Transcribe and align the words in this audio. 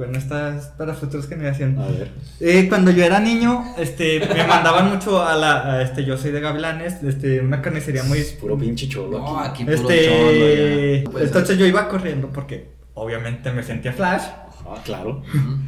Bueno, 0.00 0.16
esta 0.16 0.54
es 0.56 0.66
para 0.78 0.94
futuras 0.94 1.26
generaciones. 1.26 1.76
A 1.76 1.88
ver. 1.88 2.12
Eh, 2.38 2.68
cuando 2.68 2.92
yo 2.92 3.02
era 3.02 3.18
niño, 3.18 3.64
este, 3.78 4.20
me 4.32 4.46
mandaban 4.46 4.90
mucho 4.90 5.20
a 5.26 5.34
la, 5.34 5.72
a 5.72 5.82
este, 5.82 6.04
yo 6.04 6.16
soy 6.16 6.30
de 6.30 6.38
Gavilanes, 6.38 7.02
este, 7.02 7.40
una 7.40 7.60
carnicería 7.60 8.04
muy, 8.04 8.20
Puro 8.40 8.56
pinche 8.56 8.88
cholo 8.88 9.18
No, 9.18 9.40
aquí. 9.40 9.64
puro 9.64 9.74
este, 9.76 10.04
cholo 10.06 11.02
ya. 11.04 11.10
Pues, 11.10 11.24
entonces 11.24 11.58
yo 11.58 11.66
iba 11.66 11.88
corriendo 11.88 12.28
porque, 12.28 12.70
obviamente, 12.94 13.50
me 13.50 13.64
sentía 13.64 13.92
flash. 13.92 14.22
Ah, 14.70 14.76
claro. 14.84 15.20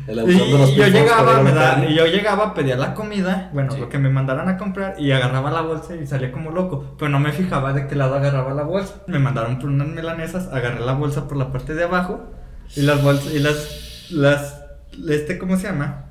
El 0.06 0.20
Y, 0.30 0.34
de 0.38 0.58
los 0.58 0.70
y 0.70 0.74
yo 0.76 0.86
llegaba, 0.86 1.42
carne. 1.52 1.90
y 1.90 1.96
yo 1.96 2.06
llegaba, 2.06 2.54
pedía 2.54 2.76
la 2.76 2.94
comida, 2.94 3.50
bueno, 3.52 3.72
Sí. 3.72 3.80
lo 3.80 3.88
que 3.88 3.98
me 3.98 4.10
mandaran 4.10 4.48
a 4.48 4.56
comprar, 4.56 4.94
y 4.96 5.10
agarraba 5.10 5.50
la 5.50 5.62
bolsa 5.62 5.96
y 5.96 6.06
salía 6.06 6.30
como 6.30 6.52
loco. 6.52 6.94
Pero 7.00 7.08
no 7.10 7.18
me 7.18 7.32
fijaba 7.32 7.72
de 7.72 7.88
qué 7.88 7.96
lado 7.96 8.14
agarraba 8.14 8.54
la 8.54 8.62
bolsa. 8.62 8.94
Me 9.08 9.18
mandaron 9.18 9.58
por 9.58 9.70
unas 9.70 9.88
milanesas, 9.88 10.46
agarré 10.52 10.78
la 10.86 10.92
bolsa 10.92 11.26
por 11.26 11.36
la 11.36 11.50
parte 11.50 11.74
de 11.74 11.82
abajo, 11.82 12.30
y 12.76 12.82
las 12.82 13.02
bolsas, 13.02 13.34
y 13.34 13.40
las, 13.40 13.88
las, 14.12 14.64
este, 15.08 15.38
¿cómo 15.38 15.56
se 15.56 15.64
llama? 15.68 16.06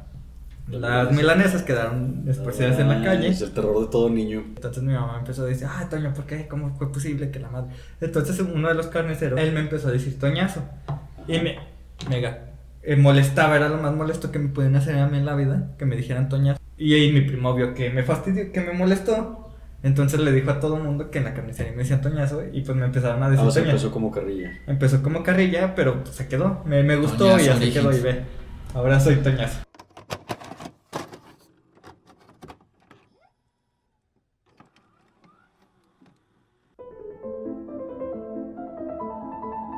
Las 0.69 1.11
milanesas 1.11 1.63
quedaron 1.63 2.25
esparcidas 2.27 2.77
en 2.79 2.89
la 2.89 2.99
Ah, 2.99 3.03
calle. 3.03 3.29
Es 3.29 3.41
el 3.41 3.51
terror 3.51 3.79
de 3.81 3.87
todo 3.87 4.07
niño. 4.09 4.43
Entonces 4.55 4.83
mi 4.83 4.93
mamá 4.93 5.15
empezó 5.17 5.41
a 5.43 5.45
decir, 5.45 5.67
ah, 5.67 5.87
Toño, 5.89 6.13
¿por 6.13 6.25
qué? 6.25 6.47
¿Cómo 6.47 6.75
fue 6.77 6.91
posible 6.91 7.31
que 7.31 7.39
la 7.39 7.49
madre? 7.49 7.71
Entonces 7.99 8.39
uno 8.39 8.67
de 8.67 8.75
los 8.75 8.85
carniceros, 8.87 9.39
él 9.39 9.51
me 9.51 9.61
empezó 9.61 9.87
a 9.87 9.91
decir 9.91 10.19
Toñazo. 10.19 10.63
Y 11.27 11.39
me, 11.39 11.57
mega, 12.07 12.49
eh, 12.83 12.95
molestaba, 12.95 13.55
era 13.55 13.67
lo 13.67 13.77
más 13.77 13.95
molesto 13.95 14.31
que 14.31 14.37
me 14.37 14.49
podían 14.49 14.75
hacer 14.75 14.97
a 14.99 15.07
mí 15.07 15.17
en 15.17 15.25
la 15.25 15.35
vida, 15.35 15.71
que 15.79 15.85
me 15.85 15.95
dijeran 15.95 16.29
Toñazo. 16.29 16.59
Y 16.77 16.93
ahí 16.93 17.11
mi 17.11 17.21
primo 17.21 17.55
vio 17.55 17.73
que 17.73 17.89
me 17.89 18.03
fastidió, 18.03 18.51
que 18.51 18.61
me 18.61 18.73
molestó. 18.73 19.48
Entonces 19.81 20.19
le 20.19 20.31
dijo 20.31 20.51
a 20.51 20.59
todo 20.59 20.75
el 20.77 20.83
mundo 20.83 21.09
que 21.09 21.19
en 21.19 21.23
la 21.25 21.33
carnicería 21.33 21.71
me 21.71 21.79
decían 21.79 22.01
Toñazo 22.01 22.43
y 22.51 22.61
pues 22.61 22.77
me 22.77 22.85
empezaron 22.85 23.23
a 23.23 23.29
decir 23.29 23.45
Ah, 23.45 23.47
o 23.47 23.51
sea, 23.51 23.61
Toñazo. 23.63 23.77
empezó 23.77 23.93
como 23.93 24.11
carrilla. 24.11 24.51
Empezó 24.67 25.01
como 25.01 25.23
carrilla, 25.23 25.73
pero 25.75 26.03
pues, 26.03 26.15
se 26.15 26.27
quedó. 26.27 26.61
Me, 26.65 26.83
me 26.83 26.97
gustó 26.97 27.17
Toñazo 27.29 27.39
y 27.39 27.47
así 27.47 27.57
Origins. 27.63 27.73
quedó 27.85 27.97
y 27.97 27.99
ve. 28.01 28.23
Ahora 28.73 28.99
soy 28.99 29.15
Toñazo. 29.17 29.59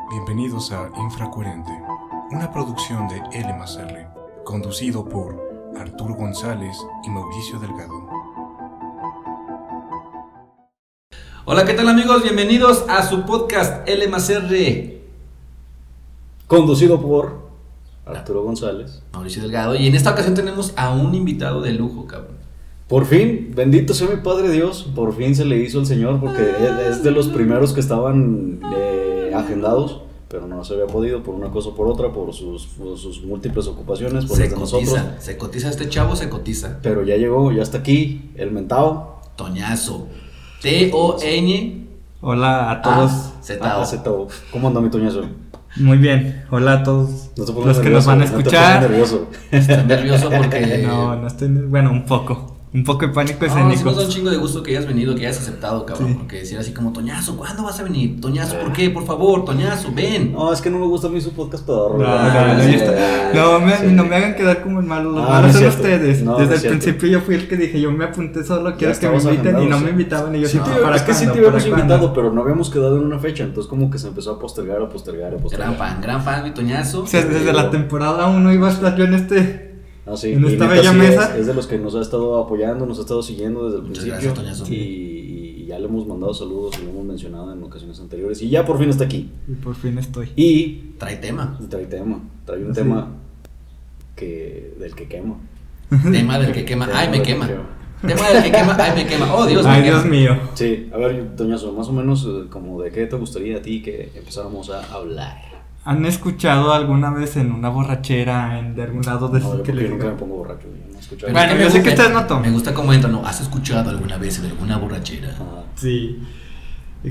Bienvenidos 0.10 0.72
a 0.72 0.90
Infracoherente, 0.98 1.72
una 2.32 2.52
producción 2.52 3.08
de 3.08 3.18
L 3.34 3.50
R, 3.50 4.08
conducido 4.44 5.08
por 5.08 5.72
Arturo 5.78 6.16
González 6.16 6.78
y 7.04 7.10
Mauricio 7.10 7.60
Delgado. 7.60 8.31
Hola, 11.46 11.66
¿qué 11.66 11.74
tal 11.74 11.90
amigos? 11.90 12.24
Bienvenidos 12.24 12.86
a 12.88 13.04
su 13.08 13.24
podcast 13.26 13.88
L 13.88 14.08
más 14.08 14.30
R. 14.30 15.02
Conducido 16.48 17.02
por 17.02 17.50
Arturo 18.06 18.44
González. 18.44 19.02
Mauricio 19.14 19.42
Delgado. 19.42 19.76
Y 19.76 19.88
en 19.88 19.96
esta 19.96 20.12
ocasión 20.12 20.36
tenemos 20.36 20.74
a 20.76 20.92
un 20.94 21.14
invitado 21.16 21.62
de 21.62 21.72
lujo, 21.74 22.06
cabrón. 22.08 22.38
Por 22.88 23.06
fin, 23.06 23.54
bendito 23.56 23.94
sea 23.94 24.10
mi 24.10 24.18
Padre 24.18 24.50
Dios, 24.52 24.84
por 24.94 25.16
fin 25.16 25.34
se 25.34 25.46
le 25.46 25.58
hizo 25.58 25.80
al 25.80 25.86
Señor 25.86 26.20
porque 26.20 26.42
es- 26.90 27.04
de 27.04 27.12
los 27.12 27.30
primeros 27.30 27.72
que 27.72 27.80
estaban 27.80 28.60
eh, 28.76 29.32
agendados, 29.34 30.02
pero 30.28 30.46
no 30.46 30.64
se 30.66 30.74
había 30.74 30.88
podido 30.88 31.24
por 31.24 31.34
una 31.34 31.50
cosa 31.52 31.70
o 31.70 31.76
por 31.76 31.88
otra, 31.88 32.12
por 32.12 32.34
sus, 32.34 32.66
por 32.68 32.98
sus 32.98 33.24
múltiples 33.24 33.66
ocupaciones, 33.68 34.26
por 34.26 34.36
Se 34.36 34.44
las 34.44 34.52
de 34.52 34.58
nosotros. 34.60 34.90
cotiza, 34.90 35.22
se 35.22 35.38
cotiza 35.38 35.70
este 35.70 35.88
chavo, 35.88 36.18
se 36.18 36.28
cotiza. 36.30 36.80
Pero 36.84 37.04
ya 37.04 37.16
llegó, 37.16 37.52
ya 37.54 37.64
está 37.64 37.78
aquí, 37.78 38.30
el 38.36 38.52
mentao. 38.52 39.22
Toñazo. 39.38 40.08
T-O-N. 40.62 41.88
Hola 42.22 42.70
a 42.70 42.82
todos. 42.84 43.12
Ah, 43.62 43.84
Z-O. 43.84 44.28
¿Cómo 44.52 44.68
anda 44.68 44.80
mi 44.80 44.90
toñazo? 44.92 45.26
Muy 45.78 45.98
bien. 45.98 46.44
Hola 46.52 46.74
a 46.74 46.84
todos 46.84 47.32
No 47.38 47.46
te 47.46 47.54
pongas 47.54 47.78
los 47.78 47.80
que 47.80 47.90
nos 47.90 48.06
nervioso, 48.06 48.08
van 48.08 48.22
a 48.22 48.26
no 48.26 48.26
te 48.26 48.32
pongas 48.32 48.46
escuchar. 48.46 48.82
nervioso. 48.82 49.28
Estoy 49.52 49.84
nervioso 49.86 50.30
porque. 50.30 50.84
No, 50.86 51.16
no 51.16 51.28
estoy. 51.28 51.48
Bueno, 51.48 51.90
un 51.92 52.06
poco. 52.06 52.51
Un 52.74 52.86
poco 52.86 53.02
de 53.06 53.10
pánico 53.10 53.46
No, 53.46 53.54
sí 53.54 53.60
escénico. 53.60 53.84
nos 53.84 53.98
da 53.98 54.04
un 54.06 54.10
chingo 54.10 54.30
de 54.30 54.38
gusto 54.38 54.64
que 54.64 54.72
hayas 54.72 54.88
venido, 54.88 55.14
que 55.14 55.28
hayas 55.28 55.40
aceptado, 55.40 55.86
cabrón. 55.86 56.08
Sí. 56.08 56.14
Porque 56.20 56.38
decir 56.38 56.58
así 56.58 56.72
como, 56.72 56.94
Toñazo, 56.94 57.36
¿cuándo 57.36 57.64
vas 57.64 57.78
a 57.82 57.84
venir? 57.84 58.22
Toñazo, 58.22 58.56
¿por 58.60 58.72
qué? 58.72 58.90
Por 58.90 59.06
favor, 59.06 59.44
Toñazo, 59.44 59.92
ven. 59.94 60.32
No, 60.32 60.54
es 60.54 60.62
que 60.62 60.70
no 60.70 60.80
me 60.80 60.86
gusta 60.86 61.08
a 61.08 61.10
mí 61.10 61.20
su 61.20 61.34
podcast 61.34 61.66
pedorro. 61.66 61.98
No, 61.98 62.08
no, 62.08 62.54
no, 62.54 62.64
Sí, 62.64 62.72
sí. 62.80 62.86
no, 63.36 63.60
me, 63.60 63.78
no 63.92 64.04
hagan 64.16 64.36
quedar 64.36 64.64
como 64.64 64.80
el 64.80 64.86
malo. 64.86 65.12
Los 65.12 65.20
Ah, 65.24 65.42
no 65.42 65.48
malos 65.48 65.56
son 65.58 65.66
ustedes. 65.68 66.24
No, 66.24 66.32
no 66.32 66.38
Desde 66.38 66.56
es 66.56 66.64
el 66.64 66.70
principio 66.70 67.10
yo 67.10 67.20
fui 67.20 67.36
el 67.36 67.50
que 67.50 67.58
dije, 67.58 67.82
yo 67.82 67.92
me 67.92 68.06
apunté 68.06 68.42
solo, 68.46 68.74
quiero 68.78 68.98
que 68.98 69.10
me 69.10 69.18
inviten 69.18 69.62
y 69.64 69.66
no 69.66 69.78
me 69.80 69.90
invitaban. 69.90 70.34
Y 70.36 70.40
yo 70.40 70.48
Sí, 70.48 70.60
tío, 70.60 70.82
para 70.82 70.96
es 70.96 71.02
que 71.02 71.14
sí 71.14 71.26
te 71.26 71.32
habíamos 71.32 71.52
para 71.64 71.76
cuándo?" 71.76 71.94
invitado, 71.96 72.14
pero 72.14 72.32
no 72.32 72.42
habíamos 72.42 72.70
quedado 72.70 72.96
en 72.98 73.04
una 73.06 73.20
fecha, 73.20 73.44
entonces 73.44 73.70
como 73.70 73.92
que 73.92 73.98
se 73.98 74.08
empezó 74.08 74.32
a 74.32 74.40
postergar, 74.40 74.82
a 74.82 74.88
postergar, 74.88 75.34
a 75.34 75.38
postergar. 75.38 75.68
Gran 75.76 75.78
fan, 75.78 76.02
gran 76.02 76.24
fan, 76.24 76.44
mi 76.46 76.52
Toñazo. 76.52 77.02
O 77.04 77.08
sea, 77.08 77.22
desde 77.22 77.52
la 77.52 77.70
temporada 77.70 78.28
1 78.28 78.54
iba 78.54 78.70
a 78.70 78.72
estar 78.72 78.96
yo 78.96 79.04
en 79.04 79.14
este. 79.16 79.71
Ah, 80.12 80.18
sí, 80.18 80.34
en 80.34 80.46
esta 80.46 80.68
bella 80.68 80.92
sí, 80.92 80.98
mesa. 80.98 81.34
Es, 81.36 81.42
es 81.42 81.48
de 81.48 81.54
los 81.54 81.68
que 81.68 81.78
nos 81.78 81.96
ha 81.96 82.02
estado 82.02 82.38
apoyando, 82.38 82.86
nos 82.86 82.98
ha 83.00 83.02
estado 83.02 83.24
siguiendo 83.24 83.66
desde 83.66 83.78
el 83.78 83.84
Muchas 83.84 84.04
principio. 84.04 84.34
gracias, 84.34 84.58
Toñazo. 84.60 84.74
Y, 84.74 84.78
y 85.62 85.66
ya 85.68 85.80
le 85.80 85.86
hemos 85.86 86.06
mandado 86.08 86.34
saludos 86.34 86.78
y 86.80 86.84
lo 86.86 86.90
hemos 86.92 87.06
mencionado 87.06 87.52
en 87.54 87.64
ocasiones 87.64 88.00
anteriores. 88.00 88.42
Y 88.42 88.50
ya 88.50 88.66
por 88.66 88.78
fin 88.78 88.90
está 88.90 89.06
aquí. 89.06 89.30
Y 89.48 89.54
por 89.54 89.76
fin 89.76 89.98
estoy. 89.98 90.30
Y 90.36 90.92
Trae 90.98 91.18
tema. 91.18 91.58
trae 91.70 91.86
tema, 91.86 92.20
trae 92.46 92.64
un 92.64 92.76
Sí. 92.76 92.82
tema 92.82 93.08
que 94.16 94.74
del 94.80 94.94
que 94.96 95.08
quema. 95.08 95.38
Tema 96.12 96.40
del 96.40 96.52
que 96.52 96.66
quema. 96.66 96.90
Ay, 96.94 97.10
me 97.10 97.22
quema. 97.22 97.50
Tema 98.06 98.30
del 98.30 98.44
que 98.44 98.52
quema. 98.52 98.76
Ay, 98.80 98.92
me 98.96 99.08
quema. 99.08 99.36
Oh, 99.36 99.46
Dios, 99.46 99.64
me 99.64 99.70
Ay, 99.72 99.84
quema. 99.84 99.98
Dios 100.00 100.10
mío. 100.10 100.40
Sí, 100.56 100.90
a 100.94 100.98
ver, 100.98 101.36
Doñazo, 101.36 101.72
más 101.74 101.88
o 101.88 101.94
menos 101.94 102.26
eh, 102.28 102.48
como 102.50 102.82
de 102.82 102.92
qué 102.92 103.06
te 103.08 103.16
gustaría 103.16 103.58
a 103.58 103.62
ti 103.62 103.82
que 103.82 104.12
empezáramos 104.16 104.70
a 104.70 104.84
hablar. 104.94 105.38
¿Han 105.84 106.06
escuchado 106.06 106.74
alguna 106.74 107.10
vez 107.12 107.38
en 107.38 107.52
una 107.52 107.70
borrachera 107.70 108.60
en, 108.60 108.76
de 108.76 108.84
algún 108.84 109.02
lado 109.02 109.28
de 109.30 109.40
No, 109.40 109.58
yo 109.58 109.64
que 109.64 109.74
les 109.74 109.90
nunca 109.90 110.06
me 110.06 110.12
pongo 110.12 110.36
borracho. 110.38 110.68
no 110.94 111.00
escuchado. 111.00 111.34
Bueno, 111.34 111.56
yo 111.58 111.70
sé 111.70 111.82
que 111.82 111.90
ustedes 111.90 112.12
no 112.14 112.26
toman. 112.26 112.44
Me 112.44 112.52
gusta 112.52 112.74
cómo 112.74 112.94
entran. 112.94 113.12
¿no? 113.14 113.26
¿Has 113.26 113.42
escuchado 113.42 113.90
alguna 113.90 114.18
vez 114.18 114.42
de 114.42 114.50
alguna 114.50 114.78
borrachera? 114.78 115.30
Ajá. 115.30 115.64
Sí. 115.76 116.20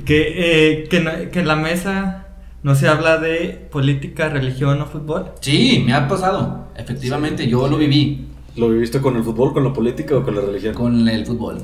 Que, 0.04 0.82
eh, 0.82 0.88
que, 0.88 1.00
no- 1.00 1.30
que 1.32 1.40
en 1.40 1.48
la 1.48 1.56
mesa 1.56 2.28
no 2.62 2.74
se 2.76 2.86
habla 2.86 3.18
de 3.18 3.68
política, 3.72 4.28
religión 4.28 4.80
o 4.80 4.86
fútbol. 4.86 5.32
Sí, 5.40 5.82
me 5.84 5.92
ha 5.92 6.06
pasado. 6.06 6.68
Efectivamente, 6.76 7.48
yo 7.48 7.66
lo 7.68 7.76
viví 7.76 8.26
¿Lo 8.56 8.68
viviste 8.68 9.00
con 9.00 9.16
el 9.16 9.22
fútbol, 9.24 9.52
con 9.52 9.62
la 9.64 9.72
política 9.72 10.16
o 10.16 10.22
con 10.24 10.34
la 10.34 10.42
religión? 10.42 10.74
con 10.74 11.08
el 11.08 11.24
fútbol. 11.26 11.62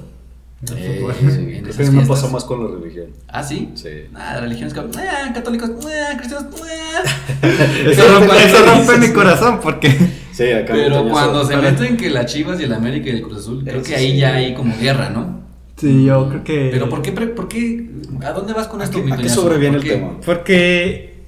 Eh, 0.75 1.05
Creo 1.63 1.77
que 1.77 1.85
a 1.87 1.91
me 1.91 2.07
pasa 2.07 2.29
más 2.29 2.45
con 2.45 2.65
la 2.65 2.81
religión. 2.81 3.09
¿Ah, 3.29 3.43
sí? 3.43 3.73
Sí. 3.75 3.89
Ah, 4.15 4.39
religiones 4.41 4.73
como, 4.73 4.89
ah, 4.97 5.33
católicos, 5.35 5.71
ah, 5.85 6.17
cristianos, 6.17 6.47
ah. 6.65 7.47
Eso, 7.87 8.03
rompe, 8.19 8.45
eso 8.45 8.65
rompe 8.65 8.99
mi 9.07 9.13
corazón 9.13 9.61
porque 9.63 9.91
Sí, 10.33 10.51
acá 10.53 10.73
Pero 10.75 11.09
cuando 11.09 11.45
se 11.45 11.55
para- 11.55 11.71
meten 11.73 11.97
que 11.99 12.09
las 12.11 12.27
Chivas 12.33 12.59
y 12.61 12.65
el 12.65 12.73
América 12.73 13.09
y 13.09 13.13
el 13.17 13.23
Cruz 13.23 13.39
Azul, 13.41 13.63
creo 13.65 13.81
Eso 13.81 13.85
que 13.89 13.97
ahí 13.97 14.13
sí. 14.13 14.17
ya 14.19 14.35
hay 14.35 14.55
como 14.55 14.75
guerra, 14.79 15.11
¿no? 15.11 15.41
sí, 15.77 16.05
yo 16.07 16.29
creo 16.31 16.43
que 16.45 16.69
Pero 16.73 16.89
¿por 16.89 17.03
qué, 17.03 17.13
pre- 17.13 17.27
por 17.29 17.49
qué, 17.49 17.91
a 18.25 18.33
dónde 18.33 18.55
vas 18.55 18.67
con 18.67 18.81
¿A 18.81 18.85
esto, 18.85 18.99
qué- 19.05 19.13
a 19.13 19.17
qué 19.17 19.23
Toñazo? 19.25 19.43
sobreviene 19.43 19.77
¿Por 19.77 19.85
el 19.87 19.91
qué? 19.93 19.97
tema? 19.99 20.21
Porque 20.25 21.25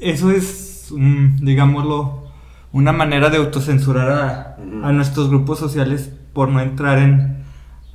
eso 0.00 0.30
es, 0.30 0.88
digámoslo, 1.42 2.24
una 2.72 2.92
manera 2.92 3.28
de 3.28 3.36
autocensurar 3.36 4.10
a, 4.10 4.56
a 4.82 4.92
nuestros 4.92 5.28
grupos 5.28 5.58
sociales 5.58 6.10
por 6.32 6.48
no 6.48 6.60
entrar 6.62 6.98
en 6.98 7.43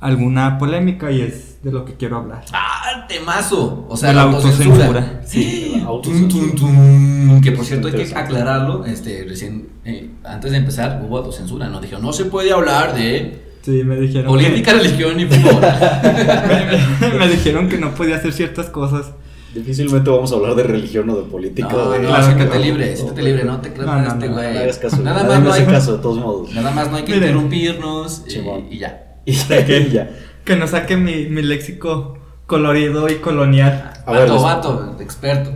alguna 0.00 0.58
polémica 0.58 1.10
y 1.10 1.20
es 1.20 1.62
de 1.62 1.70
lo 1.72 1.84
que 1.84 1.94
quiero 1.94 2.16
hablar. 2.18 2.42
Ah, 2.52 3.06
temazo. 3.08 3.86
O 3.88 3.96
sea, 3.96 4.08
De 4.10 4.14
la 4.16 4.24
la 4.24 4.30
autocensura. 4.32 4.86
autocensura. 4.86 5.22
Sí, 5.26 5.74
la 5.76 5.84
autocensura. 5.88 6.46
tum, 6.46 6.56
tum. 6.56 7.40
Que 7.42 7.52
por 7.52 7.64
cierto 7.64 7.88
hay 7.88 7.94
que 7.94 8.14
aclararlo, 8.14 8.84
este, 8.86 9.24
recién, 9.28 9.68
eh, 9.84 10.10
antes 10.24 10.50
de 10.52 10.56
empezar 10.58 11.02
hubo 11.06 11.18
autocensura, 11.18 11.68
¿no? 11.68 11.80
Dijo, 11.80 11.98
no 11.98 12.12
se 12.12 12.24
puede 12.26 12.52
hablar 12.52 12.94
de 12.94 13.44
Sí, 13.62 13.82
me 13.84 13.96
dijeron 14.00 14.26
política, 14.26 14.72
religión 14.72 15.20
y 15.20 15.26
fútbol. 15.26 15.60
que, 15.60 17.08
me 17.18 17.28
dijeron 17.28 17.68
que 17.68 17.76
no 17.76 17.94
podía 17.94 18.16
hacer 18.16 18.32
ciertas 18.32 18.70
cosas. 18.70 19.12
Difícilmente 19.54 20.08
vamos 20.08 20.32
a 20.32 20.36
hablar 20.36 20.54
de 20.54 20.62
religión 20.62 21.10
o 21.10 21.16
de 21.16 21.24
política. 21.24 21.68
No, 21.70 21.90
de- 21.90 21.98
no, 21.98 22.08
Claro 22.08 22.24
siéntete 22.24 22.50
que 22.52 22.58
no. 22.58 22.64
libre, 22.64 22.96
siéntete 22.96 23.22
libre, 23.22 23.44
no 23.44 23.60
te 23.60 23.72
creas 23.72 23.86
No, 23.86 24.00
no, 24.00 24.08
este 24.08 24.28
no, 24.28 24.34
güey. 24.34 24.54
No. 24.54 25.02
Nada 25.02 25.24
más 25.24 25.38
me 25.40 25.44
no 25.44 25.52
hay, 25.52 25.64
caso, 25.66 25.96
de 25.96 26.02
todos 26.02 26.18
modos. 26.18 26.52
nada 26.54 26.70
más 26.70 26.88
no 26.90 26.96
hay 26.96 27.02
que 27.02 27.12
Miren. 27.14 27.28
interrumpirnos 27.30 28.22
y, 28.26 28.30
Simón. 28.30 28.66
y 28.70 28.78
ya. 28.78 29.06
Y 29.24 29.34
que- 29.48 29.88
ya. 29.92 30.10
Que 30.44 30.56
no 30.56 30.66
saque 30.66 30.96
mi, 30.96 31.26
mi 31.26 31.42
léxico 31.42 32.18
colorido 32.46 33.08
y 33.08 33.16
colonial. 33.16 33.92
A 34.06 34.12
ver, 34.12 34.22
vato, 34.22 34.32
les- 34.34 34.42
vato, 34.42 34.96
experto. 35.00 35.50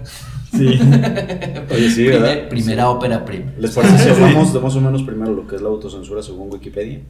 Sí. 0.53 0.79
Oye, 1.71 1.91
sí, 1.91 2.05
Primer- 2.07 2.21
¿verdad? 2.21 2.49
primera 2.49 2.89
ópera 2.91 3.25
prima. 3.25 3.53
¿Les 3.59 3.73
parece 3.73 3.99
si 3.99 4.11
hablamos 4.11 4.53
de 4.53 4.61
más 4.61 4.77
o 4.77 4.81
menos 4.81 5.03
primero 5.03 5.33
lo 5.33 5.47
que 5.49 5.57
es 5.57 5.63
la 5.63 5.69
autocensura 5.69 6.23
según 6.23 6.53
Wikipedia? 6.53 7.01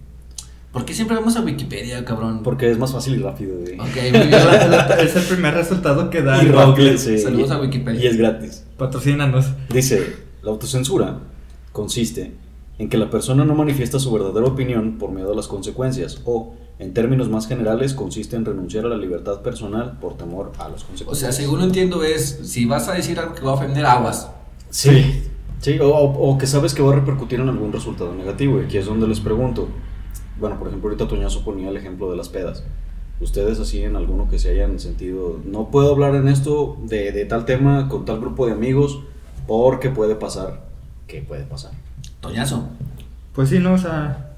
¿Por 0.72 0.84
qué 0.84 0.94
siempre 0.94 1.16
vamos 1.16 1.36
a 1.36 1.40
Wikipedia, 1.42 2.04
cabrón? 2.04 2.42
Porque 2.42 2.68
es 2.70 2.78
más 2.78 2.90
fácil 2.92 3.14
y 3.16 3.18
rápido. 3.22 3.56
güey. 3.60 3.74
Ok, 3.78 3.96
muy 4.12 4.26
bien. 4.26 4.40
Es 5.00 5.14
el 5.14 5.22
primer 5.24 5.54
resultado 5.54 6.08
que 6.10 6.22
da 6.22 6.42
Y 6.42 6.48
Google. 6.48 6.96
sí. 6.98 7.18
Saludos 7.18 7.50
Y- 7.50 7.52
a 7.52 7.58
Wikipedia. 7.60 8.00
Y 8.02 8.06
es 8.06 8.16
gratis. 8.16 8.64
Patrocínanos. 8.78 9.46
Dice, 9.68 10.16
la 10.42 10.50
autocensura 10.50 11.18
consiste 11.70 12.32
en 12.78 12.88
que 12.88 12.98
la 12.98 13.10
persona 13.10 13.44
no 13.44 13.54
manifiesta 13.54 13.98
su 13.98 14.12
verdadera 14.12 14.46
opinión 14.46 14.98
por 14.98 15.10
miedo 15.10 15.32
a 15.32 15.36
las 15.36 15.48
consecuencias 15.48 16.20
o, 16.24 16.54
en 16.78 16.92
términos 16.94 17.28
más 17.28 17.46
generales, 17.46 17.94
consiste 17.94 18.36
en 18.36 18.44
renunciar 18.44 18.84
a 18.86 18.88
la 18.88 18.96
libertad 18.96 19.42
personal 19.42 19.98
por 20.00 20.16
temor 20.16 20.52
a 20.58 20.68
las 20.68 20.82
O 20.84 20.86
consecuencias. 20.86 21.18
sea, 21.18 21.32
según 21.32 21.60
lo 21.60 21.64
entiendo 21.66 22.02
es, 22.02 22.40
si 22.44 22.64
vas 22.66 22.88
a 22.88 22.94
decir 22.94 23.18
algo 23.18 23.34
que 23.34 23.42
va 23.42 23.52
a 23.52 23.54
ofender 23.54 23.86
aguas. 23.86 24.30
Sí, 24.70 25.22
Sí, 25.60 25.78
o, 25.80 25.88
o 25.88 26.36
que 26.38 26.46
sabes 26.46 26.74
que 26.74 26.82
va 26.82 26.92
a 26.92 26.96
repercutir 26.96 27.40
en 27.40 27.48
algún 27.48 27.72
resultado 27.72 28.14
negativo. 28.14 28.60
Y 28.60 28.64
aquí 28.64 28.76
es 28.76 28.86
donde 28.86 29.08
les 29.08 29.20
pregunto. 29.20 29.68
Bueno, 30.38 30.58
por 30.58 30.68
ejemplo, 30.68 30.90
ahorita 30.90 31.08
Toñazo 31.08 31.42
ponía 31.42 31.70
el 31.70 31.76
ejemplo 31.76 32.10
de 32.10 32.16
las 32.16 32.28
pedas. 32.28 32.64
Ustedes 33.20 33.60
así 33.60 33.82
en 33.82 33.96
alguno 33.96 34.28
que 34.28 34.38
se 34.38 34.50
hayan 34.50 34.78
sentido, 34.78 35.40
no 35.44 35.70
puedo 35.70 35.92
hablar 35.92 36.16
en 36.16 36.28
esto 36.28 36.76
de, 36.82 37.12
de 37.12 37.24
tal 37.24 37.46
tema 37.46 37.88
con 37.88 38.04
tal 38.04 38.20
grupo 38.20 38.46
de 38.46 38.52
amigos 38.52 39.00
porque 39.46 39.88
puede 39.88 40.16
pasar. 40.16 40.66
¿Qué 41.06 41.22
puede 41.22 41.44
pasar? 41.44 41.72
Toñazo. 42.28 42.68
Pues 43.34 43.48
sí, 43.48 43.58
¿no? 43.58 43.72
O 43.74 43.78
sea, 43.78 44.30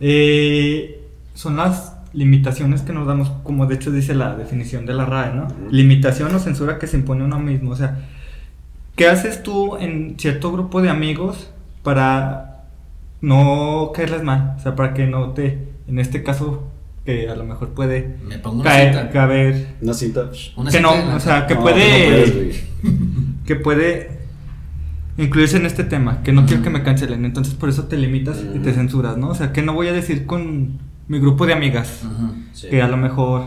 eh, 0.00 1.00
son 1.34 1.56
las 1.56 1.96
limitaciones 2.12 2.82
que 2.82 2.92
nos 2.92 3.06
damos, 3.06 3.30
como 3.44 3.66
de 3.66 3.76
hecho 3.76 3.90
dice 3.90 4.14
la 4.14 4.34
definición 4.34 4.86
de 4.86 4.94
la 4.94 5.04
RAE, 5.06 5.34
¿no? 5.34 5.48
Limitación 5.70 6.34
o 6.34 6.38
censura 6.38 6.78
que 6.78 6.86
se 6.86 6.96
impone 6.96 7.22
a 7.22 7.26
uno 7.26 7.38
mismo. 7.38 7.70
O 7.72 7.76
sea, 7.76 7.98
¿qué 8.96 9.08
haces 9.08 9.42
tú 9.42 9.76
en 9.76 10.16
cierto 10.18 10.50
grupo 10.52 10.82
de 10.82 10.90
amigos 10.90 11.50
para 11.82 12.64
no 13.20 13.92
caerles 13.94 14.22
mal? 14.22 14.54
O 14.58 14.62
sea, 14.62 14.74
para 14.76 14.94
que 14.94 15.06
no 15.06 15.30
te, 15.30 15.58
en 15.88 15.98
este 15.98 16.22
caso, 16.22 16.66
que 17.04 17.28
a 17.28 17.34
lo 17.36 17.44
mejor 17.44 17.70
puede 17.70 18.16
Me 18.26 18.38
pongo 18.38 18.60
una 18.62 18.70
caer, 18.70 18.92
cita. 18.94 19.10
caber, 19.10 19.74
Una 19.80 19.94
cita. 19.94 20.30
Una 20.56 20.70
que 20.70 20.80
no, 20.80 20.92
o 21.16 21.20
sea, 21.20 21.46
que 21.46 21.54
No, 21.54 21.62
puede... 21.62 21.84
no 21.84 22.08
puedes, 22.08 22.34
güey. 22.82 23.40
que 23.46 23.56
puede 23.56 24.19
incluirse 25.22 25.56
en 25.56 25.66
este 25.66 25.84
tema, 25.84 26.22
que 26.22 26.32
no 26.32 26.46
quiero 26.46 26.62
que 26.62 26.70
me 26.70 26.82
cancelen, 26.82 27.24
entonces 27.24 27.54
por 27.54 27.68
eso 27.68 27.84
te 27.84 27.96
limitas 27.96 28.42
y 28.54 28.58
te 28.58 28.72
censuras, 28.72 29.16
¿no? 29.16 29.28
O 29.28 29.34
sea, 29.34 29.52
que 29.52 29.62
no 29.62 29.74
voy 29.74 29.88
a 29.88 29.92
decir 29.92 30.26
con 30.26 30.78
mi 31.08 31.18
grupo 31.18 31.46
de 31.46 31.52
amigas, 31.52 32.02
Ujú. 32.04 32.32
Sí. 32.52 32.68
que 32.68 32.82
a 32.82 32.88
lo 32.88 32.96
mejor 32.96 33.44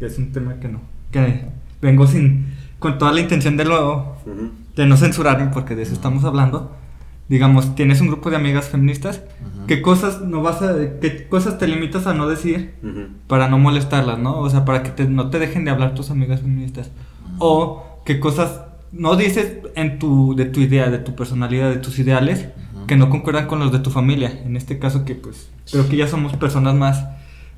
es 0.00 0.18
un 0.18 0.32
tema 0.32 0.54
que 0.60 0.68
no, 0.68 0.80
que 1.10 1.46
vengo 1.82 2.06
sin 2.06 2.54
con 2.78 2.98
toda 2.98 3.12
la 3.12 3.20
intención 3.20 3.56
de 3.56 3.64
Ujú. 3.64 4.50
de 4.76 4.86
no 4.86 4.96
censurarme 4.96 5.46
porque 5.52 5.74
de 5.74 5.82
eso 5.82 5.94
estamos 5.94 6.24
hablando. 6.24 6.72
Digamos, 7.28 7.74
tienes 7.74 8.00
un 8.00 8.06
grupo 8.08 8.30
de 8.30 8.36
amigas 8.36 8.68
feministas. 8.68 9.22
¿qué 9.66 9.82
cosas 9.82 10.20
no 10.20 10.42
vas 10.42 10.62
a 10.62 10.74
qué 11.00 11.26
cosas 11.28 11.58
te 11.58 11.66
limitas 11.66 12.06
a 12.06 12.14
no 12.14 12.28
decir 12.28 12.74
para 13.26 13.48
no 13.48 13.58
molestarlas, 13.58 14.16
¿no? 14.18 14.38
O 14.38 14.48
sea, 14.48 14.64
para 14.64 14.84
que 14.84 14.90
te- 14.90 15.08
no 15.08 15.28
te 15.30 15.40
dejen 15.40 15.64
de 15.64 15.72
hablar 15.72 15.94
tus 15.94 16.10
amigas 16.12 16.40
feministas. 16.42 16.90
O 17.38 18.00
qué 18.04 18.20
cosas 18.20 18.60
no 18.92 19.16
dices 19.16 19.54
en 19.74 19.98
tu, 19.98 20.34
de 20.36 20.44
tu 20.46 20.60
idea, 20.60 20.90
de 20.90 20.98
tu 20.98 21.14
personalidad, 21.14 21.70
de 21.70 21.76
tus 21.76 21.98
ideales, 21.98 22.46
que 22.86 22.96
no 22.96 23.10
concuerdan 23.10 23.46
con 23.46 23.58
los 23.58 23.72
de 23.72 23.80
tu 23.80 23.90
familia. 23.90 24.42
En 24.44 24.56
este 24.56 24.78
caso 24.78 25.04
que 25.04 25.14
pues 25.14 25.48
creo 25.70 25.88
que 25.88 25.96
ya 25.96 26.06
somos 26.06 26.34
personas 26.36 26.74
más 26.74 27.04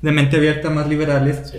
de 0.01 0.11
mente 0.11 0.37
abierta, 0.37 0.69
más 0.69 0.87
liberales. 0.89 1.49
Sí. 1.51 1.57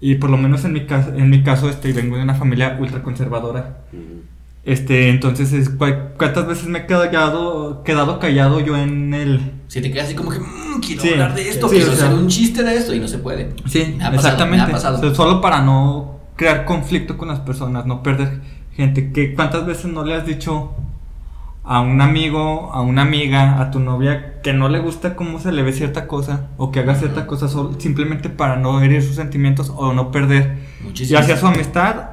Y 0.00 0.14
por 0.14 0.30
lo 0.30 0.36
menos 0.38 0.64
en 0.64 0.72
mi 0.72 0.86
caso, 0.86 1.12
en 1.14 1.28
mi 1.28 1.42
caso 1.42 1.68
este, 1.68 1.92
vengo 1.92 2.16
de 2.16 2.22
una 2.22 2.34
familia 2.34 2.76
ultra 2.80 3.02
conservadora. 3.02 3.78
Ujú. 3.92 4.22
Este, 4.64 5.08
entonces, 5.08 5.52
es, 5.54 5.70
¿cuántas 5.70 6.46
veces 6.46 6.66
me 6.66 6.80
he 6.80 6.86
quedado, 6.86 7.82
quedado 7.82 8.18
callado 8.18 8.60
yo 8.60 8.76
en 8.76 9.14
el... 9.14 9.40
Si 9.68 9.80
te 9.80 9.90
quedas 9.90 10.06
así 10.08 10.14
como 10.14 10.30
que, 10.30 10.38
"Mm, 10.38 10.80
quiero 10.84 11.02
Sí, 11.02 11.08
hablar 11.12 11.34
de 11.34 11.48
esto, 11.48 11.68
sí, 11.68 11.76
quiero 11.76 11.92
o 11.92 11.94
sea- 11.94 12.06
hacer 12.08 12.18
un 12.18 12.28
chiste 12.28 12.62
de 12.62 12.76
esto 12.76 12.94
y 12.94 13.00
no 13.00 13.08
se 13.08 13.18
puede. 13.18 13.54
Sí, 13.66 13.94
Me 13.96 14.04
ha 14.04 14.10
pasado, 14.10 14.14
exactamente. 14.16 14.64
me 14.66 14.70
ha 14.70 14.74
pasado. 14.74 14.98
O 14.98 15.00
sea, 15.00 15.14
solo 15.14 15.40
para 15.40 15.62
no 15.62 16.20
crear 16.36 16.64
conflicto 16.66 17.16
con 17.16 17.28
las 17.28 17.40
personas, 17.40 17.86
no 17.86 18.02
perder 18.02 18.40
gente. 18.74 19.12
Que 19.12 19.34
¿Cuántas 19.34 19.66
veces 19.66 19.86
no 19.92 20.04
le 20.04 20.14
has 20.14 20.26
dicho 20.26 20.72
a 21.64 21.80
un 21.80 22.00
amigo, 22.00 22.70
a 22.72 22.80
una 22.80 23.02
amiga, 23.02 23.60
a 23.60 23.70
tu 23.70 23.78
novia 23.80 24.40
que 24.42 24.52
no 24.52 24.68
le 24.68 24.78
gusta 24.80 25.14
cómo 25.14 25.38
se 25.38 25.52
le 25.52 25.62
ve 25.62 25.72
cierta 25.72 26.06
cosa 26.08 26.48
o 26.56 26.70
que 26.72 26.80
haga 26.80 26.94
cierta 26.94 27.26
cosa 27.26 27.48
sol- 27.48 27.76
simplemente 27.78 28.28
para 28.30 28.56
no 28.56 28.80
herir 28.82 29.02
sus 29.02 29.16
sentimientos 29.16 29.72
o 29.76 29.92
no 29.92 30.10
perder 30.10 30.56
Muchísimo. 30.82 31.20
ya 31.20 31.24
sea 31.26 31.36
su 31.36 31.46
amistad 31.46 32.06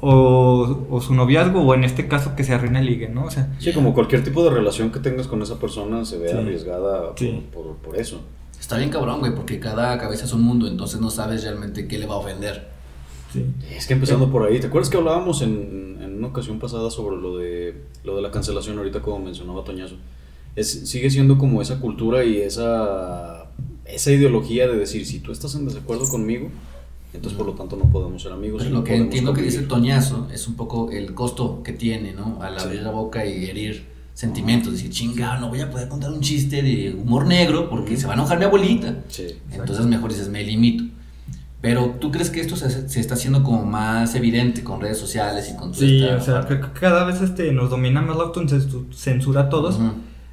o, 0.00 0.86
o 0.90 1.00
su 1.00 1.14
noviazgo 1.14 1.62
o 1.62 1.74
en 1.74 1.84
este 1.84 2.06
caso 2.08 2.36
que 2.36 2.44
se 2.44 2.54
arruine 2.54 2.78
el 2.80 2.86
ligue, 2.86 3.08
¿no? 3.08 3.24
O 3.24 3.30
sea, 3.30 3.48
Sí, 3.58 3.72
como 3.72 3.94
cualquier 3.94 4.22
tipo 4.22 4.44
de 4.44 4.50
relación 4.50 4.90
que 4.90 5.00
tengas 5.00 5.26
con 5.26 5.42
esa 5.42 5.58
persona 5.58 6.04
se 6.04 6.18
ve 6.18 6.28
Sí. 6.30 6.36
arriesgada 6.36 7.08
por, 7.10 7.18
Sí. 7.18 7.46
por- 7.52 7.76
por 7.76 7.96
eso. 7.96 8.22
Está 8.58 8.76
bien 8.78 8.90
cabrón, 8.90 9.20
güey, 9.20 9.34
porque 9.34 9.58
cada 9.60 9.98
cabeza 9.98 10.24
es 10.24 10.32
un 10.32 10.42
mundo, 10.42 10.66
entonces 10.68 11.00
no 11.00 11.10
sabes 11.10 11.42
realmente 11.42 11.86
qué 11.88 11.98
le 11.98 12.06
va 12.06 12.14
a 12.14 12.18
ofender. 12.18 12.70
Sí. 13.34 13.44
Es 13.76 13.86
que 13.86 13.94
empezando 13.94 14.30
por 14.30 14.46
ahí, 14.46 14.58
¿te 14.60 14.66
acuerdas 14.68 14.88
que 14.90 14.96
hablábamos 14.96 15.42
en, 15.42 15.98
en 16.02 16.16
una 16.18 16.28
ocasión 16.28 16.58
pasada 16.58 16.90
sobre 16.90 17.16
lo 17.20 17.36
de, 17.36 17.74
lo 18.04 18.16
de 18.16 18.22
la 18.22 18.30
cancelación 18.30 18.78
ahorita 18.78 19.00
como 19.02 19.18
mencionaba 19.24 19.62
Toñazo? 19.64 19.96
Es, 20.56 20.88
sigue 20.88 21.10
siendo 21.10 21.36
como 21.36 21.60
esa 21.60 21.80
cultura 21.80 22.24
y 22.24 22.38
esa, 22.38 23.46
esa 23.84 24.10
ideología 24.12 24.66
de 24.68 24.76
decir, 24.78 25.04
si 25.04 25.18
tú 25.20 25.32
estás 25.32 25.54
en 25.56 25.66
desacuerdo 25.66 26.08
conmigo, 26.08 26.48
entonces 27.12 27.36
por 27.36 27.46
lo 27.46 27.52
tanto 27.54 27.76
no 27.76 27.84
podemos 27.90 28.22
ser 28.22 28.32
amigos. 28.32 28.62
Y 28.64 28.68
lo 28.68 28.78
no 28.78 28.84
que 28.84 28.94
entiendo 28.96 29.32
que 29.32 29.40
convivir". 29.40 29.58
dice 29.60 29.68
Toñazo 29.68 30.28
es 30.32 30.46
un 30.48 30.54
poco 30.54 30.90
el 30.90 31.12
costo 31.14 31.62
que 31.62 31.72
tiene, 31.72 32.12
¿no? 32.12 32.40
Al 32.42 32.58
Sí. 32.58 32.66
abrir 32.66 32.82
la 32.82 32.90
boca 32.90 33.24
y 33.26 33.46
herir 33.46 33.84
sentimientos, 34.14 34.72
decir, 34.72 34.90
chinga, 34.90 35.38
no 35.40 35.48
voy 35.48 35.60
a 35.60 35.70
poder 35.70 35.88
contar 35.88 36.12
un 36.12 36.20
chiste 36.20 36.62
de 36.62 36.94
humor 36.94 37.26
negro 37.26 37.68
porque 37.68 37.96
se 37.96 38.06
va 38.06 38.12
a 38.12 38.16
enojar 38.16 38.38
mi 38.38 38.44
abuelita. 38.44 39.02
Sí. 39.08 39.26
Entonces 39.50 39.86
mejor 39.86 40.10
dices, 40.10 40.28
me 40.28 40.42
limito. 40.44 40.84
Pero 41.64 41.96
¿tú 41.98 42.10
crees 42.12 42.28
que 42.30 42.40
esto 42.40 42.56
se, 42.56 42.88
se 42.88 43.00
está 43.00 43.14
haciendo 43.14 43.42
como 43.42 43.64
más 43.64 44.14
evidente 44.14 44.62
con 44.62 44.80
redes 44.82 44.98
sociales 44.98 45.48
y 45.50 45.56
con 45.56 45.72
toda 45.72 45.78
Sí, 45.78 46.04
esta 46.04 46.16
o 46.16 46.20
sea, 46.20 46.46
creo 46.46 46.60
que 46.60 46.78
cada 46.78 47.04
vez 47.04 47.20
este, 47.22 47.50
nos 47.52 47.70
domina 47.70 48.02
más 48.02 48.16
la 48.16 48.24
autocensura 48.24 49.40
a 49.40 49.48
todos. 49.48 49.78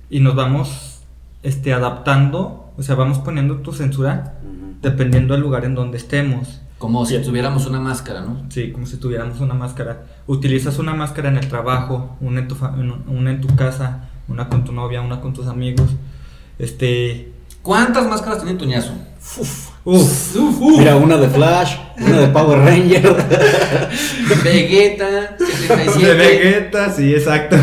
Y 0.09 0.19
nos 0.19 0.35
vamos 0.35 0.99
este, 1.41 1.71
adaptando, 1.73 2.71
o 2.77 2.83
sea, 2.83 2.95
vamos 2.95 3.19
poniendo 3.19 3.55
tu 3.57 3.71
censura 3.71 4.39
dependiendo 4.81 5.33
del 5.33 5.41
lugar 5.41 5.63
en 5.63 5.73
donde 5.73 5.97
estemos. 5.97 6.61
Como 6.77 7.05
si 7.05 7.17
tuviéramos 7.19 7.65
una 7.67 7.79
máscara, 7.79 8.21
¿no? 8.21 8.43
Sí, 8.49 8.71
como 8.71 8.85
si 8.87 8.97
tuviéramos 8.97 9.39
una 9.39 9.53
máscara. 9.53 10.03
Utilizas 10.27 10.79
una 10.79 10.93
máscara 10.93 11.29
en 11.29 11.37
el 11.37 11.47
trabajo, 11.47 12.17
una 12.19 12.39
en 12.41 12.47
tu, 12.47 12.55
fa- 12.55 12.73
en- 12.77 13.03
una 13.07 13.31
en 13.31 13.39
tu 13.39 13.55
casa, 13.55 14.09
una 14.27 14.49
con 14.49 14.65
tu 14.65 14.71
novia, 14.73 14.99
una 15.01 15.21
con 15.21 15.31
tus 15.33 15.47
amigos. 15.47 15.91
Este. 16.59 17.31
¿Cuántas 17.61 18.07
máscaras 18.07 18.41
tiene 18.43 18.57
Toñazo? 18.57 18.91
Uf, 19.39 19.69
Mira, 19.83 20.95
una 20.95 21.17
de 21.17 21.27
Flash, 21.27 21.75
una 21.97 22.21
de 22.21 22.27
Power 22.27 22.59
Ranger. 22.59 23.01
Vegeta, 24.43 25.35
77. 25.39 26.05
de 26.05 26.13
Vegeta, 26.13 26.91
sí, 26.91 27.13
exacto. 27.13 27.57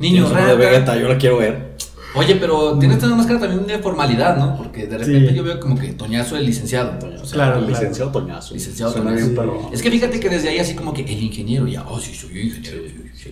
Niño 0.00 0.26
una 0.26 0.40
de 0.40 0.54
rata. 0.54 0.56
Vegeta, 0.56 0.96
yo 0.96 1.08
la 1.08 1.16
quiero 1.16 1.38
ver. 1.38 1.69
Oye, 2.14 2.36
pero 2.36 2.76
tienes 2.78 3.00
una 3.04 3.14
máscara 3.14 3.38
también 3.38 3.66
de 3.66 3.78
formalidad, 3.78 4.36
¿no? 4.36 4.56
Porque 4.56 4.86
de 4.86 4.98
repente 4.98 5.30
Sí. 5.30 5.34
yo 5.36 5.44
veo 5.44 5.60
como 5.60 5.78
que 5.78 5.88
Toñazo 5.92 6.36
el 6.36 6.44
licenciado. 6.44 6.94
O 6.98 7.24
sea, 7.24 7.34
Claro, 7.34 7.58
el 7.58 7.66
claro. 7.66 7.68
licenciado 7.68 8.10
Toñazo. 8.10 8.54
Licenciado 8.54 8.92
Suena 8.92 9.10
Toñazo. 9.10 9.26
bien, 9.28 9.38
pero. 9.38 9.70
Es 9.72 9.80
que 9.80 9.90
fíjate 9.92 10.18
que 10.18 10.28
desde 10.28 10.48
ahí 10.48 10.58
así 10.58 10.74
como 10.74 10.92
que 10.92 11.02
el 11.02 11.22
ingeniero 11.22 11.68
ya, 11.68 11.84
oh 11.88 12.00
sí, 12.00 12.12
soy 12.14 12.40
ingeniero. 12.40 12.78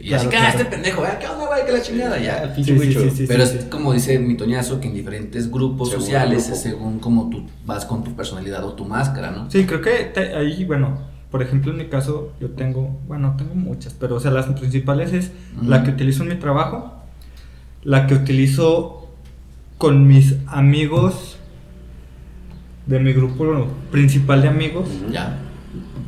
Y 0.01 0.13
así 0.13 0.27
Claro, 0.27 0.31
que, 0.31 0.37
ah, 0.37 0.41
claro. 0.41 0.59
este 0.59 0.65
pendejo, 0.67 1.05
¿eh? 1.05 1.09
¿qué 1.19 1.27
onda, 1.27 1.47
güey? 1.47 1.67
Que 1.67 1.73
la 1.73 1.83
chingada 1.83 2.19
ya. 2.19 2.55
Sí, 2.55 2.63
sí, 2.63 2.79
sí, 2.79 3.11
sí, 3.11 3.25
Pero 3.27 3.47
sí, 3.47 3.57
es 3.57 3.63
sí. 3.65 3.69
como 3.71 3.93
dice 3.93 4.19
mi 4.21 4.37
Toñazo, 4.37 4.81
que 4.81 4.87
en 4.89 4.95
diferentes 4.95 5.51
grupos 5.51 5.89
Según 5.91 6.05
sociales 6.05 6.45
grupo. 6.45 6.55
es 6.55 6.63
según 6.63 6.99
como 7.01 7.31
tú 7.31 7.47
vas 7.67 7.85
con 7.85 8.05
tu 8.05 8.15
personalidad 8.15 8.65
o 8.65 8.75
tu 8.75 8.85
máscara, 8.85 9.31
¿no? 9.33 9.51
Sí, 9.51 9.65
creo 9.65 9.81
que 9.81 10.05
te- 10.15 10.37
ahí, 10.37 10.65
bueno, 10.65 10.99
por 11.33 11.43
ejemplo, 11.43 11.73
en 11.73 11.79
mi 11.79 11.87
caso, 11.89 12.33
yo 12.41 12.51
tengo, 12.51 13.01
bueno, 13.09 13.35
tengo 13.37 13.55
muchas, 13.55 13.93
pero, 13.95 14.17
o 14.17 14.21
sea, 14.21 14.31
las 14.31 14.47
principales 14.47 15.13
es 15.13 15.31
la 15.63 15.83
que 15.83 15.91
utilizo 15.91 16.23
en 16.23 16.29
mi 16.31 16.35
trabajo, 16.37 16.95
la 17.83 18.07
que 18.07 18.15
utilizo 18.15 19.09
con 19.79 20.07
mis 20.07 20.37
amigos 20.47 21.39
de 22.87 22.99
mi 23.01 23.13
grupo 23.13 23.67
principal 23.91 24.43
de 24.43 24.49
amigos. 24.49 24.89
Ya. 25.13 25.39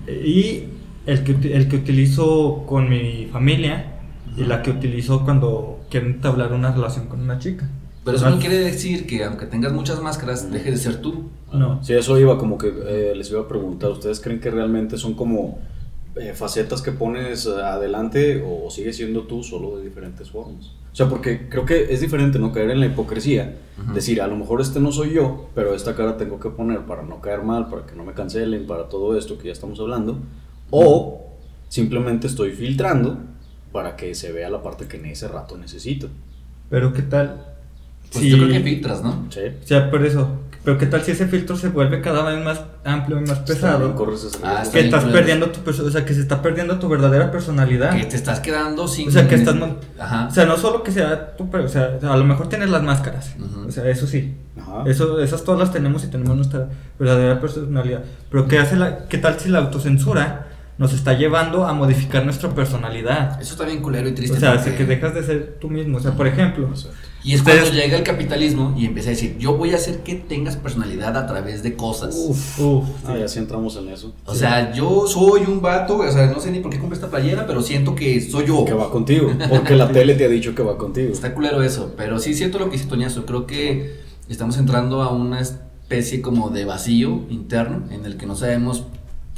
y 0.07 0.65
el 1.07 1.25
que, 1.25 1.33
el 1.55 1.69
que 1.69 1.77
utilizo 1.77 2.65
con 2.67 2.89
mi 2.89 3.29
familia 3.33 4.01
y 4.37 4.45
la 4.45 4.63
que 4.63 4.71
utilizo 4.71 5.25
cuando 5.25 5.81
quiero 5.91 6.07
entablar 6.07 6.53
una 6.53 6.73
relación 6.73 7.07
con 7.07 7.21
una 7.21 7.39
chica. 7.39 7.69
Pero 8.05 8.17
eso 8.17 8.31
no 8.31 8.39
quiere 8.39 8.59
decir 8.59 9.07
que 9.07 9.25
aunque 9.25 9.47
tengas 9.47 9.73
muchas 9.73 10.01
máscaras, 10.01 10.51
dejes 10.51 10.73
de 10.73 10.79
ser 10.79 11.03
tú. 11.03 11.29
No. 11.53 11.83
Sí, 11.85 11.93
eso 11.93 12.19
iba 12.19 12.39
como 12.39 12.57
que 12.57 12.69
eh, 12.69 13.13
les 13.15 13.31
iba 13.31 13.43
a 13.43 13.49
preguntar. 13.49 13.91
¿Ustedes 13.91 14.21
creen 14.21 14.41
que 14.41 14.51
realmente 14.51 14.97
son 14.97 15.15
como 15.15 15.59
eh, 16.17 16.33
facetas 16.35 16.83
que 16.83 16.93
pones 16.93 17.47
eh, 17.47 17.51
adelante 17.63 18.43
o 18.47 18.71
sigue 18.71 18.93
siendo 18.93 19.23
tú 19.25 19.43
solo 19.43 19.77
de 19.79 19.85
diferentes 19.85 20.31
formas? 20.31 20.73
O 20.93 20.97
sea, 20.97 21.09
porque 21.09 21.49
creo 21.49 21.65
que 21.65 21.93
es 21.93 22.01
diferente 22.01 22.39
no 22.41 22.53
caer 22.53 22.71
en 22.71 22.81
la 22.81 22.87
hipocresía. 22.87 23.57
Ujú. 23.81 23.95
Decir, 23.95 24.21
a 24.21 24.27
lo 24.27 24.37
mejor 24.37 24.61
este 24.61 24.81
no 24.81 24.91
soy 24.91 25.13
yo, 25.15 25.49
pero 25.55 25.75
esta 25.75 25.95
cara 25.95 26.17
tengo 26.17 26.41
que 26.41 26.51
poner 26.51 26.81
para 26.81 27.03
no 27.03 27.21
caer 27.21 27.43
mal, 27.43 27.69
para 27.69 27.87
que 27.87 27.95
no 27.95 28.05
me 28.05 28.13
cancelen, 28.13 28.67
para 28.67 28.89
todo 28.89 29.17
esto 29.17 29.39
que 29.39 29.47
ya 29.47 29.53
estamos 29.53 29.79
hablando. 29.79 30.19
O 30.71 31.27
simplemente 31.69 32.27
estoy 32.27 32.51
filtrando 32.53 33.19
para 33.73 33.95
que 33.95 34.15
se 34.17 34.33
vea 34.33 34.51
la 34.51 34.63
parte 34.63 34.87
que 34.87 34.97
en 34.97 35.07
ese 35.07 35.29
rato 35.29 35.57
necesito. 35.57 36.09
Pero 36.69 36.93
qué 36.93 37.03
tal 37.03 37.47
Pues 38.11 38.25
si- 38.25 38.31
yo 38.31 38.37
creo 38.39 38.49
que 38.51 38.61
filtras, 38.61 39.03
¿no? 39.03 39.27
¿Sí? 39.31 39.41
O 39.63 39.67
sea, 39.67 39.91
por 39.91 40.05
eso. 40.05 40.29
Pero 40.63 40.77
qué 40.77 40.85
tal 40.87 41.01
si 41.03 41.13
ese 41.13 41.27
filtro 41.27 41.57
se 41.57 41.69
vuelve 41.69 42.03
cada 42.03 42.23
vez 42.23 42.45
más 42.45 42.61
amplio 42.85 43.19
y 43.19 43.23
más 43.23 43.39
pesado. 43.41 43.95
Ah, 44.43 44.63
Que 44.71 44.81
estás 44.81 45.05
perdiendo 45.05 45.51
tu 45.51 45.71
o 45.71 45.91
sea, 45.91 46.05
que 46.05 46.13
se 46.13 46.21
está 46.21 46.43
perdiendo 46.43 46.79
tu 46.79 46.89
verdadera 46.89 47.31
personalidad. 47.31 47.93
Que 47.97 48.05
te 48.05 48.17
estás 48.17 48.41
quedando 48.41 48.87
sin. 48.87 49.09
O 49.09 49.11
sea, 49.11 49.27
que 49.27 49.37
estás 49.37 49.57
Ajá. 49.99 50.27
O 50.27 50.31
sea, 50.31 50.45
no 50.45 50.59
solo 50.59 50.83
que 50.83 50.93
sea 50.93 51.35
tu, 51.37 51.49
per- 51.49 51.63
o 51.63 51.69
sea, 51.69 51.99
a 52.03 52.17
lo 52.17 52.25
mejor 52.25 52.49
tienes 52.49 52.69
las 52.69 52.83
máscaras. 52.83 53.35
O 53.67 53.73
sea, 53.73 53.89
eso 53.89 54.07
sí. 54.07 54.37
Ajá. 54.61 54.85
Eso, 54.87 55.21
esas 55.21 55.45
todas 55.45 55.61
las 55.61 55.73
tenemos 55.73 56.05
y 56.05 56.09
tenemos 56.09 56.37
nuestra 56.37 56.69
verdadera 56.99 57.41
personalidad. 57.41 58.03
Pero 58.31 58.47
¿qué, 58.47 58.59
hace 58.59 58.77
la, 58.77 59.07
¿qué 59.09 59.17
tal 59.17 59.41
si 59.41 59.49
la 59.49 59.61
autocensura 59.61 60.49
nos 60.81 60.95
está 60.95 61.13
llevando 61.13 61.67
a 61.67 61.75
modificar 61.75 62.25
nuestra 62.25 62.49
personalidad. 62.55 63.39
Eso 63.41 63.53
está 63.53 63.67
bien 63.67 63.83
culero 63.83 64.09
y 64.09 64.13
triste. 64.13 64.39
O 64.39 64.41
sea, 64.41 64.55
porque- 64.55 64.71
hace 64.71 64.79
que 64.79 64.87
dejas 64.87 65.15
de 65.15 65.23
ser 65.23 65.59
tú 65.61 65.69
mismo. 65.69 65.99
O 65.99 66.01
sea, 66.01 66.13
por 66.13 66.27
ejemplo, 66.27 66.69
Y 67.23 67.35
es 67.35 67.41
Ustedes- 67.41 67.65
cuando 67.65 67.79
llega 67.83 67.99
el 67.99 68.03
capitalismo 68.03 68.75
y 68.79 68.87
empieza 68.87 69.11
a 69.11 69.13
decir, 69.13 69.37
yo 69.39 69.55
voy 69.55 69.73
a 69.73 69.77
hacer 69.77 69.99
que 69.99 70.15
tengas 70.15 70.57
personalidad 70.57 71.15
a 71.19 71.27
través 71.27 71.63
de 71.63 71.77
cosas. 71.77 72.17
Uf, 72.17 72.59
Uf, 72.61 72.85
ah, 73.05 73.13
sí. 73.13 73.21
ya 73.21 73.29
sí 73.29 73.39
entramos 73.41 73.77
en 73.77 73.89
eso. 73.91 74.15
O 74.25 74.35
sea, 74.35 74.73
yo 74.73 75.07
soy 75.07 75.43
un 75.43 75.61
vato, 75.61 75.99
o 75.99 76.11
sea, 76.11 76.29
no 76.29 76.41
sé 76.41 76.51
ni 76.51 76.61
por 76.61 76.71
qué 76.73 76.79
compré 76.79 76.95
esta 76.95 77.11
playera, 77.11 77.47
pero 77.47 77.61
siento 77.61 77.95
que 77.95 78.19
soy 78.23 78.47
yo. 78.47 78.65
Que 78.65 78.73
va 78.73 78.91
contigo. 78.91 79.31
Porque 79.51 79.75
la 79.77 79.93
tele 79.93 80.15
te 80.15 80.25
ha 80.25 80.29
dicho 80.29 80.55
que 80.55 80.63
va 80.63 80.79
contigo. 80.79 81.13
Está 81.13 81.35
culero 81.35 81.63
eso, 81.63 81.93
pero 81.95 82.19
sí 82.19 82.33
siento 82.33 82.59
lo 82.59 82.71
que 82.71 82.79
dice 82.79 82.87
Toñazo. 82.87 83.27
Creo 83.27 83.47
que 83.47 84.01
estamos 84.31 84.57
entrando 84.57 85.03
a 85.03 85.13
una 85.13 85.41
especie 85.41 86.23
como 86.23 86.49
de 86.49 86.65
vacío 86.65 87.21
interno 87.29 87.83
en 87.91 88.07
el 88.07 88.17
que 88.17 88.25
no 88.25 88.35
sabemos 88.35 88.85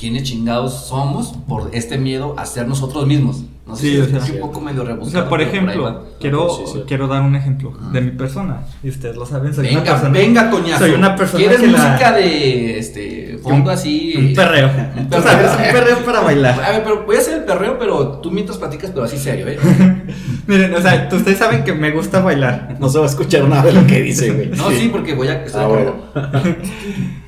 quiénes 0.02 0.24
chingados 0.24 0.86
somos 0.88 1.32
por 1.48 1.70
este 1.72 1.96
miedo 1.96 2.34
a 2.36 2.44
ser 2.44 2.66
nosotros 2.66 3.06
mismos. 3.06 3.44
No 3.64 3.76
sé 3.76 3.82
Sí, 3.82 3.90
si 3.92 3.98
o 3.98 4.02
es, 4.02 4.10
sea, 4.10 4.18
es 4.18 4.30
un 4.30 4.40
poco 4.40 4.60
medio 4.60 4.82
O 4.82 4.84
rebuscado. 4.84 5.20
sea, 5.22 5.28
por 5.28 5.40
ejemplo, 5.40 6.06
quiero, 6.20 6.50
Sí, 6.50 6.62
sí. 6.72 6.82
quiero 6.88 7.06
dar 7.06 7.22
un 7.22 7.36
ejemplo 7.36 7.72
de 7.92 8.00
mi 8.00 8.10
persona. 8.10 8.62
Y 8.82 8.88
ustedes 8.88 9.14
lo 9.14 9.24
saben, 9.24 9.54
soy 9.54 9.68
una 9.68 9.78
Venga, 9.78 9.92
persona. 9.92 10.18
venga, 10.18 10.50
Toñazo. 10.50 10.78
Soy 10.80 10.90
una 10.90 11.14
persona 11.14 11.38
¿Quieres 11.38 11.60
que 11.60 11.66
la- 11.68 11.78
música 11.78 12.12
de 12.12 12.78
este 12.80 13.38
fondo 13.40 13.70
así? 13.70 14.14
Un 14.18 14.34
perreo. 14.34 14.66
Un 14.96 15.14
O 15.14 15.22
sea, 15.22 15.40
es 15.40 15.50
un 15.68 15.72
perreo 15.80 16.04
para 16.04 16.20
bailar. 16.22 16.60
A 16.60 16.70
ver, 16.72 16.82
pero 16.82 17.06
voy 17.06 17.14
a 17.14 17.18
hacer 17.20 17.34
el 17.38 17.44
perreo, 17.44 17.78
pero 17.78 18.18
tú 18.18 18.32
mientras 18.32 18.58
platicas, 18.58 18.90
pero 18.90 19.04
así 19.04 19.16
serio, 19.16 19.46
¿eh? 19.46 19.56
Miren, 20.48 20.74
o 20.74 20.80
sea, 20.82 21.08
ustedes 21.12 21.38
saben 21.38 21.62
que 21.62 21.72
me 21.72 21.92
gusta 21.92 22.18
bailar. 22.20 22.76
No 22.80 22.88
se 22.88 22.98
va 22.98 23.04
a 23.04 23.08
escuchar 23.08 23.44
nada 23.48 23.62
de 23.62 23.72
lo 23.74 23.86
que 23.86 24.00
dice, 24.02 24.32
güey. 24.32 24.48
No, 24.48 24.70
sí, 24.72 24.88
porque 24.90 25.14
voy 25.14 25.28
a. 25.28 25.44
estoy 25.44 25.62
Ah, 25.62 25.66
bueno. 25.68 25.94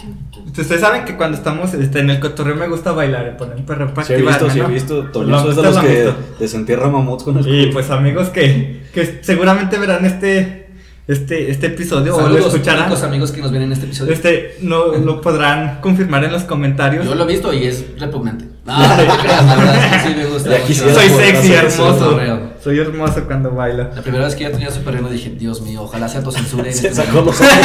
Ustedes 0.57 0.81
saben 0.81 1.05
que 1.05 1.17
cuando 1.17 1.37
estamos 1.37 1.75
este, 1.75 1.99
en 1.99 2.11
el 2.11 2.21
cotorreo 2.21 2.55
me 2.55 2.69
gusta 2.69 2.93
bailar, 2.93 3.33
y 3.35 3.39
poner 3.39 3.57
un 3.57 3.65
perreo 3.67 3.93
para 3.93 4.07
Sí 4.07 4.13
he 4.13 4.17
visto, 4.17 4.31
activarme, 4.47 4.53
sí 4.53 4.59
he 4.61 4.63
¿no? 4.63 4.69
visto. 4.69 5.03
Lo 5.03 5.11
Toñoso 5.11 5.51
es 5.51 5.57
de 5.57 5.63
los 5.63 5.75
lo 5.75 5.81
que 5.81 6.13
desentierra 6.39 6.89
mamuts 6.89 7.25
con 7.25 7.39
el 7.39 7.47
Y 7.49 7.61
culo. 7.63 7.73
pues 7.73 7.91
amigos 7.91 8.29
que, 8.29 8.83
que 8.95 9.19
seguramente 9.23 9.79
verán 9.79 10.05
este, 10.07 10.69
este, 11.09 11.51
este 11.51 11.67
episodio 11.67 12.15
o 12.15 12.21
lo 12.21 12.25
Saludos, 12.27 12.55
escucharán. 12.55 12.83
únicos 12.85 13.03
amigos 13.03 13.33
que 13.33 13.41
nos 13.41 13.51
ven 13.51 13.63
en 13.63 13.73
este 13.73 13.87
episodio. 13.87 14.13
Este, 14.13 14.57
no 14.63 14.87
lo 14.95 15.21
podrán 15.21 15.81
confirmar 15.81 16.23
en 16.25 16.33
los 16.33 16.45
comentarios. 16.45 17.05
Yo 17.05 17.15
lo 17.17 17.25
he 17.25 17.27
visto 17.27 17.53
y 17.53 17.65
es 17.65 17.85
repugnante. 17.99 18.45
No, 18.65 18.79
no 18.79 18.97
te 18.97 19.05
creas, 19.23 19.45
la 19.45 19.57
verdad 19.57 19.85
es 19.85 20.03
que 20.03 20.09
sí 20.09 20.15
me 20.17 20.25
gusta. 20.25 20.95
Soy 20.95 21.09
sexy, 21.11 21.53
hermoso. 21.53 22.19
Soy 22.65 22.79
hermoso 22.79 23.25
cuando 23.27 23.51
bailo. 23.51 23.91
La 23.95 24.01
primera 24.01 24.25
vez 24.25 24.35
que 24.35 24.45
ya 24.45 24.51
tenía 24.51 24.71
super 24.71 24.99
no 25.03 25.11
dije, 25.11 25.29
Dios 25.39 25.61
mío, 25.61 25.83
ojalá 25.83 26.09
se 26.09 26.17
autocensure. 26.17 26.67
en 26.71 26.75
Se 26.75 26.89
este 26.89 27.03
sacó 27.05 27.19
momento". 27.21 27.33
los 27.33 27.41
ojos. 27.43 27.61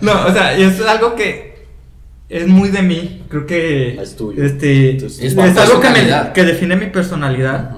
No, 0.00 0.12
o 0.26 0.32
sea, 0.32 0.56
es 0.56 0.80
algo 0.86 1.16
que 1.16 1.66
es 2.28 2.46
muy 2.46 2.68
de 2.68 2.82
mí. 2.82 3.24
Creo 3.28 3.46
que 3.46 4.00
Es 4.00 4.16
tuyo. 4.16 4.44
este 4.44 4.90
Entonces, 4.92 5.18
es, 5.24 5.32
es 5.36 5.38
algo 5.58 5.80
que, 5.80 5.88
me, 5.88 5.94
personalidad. 5.94 6.32
que 6.32 6.44
define 6.44 6.76
mi 6.76 6.86
personalidad 6.86 7.72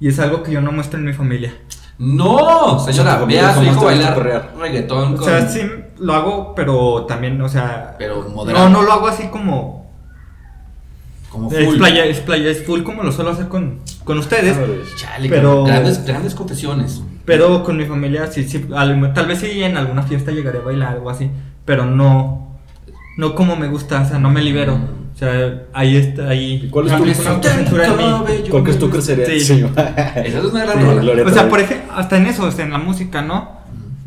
y 0.00 0.08
es 0.08 0.18
algo 0.18 0.42
que 0.42 0.52
yo 0.52 0.60
no 0.60 0.70
muestro 0.70 0.98
en 0.98 1.06
mi 1.06 1.12
familia. 1.14 1.54
No, 1.98 2.78
señora, 2.80 3.24
vea 3.24 3.50
a 3.50 3.54
su 3.54 3.62
hijo 3.62 3.84
bailar 3.84 4.18
reggaetón 4.58 5.14
O 5.14 5.16
con... 5.16 5.24
sea, 5.24 5.48
sí 5.48 5.60
lo 5.98 6.14
hago, 6.14 6.54
pero 6.54 7.04
también, 7.06 7.40
o 7.40 7.48
sea, 7.48 7.94
Pero 7.98 8.28
moderado. 8.28 8.68
no, 8.68 8.80
no 8.80 8.82
lo 8.82 8.92
hago 8.92 9.06
así 9.06 9.28
como 9.28 9.81
Como 11.32 11.50
es 11.50 11.64
full. 11.64 11.78
playa, 11.78 12.04
es 12.04 12.20
playa, 12.20 12.50
es 12.50 12.62
full 12.62 12.82
como 12.82 13.02
lo 13.02 13.10
suelo 13.10 13.30
hacer 13.30 13.48
con, 13.48 13.78
con 14.04 14.18
ustedes. 14.18 14.54
Chale, 14.96 15.28
Pero- 15.30 15.64
grandes, 15.64 16.04
grandes 16.04 16.34
confesiones. 16.34 17.02
Pero 17.24 17.64
con 17.64 17.76
mi 17.78 17.86
familia 17.86 18.26
sí, 18.30 18.44
sí, 18.44 18.66
al- 18.74 19.14
tal 19.14 19.26
vez 19.26 19.38
sí 19.38 19.62
en 19.62 19.76
alguna 19.78 20.02
fiesta 20.02 20.30
llegaré 20.30 20.58
a 20.58 20.62
bailar 20.62 20.98
o 21.02 21.08
así, 21.08 21.30
pero 21.64 21.86
no, 21.86 22.58
no 23.16 23.34
como 23.34 23.56
me 23.56 23.68
gusta, 23.68 24.02
o 24.02 24.06
sea, 24.08 24.18
no 24.18 24.28
me 24.30 24.42
libero. 24.42 24.74
O 24.74 25.16
sea, 25.16 25.62
ahí 25.72 25.96
está, 25.96 26.28
ahí. 26.28 26.62
¿Y 26.64 26.68
cuál 26.68 26.86
es 26.86 26.92
tu-. 26.92 26.98
¿Cuál 28.50 28.62
crees 28.64 28.78
tú 28.78 28.90
que 28.90 29.00
sería? 29.00 29.26
Sí. 29.26 29.40
Sí. 29.40 29.64
Esa 29.64 30.38
es 30.38 30.44
una 30.44 30.64
gran 30.64 30.78
Sí. 30.78 30.84
rola. 30.84 31.00
Gloria 31.02 31.24
O 31.26 31.30
sea, 31.30 31.48
por 31.48 31.60
ejemplo, 31.60 31.92
hasta 31.94 32.16
en 32.16 32.26
eso, 32.26 32.44
o 32.44 32.50
sea, 32.50 32.64
en 32.64 32.72
la 32.72 32.78
música, 32.78 33.22
¿no? 33.22 33.52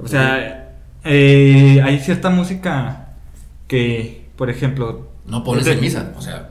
O 0.04 0.08
sea, 0.08 0.74
eh, 1.04 1.82
hay 1.84 2.00
cierta 2.00 2.30
música 2.30 3.08
que, 3.68 4.28
por 4.36 4.50
ejemplo... 4.50 5.08
No 5.28 5.44
pones 5.44 5.62
es 5.62 5.66
de- 5.68 5.72
en 5.74 5.82
misa, 5.82 6.12
o 6.18 6.22
sea... 6.22 6.50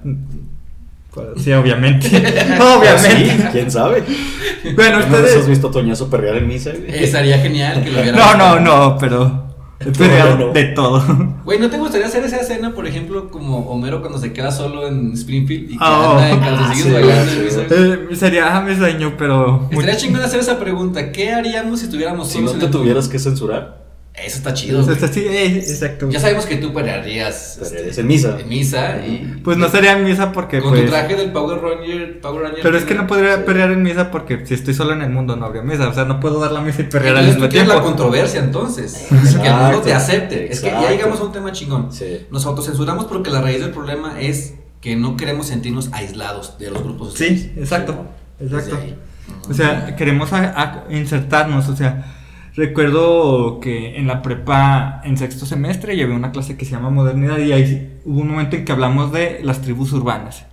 Sí, 1.37 1.53
obviamente. 1.53 2.09
Sí, 2.11 2.19
obviamente. 2.61 3.49
¿Quién 3.53 3.71
sabe? 3.71 4.03
Bueno, 4.75 4.99
¿No 5.01 5.05
has 5.17 5.23
ustedes... 5.23 5.49
visto 5.49 5.69
a 5.69 5.71
Toñazo 5.71 6.09
perrear 6.11 6.37
en 6.37 6.49
misa? 6.49 6.71
Estaría 6.89 7.39
genial 7.39 7.83
que 7.85 7.91
lo 7.91 8.01
hubiera... 8.01 8.17
No, 8.19 8.37
no, 8.37 8.61
no, 8.61 8.97
pero... 8.99 9.45
No, 9.99 10.37
no. 10.37 10.53
De 10.53 10.65
todo. 10.67 11.03
Güey, 11.45 11.59
¿no 11.59 11.69
te 11.69 11.77
gustaría 11.77 12.07
hacer 12.07 12.25
esa 12.25 12.39
escena, 12.39 12.73
por 12.75 12.87
ejemplo, 12.87 13.31
como 13.31 13.59
Homero 13.71 14.01
cuando 14.01 14.19
se 14.19 14.33
queda 14.33 14.51
solo 14.51 14.87
en 14.87 15.13
Springfield 15.13 15.73
y 15.73 15.77
que 15.79 15.85
Oh. 15.85 16.13
anda 16.13 16.31
en 16.31 16.41
calzoncillos 16.41 16.87
Sí, 16.87 16.93
bailando 16.93 17.31
sí, 17.31 17.39
en 17.39 17.45
misa? 17.45 17.61
Eh, 17.71 18.17
sería 18.17 18.61
mi 18.63 18.75
sueño, 18.77 19.15
pero... 19.19 19.69
Estaría 19.71 19.97
chingón 19.97 20.23
hacer 20.23 20.41
esa 20.41 20.59
pregunta. 20.59 21.13
¿Qué 21.13 21.33
haríamos 21.33 21.81
si 21.81 21.87
estuviéramos 21.87 22.29
Si 22.29 22.41
no 22.41 22.53
te 22.53 22.65
el 22.65 22.71
tuvieras 22.71 23.09
que 23.09 23.19
censurar, 23.19 23.84
Eso 24.17 24.37
está 24.39 24.55
chido. 24.55 24.81
O 24.81 24.85
güey. 24.85 24.97
sea, 24.97 25.09
sí, 25.09 25.25
eh, 25.27 25.57
exacto. 25.59 26.09
Ya 26.09 26.21
sabemos 26.21 26.47
que 26.47 26.57
tú 26.57 26.73
Perrearías 26.73 27.59
este, 27.61 28.01
en 28.01 28.07
misa. 28.07 28.39
En 28.39 28.49
misa 28.49 29.05
y. 29.05 29.41
Pues 29.43 29.57
no 29.59 29.69
sería 29.69 29.99
en 29.99 30.05
misa 30.05 30.31
porque 30.31 30.61
Con 30.61 30.71
pues... 30.71 30.85
tu 30.85 30.91
traje 30.91 31.17
del 31.17 31.33
Power 31.33 31.61
Ranger. 31.61 32.21
Power 32.21 32.43
Ranger 32.43 32.61
Pero 32.63 32.79
es 32.79 32.85
que 32.85 32.95
no 32.95 33.09
podría 33.09 33.37
Sí. 33.39 33.43
perrear 33.45 33.73
en 33.73 33.83
misa 33.83 34.13
porque 34.13 34.47
si 34.47 34.55
estoy 34.55 34.73
solo 34.73 34.93
en 34.93 35.03
el 35.03 35.11
mundo 35.11 35.35
no 35.35 35.47
habría 35.47 35.63
misa. 35.63 35.89
O 35.89 35.95
sea, 35.95 36.05
no 36.05 36.21
puedo 36.21 36.39
dar 36.39 36.53
la 36.53 36.61
misa 36.61 36.83
y 36.83 36.85
perrear 36.85 37.17
al 37.17 37.27
mismo 37.27 37.49
tiempo. 37.49 37.73
la 37.75 37.83
controversia 37.83 38.39
entonces. 38.41 39.09
Es 39.11 39.35
que 39.37 39.49
el 39.49 39.55
mundo 39.55 39.81
te 39.81 39.93
acepte. 39.93 40.53
Es 40.53 40.61
que 40.61 40.69
ya 40.71 40.91
llegamos 40.91 41.19
a 41.19 41.25
un 41.25 41.33
tema 41.33 41.51
chingón. 41.51 41.91
Sí. 41.93 42.27
Nos 42.31 42.47
autocensuramos 42.47 43.07
porque 43.07 43.31
la 43.31 43.41
raíz 43.43 43.61
del 43.61 43.71
problema 43.73 44.21
es 44.21 44.55
que 44.81 44.95
no 44.95 45.17
queremos 45.17 45.49
sentirnos 45.49 45.89
aislados 45.93 46.57
de 46.59 46.71
los 46.71 46.85
grupos 46.85 47.11
sociales. 47.13 47.41
Sí, 47.41 47.53
exacto. 47.57 48.07
Exacto. 48.39 48.79
O 49.51 49.55
sea, 49.55 49.97
queremos 49.97 50.33
a- 50.33 50.53
a- 50.61 50.85
insertarnos. 50.95 51.69
O 51.69 51.75
sea, 51.77 52.15
recuerdo 52.55 53.61
que 53.61 53.97
en 53.97 54.07
la 54.07 54.23
prepa, 54.23 55.01
en 55.05 55.17
sexto 55.17 55.47
semestre, 55.47 55.97
llevé 55.97 56.15
una 56.15 56.33
clase 56.33 56.57
que 56.57 56.65
se 56.65 56.73
llama 56.73 56.91
Modernidad 56.91 57.39
y 57.39 57.53
ahí 57.53 58.01
hubo 58.05 58.21
un 58.21 58.29
momento 58.29 58.57
en 58.57 58.65
que 58.65 58.73
hablamos 58.73 59.13
de 59.13 59.41
las 59.43 59.61
tribus 59.61 59.93
urbanas. 59.93 60.47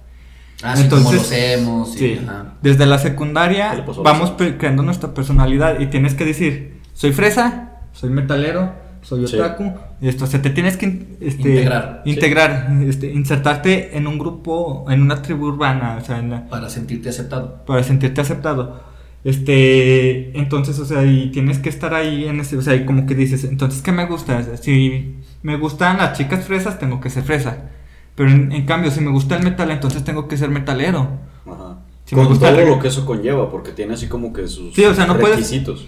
Ah, 0.63 0.75
sí, 0.75 0.87
como 0.89 1.11
los 1.11 1.31
hemos. 1.31 1.93
Sí, 1.93 2.19
ajá. 2.23 2.53
desde 2.61 2.85
la 2.85 2.97
¿Qué 2.97 3.03
le 3.05 3.09
secundaria 3.09 3.85
vamos 4.03 4.33
creando 4.59 4.83
nuestra 4.83 5.13
personalidad 5.13 5.79
y 5.79 5.87
tienes 5.87 6.13
que 6.13 6.23
decir, 6.25 6.81
soy 6.93 7.11
fresa, 7.13 7.79
soy 7.93 8.11
metalero, 8.11 8.71
soy 9.01 9.25
Sí. 9.27 9.37
otaku, 9.37 9.73
y 9.99 10.07
esto, 10.07 10.25
o 10.25 10.27
sea, 10.27 10.39
te 10.41 10.51
tienes 10.51 10.77
que 10.77 11.17
este, 11.19 11.49
Integrar, 11.49 12.01
sí. 12.05 12.11
integrar, 12.11 12.69
este, 12.87 13.11
insertarte 13.11 13.97
en 13.97 14.05
un 14.05 14.19
grupo, 14.19 14.85
en 14.89 15.01
una 15.01 15.23
tribu 15.23 15.47
urbana, 15.47 15.97
o 15.99 16.05
sea, 16.05 16.19
en 16.19 16.29
la- 16.29 16.47
Para 16.47 16.69
sentirte 16.69 17.09
aceptado. 17.09 17.63
para 17.65 17.81
sentirte 17.83 18.21
aceptado. 18.21 18.83
Este, 19.23 20.37
entonces, 20.37 20.79
o 20.79 20.85
sea, 20.85 21.05
y 21.05 21.29
tienes 21.31 21.59
que 21.59 21.69
estar 21.69 21.93
ahí 21.93 22.25
en 22.25 22.39
ese, 22.39 22.57
o 22.57 22.61
sea, 22.61 22.75
y 22.75 22.85
como 22.85 23.05
que 23.05 23.15
dices, 23.15 23.43
entonces, 23.43 23.81
¿qué 23.81 23.91
me 23.91 24.05
gusta? 24.05 24.43
Si 24.57 25.15
me 25.43 25.57
gustan 25.57 25.97
las 25.97 26.17
chicas 26.17 26.45
fresas, 26.45 26.79
tengo 26.79 26.99
que 26.99 27.09
ser 27.09 27.23
fresa. 27.23 27.69
Pero 28.15 28.29
en, 28.31 28.51
en 28.51 28.65
cambio, 28.65 28.91
si 28.91 28.99
me 29.01 29.11
gusta 29.11 29.37
el 29.37 29.43
metal, 29.43 29.69
entonces 29.71 30.03
tengo 30.03 30.27
que 30.27 30.37
ser 30.37 30.49
metalero. 30.49 31.07
Ajá. 31.45 31.77
Si 32.05 32.15
me 32.15 32.21
Con 32.23 32.29
gusta 32.33 32.51
todo 32.53 32.65
lo 32.65 32.79
que 32.79 32.87
eso 32.89 33.05
conlleva, 33.05 33.49
porque 33.49 33.71
tiene 33.71 33.93
así 33.93 34.07
como 34.07 34.33
que 34.33 34.47
sus 34.47 34.73
Sí, 34.75 34.83
o 34.85 34.93
sea, 34.93 35.05
no 35.05 35.17
puedes- 35.17 35.37
requisitos. 35.37 35.87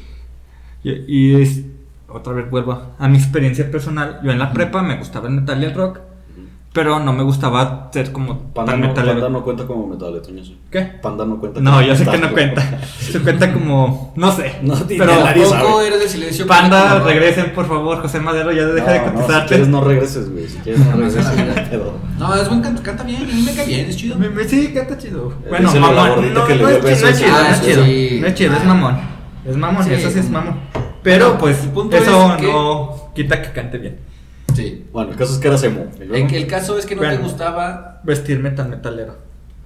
Y, 0.84 0.92
y 1.08 1.42
es, 1.42 1.64
otra 2.08 2.34
vez 2.34 2.50
vuelvo 2.50 2.82
a 2.98 3.08
mi 3.08 3.18
experiencia 3.18 3.70
personal. 3.72 4.20
Yo 4.24 4.32
en 4.32 4.40
la 4.40 4.54
prepa 4.54 4.82
me 4.84 4.98
gustaba 4.98 5.28
el 5.28 5.36
metal 5.36 5.62
y 5.62 5.66
el 5.66 5.74
rock, 5.74 6.00
pero 6.74 7.00
no 7.00 7.14
me 7.14 7.22
gustaba 7.24 7.90
ser 7.94 8.12
como 8.12 8.52
Panda 8.52 8.72
tan 8.74 8.82
no, 8.82 8.88
metalero. 8.88 9.14
Panda 9.22 9.30
no 9.30 9.44
cuenta 9.44 9.66
como 9.68 9.88
metal, 9.88 10.20
Toñazo. 10.22 10.54
¿Qué? 10.72 10.82
Panda 11.02 11.24
no 11.24 11.40
cuenta 11.40 11.62
No, 11.62 11.72
como 11.74 11.84
yo 11.84 11.96
sé 11.96 12.04
que 12.06 12.18
no 12.18 12.32
cuenta. 12.32 12.80
Se 13.00 13.20
cuenta 13.20 13.54
como, 13.54 14.12
no 14.16 14.32
sé. 14.32 14.56
No, 14.64 14.74
pero 14.88 15.06
Tampoco 15.20 15.50
sabe. 15.50 15.88
eres 15.88 16.00
de 16.02 16.10
silencio. 16.10 16.48
Panda, 16.48 16.94
como- 16.94 17.06
regresen 17.06 17.52
por 17.54 17.68
favor, 17.68 18.02
José 18.02 18.20
Madero, 18.20 18.52
ya 18.52 18.66
deja 18.66 18.92
de 18.92 19.00
No, 19.12 19.28
no, 19.28 19.28
si 19.42 19.48
quieres 19.48 19.68
no 19.68 19.82
regreses, 19.84 20.32
güey. 20.32 20.48
Si 20.48 20.58
quieres 20.58 20.82
no 20.86 20.92
regreses. 20.98 21.26
No, 22.18 22.36
es 22.36 22.50
buen 22.50 22.62
canta, 22.62 22.82
canta 22.82 23.04
bien, 23.04 23.22
a 23.22 23.26
mí 23.26 23.42
me 23.46 23.54
cae 23.54 23.66
bien, 23.68 23.90
es 23.90 23.96
chido. 23.98 24.18
Me- 24.18 24.30
me- 24.30 24.44
sí, 24.44 24.74
canta 24.74 24.98
chido. 24.98 25.32
Eh, 25.46 25.50
Bueno, 25.50 25.72
la 25.74 25.80
mamón. 25.80 26.34
No, 26.34 26.46
que 26.46 26.56
no 26.56 26.70
es, 26.70 26.78
chi- 26.80 27.02
no 27.04 27.08
es 27.10 27.20
chido, 27.20 27.32
Ah, 27.36 27.44
no 27.50 27.56
es 27.56 27.62
chido. 27.64 27.86
sí. 27.86 28.18
No 28.22 28.28
es 28.28 28.34
chido, 28.36 28.54
es 28.54 28.62
Ah. 28.62 28.66
mamón. 28.66 28.98
Es 29.46 29.58
mamón, 29.58 29.84
Sí. 29.84 29.94
eso 29.94 30.10
sí 30.10 30.20
es 30.20 30.30
mamón. 30.30 30.56
Pero 31.04 31.38
pues, 31.38 31.58
punto 31.74 31.98
eso 31.98 32.32
es 32.36 32.42
que- 32.42 32.48
no 32.52 33.12
quita 33.14 33.42
que 33.42 33.52
cante 33.52 33.78
bien. 33.78 34.00
Sí. 34.56 34.86
Bueno, 34.92 35.12
el 35.12 35.18
caso 35.18 35.34
es 35.34 35.40
que 35.40 35.48
era 35.48 35.58
emo. 35.60 35.88
El, 36.00 36.14
el 36.16 36.48
caso 36.48 36.78
es 36.78 36.86
que 36.86 36.96
no 36.96 37.02
Bueno. 37.02 37.18
te 37.18 37.24
gustaba. 37.24 38.02
Vestirme 38.04 38.52
tan 38.52 38.70
metalero. 38.70 39.18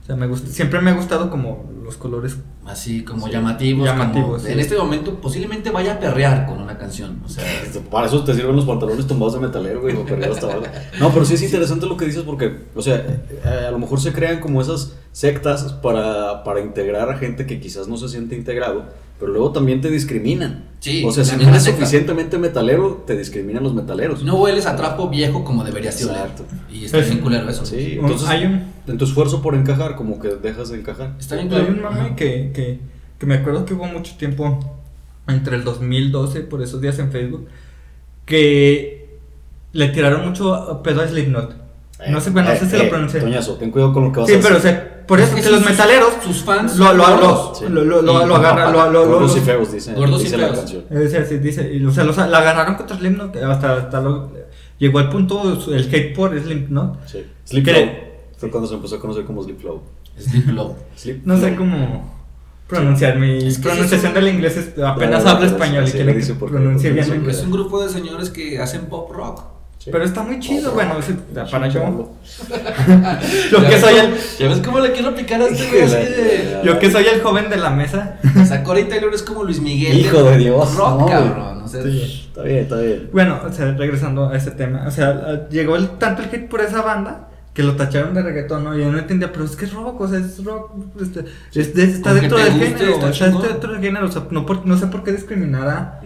O 0.04 0.06
sea, 0.06 0.16
me 0.16 0.28
gusta, 0.28 0.50
siempre 0.50 0.80
me 0.82 0.92
ha 0.92 0.94
gustado 0.94 1.30
como 1.30 1.70
los 1.88 1.96
colores 1.98 2.36
así 2.66 3.04
como 3.04 3.28
llamativos. 3.30 3.86
Llamativos, 3.88 4.28
como- 4.28 4.40
sí. 4.40 4.52
En 4.52 4.60
este 4.60 4.78
momento 4.78 5.16
posiblemente 5.22 5.72
vaya 5.72 5.94
a 5.94 6.00
perrear 6.00 6.46
con 6.46 6.62
una 6.62 6.78
canción. 6.78 7.22
O 7.26 7.30
sea, 7.30 7.44
Para 7.92 8.08
eso 8.08 8.24
te 8.24 8.34
sirven 8.34 8.56
los 8.58 8.66
pantalones 8.66 9.08
tumbados 9.08 9.34
de 9.36 9.40
metalero, 9.40 9.82
güey, 9.82 9.96
hasta 10.30 10.48
abajo. 10.52 10.64
No, 11.00 11.12
pero 11.14 11.24
sí 11.26 11.36
es 11.36 11.44
interesante 11.50 11.86
lo 11.86 11.96
que 11.96 12.06
dices 12.06 12.24
porque, 12.24 12.66
o 12.76 12.82
sea, 12.82 12.96
eh, 12.98 13.66
a 13.68 13.72
lo 13.72 13.80
mejor 13.80 14.02
se 14.02 14.12
crean 14.12 14.40
como 14.42 14.62
esas 14.62 14.94
sectas 15.14 15.64
para, 15.82 16.44
para 16.44 16.60
integrar 16.60 17.10
a 17.10 17.18
gente 17.18 17.46
que 17.46 17.60
quizás 17.60 17.88
no 17.88 17.98
se 17.98 18.10
siente 18.10 18.36
integrado, 18.36 18.86
pero 19.20 19.32
luego 19.32 19.52
también 19.52 19.82
te 19.82 19.90
discriminan. 19.90 20.66
Sí, 20.80 21.04
o 21.04 21.12
sea, 21.12 21.24
si 21.26 21.36
no 21.38 21.50
eres 21.50 21.64
secta. 21.64 21.80
suficientemente 21.80 22.38
metalero, 22.38 23.04
te 23.08 23.18
discriminan 23.18 23.64
los 23.64 23.74
metaleros. 23.74 24.22
no 24.24 24.36
hueles 24.36 24.68
a 24.68 24.76
trapo 24.76 25.10
viejo 25.10 25.44
como 25.44 25.64
debería 25.64 25.92
ser. 25.92 26.10
oler. 26.10 26.20
Exacto. 26.22 26.44
Y 26.72 26.86
está 26.86 27.00
bien 27.00 27.18
culero 27.20 27.50
eso. 27.50 27.66
Sí, 27.66 27.98
entonces, 28.00 28.28
hay 28.28 28.46
un, 28.46 28.64
en 28.86 28.98
tu 29.00 29.06
esfuerzo 29.06 29.42
por 29.42 29.56
encajar, 29.56 29.96
como 29.96 30.20
que 30.20 30.28
dejas 30.36 30.70
de 30.70 30.78
encajar. 30.80 31.16
Está 31.20 31.36
bien. 31.36 31.50
Un 31.78 31.84
mame 31.84 32.16
que, 32.16 32.52
que, 32.54 32.80
que 33.20 33.26
me 33.26 33.36
acuerdo 33.36 33.66
que 33.66 33.74
hubo 33.74 33.86
mucho 33.86 34.16
tiempo 34.18 34.60
entre 35.28 35.56
el 35.58 35.64
2012, 35.64 36.42
por 36.42 36.62
esos 36.62 36.82
días 36.82 36.98
en 37.00 37.12
Facebook, 37.12 37.48
que 38.26 39.18
le 39.74 39.88
tiraron 39.90 40.26
mucho 40.28 40.82
pedo 40.84 41.02
a 41.02 41.08
Slipknot. 41.08 41.56
No 42.10 42.22
sé, 42.22 42.30
bueno, 42.30 42.50
no 42.50 42.56
sé 42.56 42.70
si 42.70 42.78
lo 42.78 42.90
pronuncié. 42.90 43.20
Eh, 43.20 43.24
Toñazo, 43.24 43.56
ten 43.56 43.72
cuidado 43.72 43.92
con 43.94 44.06
lo 44.06 44.12
que 44.12 44.20
vas 44.20 44.30
Sí, 44.30 44.36
a 44.36 44.40
pero 44.40 44.56
o 44.56 44.60
decir. 44.60 44.70
sea, 44.72 45.06
por 45.08 45.20
eso 45.20 45.30
Es 45.30 45.36
que 45.36 45.42
que 45.42 45.50
los 45.50 45.62
sus- 45.62 45.70
metaleros 45.72 46.14
sus 46.24 46.44
fans 46.44 46.78
lo, 46.78 46.94
lo, 46.94 47.08
lo, 47.08 47.18
gordos, 47.18 47.58
sí. 47.60 47.66
lo, 47.70 47.84
lo, 47.84 48.02
lo, 48.02 48.24
Y 48.24 48.28
lo 48.28 48.36
agarran, 48.36 48.72
lo, 48.72 48.92
lo, 48.92 49.08
Gordos 49.08 49.36
y 49.38 49.40
feos, 49.40 49.72
dice, 49.72 49.94
Gordos 49.94 50.22
y 50.22 50.24
dice 50.26 50.38
la 50.38 50.48
feos. 50.48 50.60
canción. 50.60 50.84
Es 50.92 51.14
así, 51.16 51.38
dice, 51.40 51.74
y, 51.74 51.84
o 51.84 51.92
sea, 51.92 52.04
los- 52.04 52.18
la 52.18 52.38
agarraron 52.38 52.76
contra 52.76 52.98
Slipknot 52.98 53.36
hasta, 53.38 53.78
hasta 53.78 54.02
lo, 54.02 54.32
llegó 54.78 55.00
al 55.00 55.10
punto 55.10 55.42
el 55.74 55.84
hate 55.94 56.16
por 56.16 56.38
Slipknot. 56.40 57.08
Sí. 57.08 57.26
Flow. 57.64 57.90
Fue 58.38 58.52
cuando 58.52 58.68
se 58.70 58.76
empezó 58.76 58.98
a 58.98 59.00
conocer 59.00 59.24
como 59.26 59.42
Flow. 59.44 59.82
Sleep 60.20 61.22
No 61.26 61.38
sé 61.40 61.56
cómo 61.56 62.16
pronunciar 62.68 63.18
mi 63.18 63.38
Es 63.48 63.58
que 63.58 63.64
pronunciación 63.64 64.14
del 64.14 64.28
inglés 64.28 64.58
es- 64.58 64.84
apenas 64.84 65.26
hablo 65.26 65.40
pero 65.42 65.52
español 65.52 65.88
y 65.88 65.92
quieren 65.92 66.08
le 66.08 66.14
dice 66.16 66.34
que 66.34 66.40
pronuncie 66.46 66.90
porque 66.92 66.94
bien 66.94 67.00
es 67.00 67.08
un- 67.10 67.14
el 67.14 67.20
Es 67.20 67.22
inglés. 67.24 67.44
un 67.44 67.52
grupo 67.52 67.84
de 67.84 67.90
señores 67.90 68.30
que 68.30 68.60
hacen 68.60 68.86
pop 68.88 69.12
rock. 69.14 69.44
Sí. 69.80 69.90
Pero 69.92 70.04
está 70.04 70.22
muy 70.24 70.40
chido, 70.40 70.72
bueno, 70.74 70.96
sí, 71.02 71.16
para 71.50 71.68
yo. 71.70 71.80
Yo 73.52 73.62
que 73.62 73.68
ves 73.68 73.80
soy 73.82 73.94
cómo- 73.96 74.04
el 74.08 74.14
Ya 74.40 74.48
ves 74.50 74.62
cómo 74.66 74.80
le 74.80 74.92
quiero 74.92 75.16
picar 75.16 75.42
a 75.42 75.46
este 75.48 75.66
güey 75.70 75.88
de. 75.88 76.62
yo 76.66 76.80
que 76.80 76.92
soy 76.92 77.06
el 77.06 77.22
joven 77.22 77.50
de 77.50 77.58
la 77.58 77.70
mesa. 77.70 78.20
O 78.42 78.44
sea, 78.46 78.64
Corey 78.64 78.86
Taylor 78.86 79.14
es 79.14 79.22
como 79.22 79.44
Luis 79.44 79.62
Miguel. 79.62 79.98
Hijo 80.00 80.24
de 80.24 80.38
Dios, 80.38 80.76
Rock, 80.76 81.00
no, 81.00 81.06
cabrón. 81.06 81.62
O 81.64 81.68
sea, 81.68 81.84
Sí. 81.84 82.24
Está 82.28 82.44
bien, 82.44 82.58
está 82.60 82.76
bien. 82.78 83.10
Bueno, 83.14 83.40
o 83.48 83.52
sea, 83.54 83.72
regresando 83.74 84.30
a 84.30 84.36
ese 84.36 84.52
tema, 84.52 84.84
o 84.88 84.92
sea, 84.92 85.48
llegó 85.50 85.76
el, 85.76 85.90
tanto 85.92 86.22
el 86.24 86.30
hate 86.30 86.50
por 86.50 86.62
esa 86.62 86.82
banda 86.82 87.27
que 87.58 87.64
lo 87.64 87.76
tacharon 87.76 88.14
de 88.14 88.22
reggaetón, 88.22 88.64
¿no? 88.66 88.78
Y 88.78 88.82
yo 88.82 88.92
no 88.92 89.00
entendía, 89.00 89.32
pero 89.34 89.44
es 89.44 89.56
que 89.56 89.66
es 89.66 89.74
rock, 89.74 90.00
o 90.02 90.08
sea, 90.08 90.20
es 90.20 90.44
rock, 90.46 90.72
este, 91.02 91.22
es 91.60 91.68
está 91.76 92.14
dentro 92.14 92.38
del 92.38 92.54
guste, 92.54 92.68
género, 92.78 92.92
está 92.94 93.10
está 93.10 93.48
dentro 93.48 93.72
del 93.74 93.82
género, 93.82 94.06
o 94.06 94.12
sea, 94.12 94.28
no, 94.30 94.46
por- 94.46 94.64
no 94.68 94.78
sé 94.78 94.86
por 94.88 95.04
qué 95.04 95.12
discriminar 95.12 95.68
a, 95.68 96.02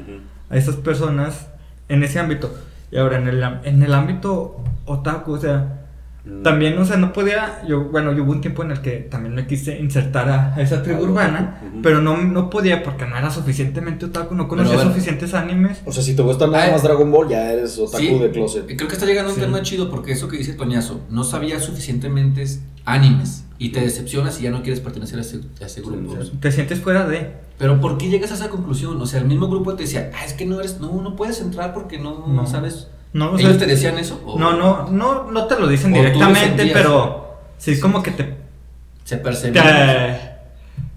a 0.49 0.55
esas 0.57 0.77
personas 0.77 1.47
en 1.89 2.03
ese 2.03 2.19
ámbito. 2.19 2.55
Y 2.89 2.97
ahora, 2.97 3.17
en 3.17 3.27
el, 3.27 3.43
en 3.65 3.83
el 3.83 3.93
ámbito 3.93 4.63
otaku, 4.85 5.33
o 5.33 5.39
sea. 5.39 5.80
También, 6.43 6.77
o 6.77 6.85
sea, 6.85 6.97
no 6.97 7.13
podía, 7.13 7.63
yo, 7.67 7.85
bueno, 7.85 8.11
yo 8.13 8.23
hubo 8.23 8.31
un 8.31 8.41
tiempo 8.41 8.61
en 8.63 8.69
el 8.71 8.81
que 8.81 8.97
también 8.97 9.33
me 9.33 9.47
quise 9.47 9.79
insertar 9.79 10.29
a, 10.29 10.53
a 10.55 10.61
esa 10.61 10.83
tribu 10.83 11.03
Al 11.03 11.09
urbana, 11.09 11.61
pero 11.81 11.99
no, 12.01 12.15
no 12.17 12.49
podía 12.51 12.83
porque 12.83 13.07
no 13.07 13.17
era 13.17 13.31
suficientemente 13.31 14.05
otaku, 14.05 14.35
no 14.35 14.47
conocía 14.47 14.77
ver. 14.77 14.85
suficientes 14.85 15.33
animes. 15.33 15.81
O 15.85 15.91
sea, 15.91 16.03
si 16.03 16.15
te 16.15 16.21
gusta 16.21 16.45
nada 16.45 16.65
Ay. 16.65 16.71
más 16.73 16.83
Dragon 16.83 17.11
Ball, 17.11 17.27
ya 17.27 17.51
eres 17.51 17.77
otaku 17.79 17.97
Sí, 18.03 18.19
de 18.19 18.29
closet. 18.29 18.65
Creo 18.67 18.87
que 18.87 18.93
está 18.93 19.05
llegando 19.07 19.29
un 19.31 19.35
Sí. 19.35 19.41
tema 19.41 19.61
chido 19.63 19.89
porque 19.89 20.11
eso 20.11 20.27
que 20.27 20.37
dice 20.37 20.53
Toñazo, 20.53 21.01
no 21.09 21.23
sabía 21.23 21.59
suficientemente 21.59 22.45
animes 22.85 23.45
y 23.57 23.69
te 23.69 23.81
decepcionas 23.81 24.39
y 24.39 24.43
ya 24.43 24.51
no 24.51 24.61
quieres 24.63 24.79
pertenecer 24.79 25.17
a 25.17 25.21
ese, 25.21 25.39
a 25.61 25.65
ese 25.65 25.81
grupo. 25.81 26.15
Te 26.39 26.51
sientes 26.51 26.79
fuera 26.81 27.07
de... 27.07 27.31
Pero 27.57 27.79
¿por 27.79 27.97
qué 27.97 28.09
llegas 28.09 28.31
a 28.31 28.35
esa 28.35 28.49
conclusión? 28.49 28.99
O 29.01 29.05
sea, 29.05 29.19
el 29.19 29.27
mismo 29.27 29.47
grupo 29.47 29.75
te 29.75 29.83
decía, 29.83 30.09
ah, 30.15 30.25
es 30.25 30.33
que 30.33 30.45
no 30.47 30.59
eres, 30.59 30.79
no, 30.79 30.99
no 31.01 31.15
puedes 31.15 31.41
entrar 31.41 31.73
porque 31.73 31.99
no, 31.99 32.27
No. 32.27 32.45
sabes. 32.47 32.87
No, 33.13 33.31
o 33.31 33.37
¿Ellos 33.37 33.51
sea, 33.51 33.59
te 33.59 33.65
decían 33.67 33.97
eso? 33.99 34.21
¿O 34.25 34.39
No, 34.39 34.53
no, 34.57 34.87
no, 34.89 35.29
no 35.31 35.45
te 35.45 35.59
lo 35.59 35.67
dicen 35.67 35.91
directamente, 35.93 36.69
pero 36.73 37.39
sí 37.57 37.71
es 37.71 37.79
como 37.79 38.01
que 38.01 38.11
te, 38.11 38.35
Se 39.03 39.17
te- 39.17 39.23
percibía. 39.23 40.27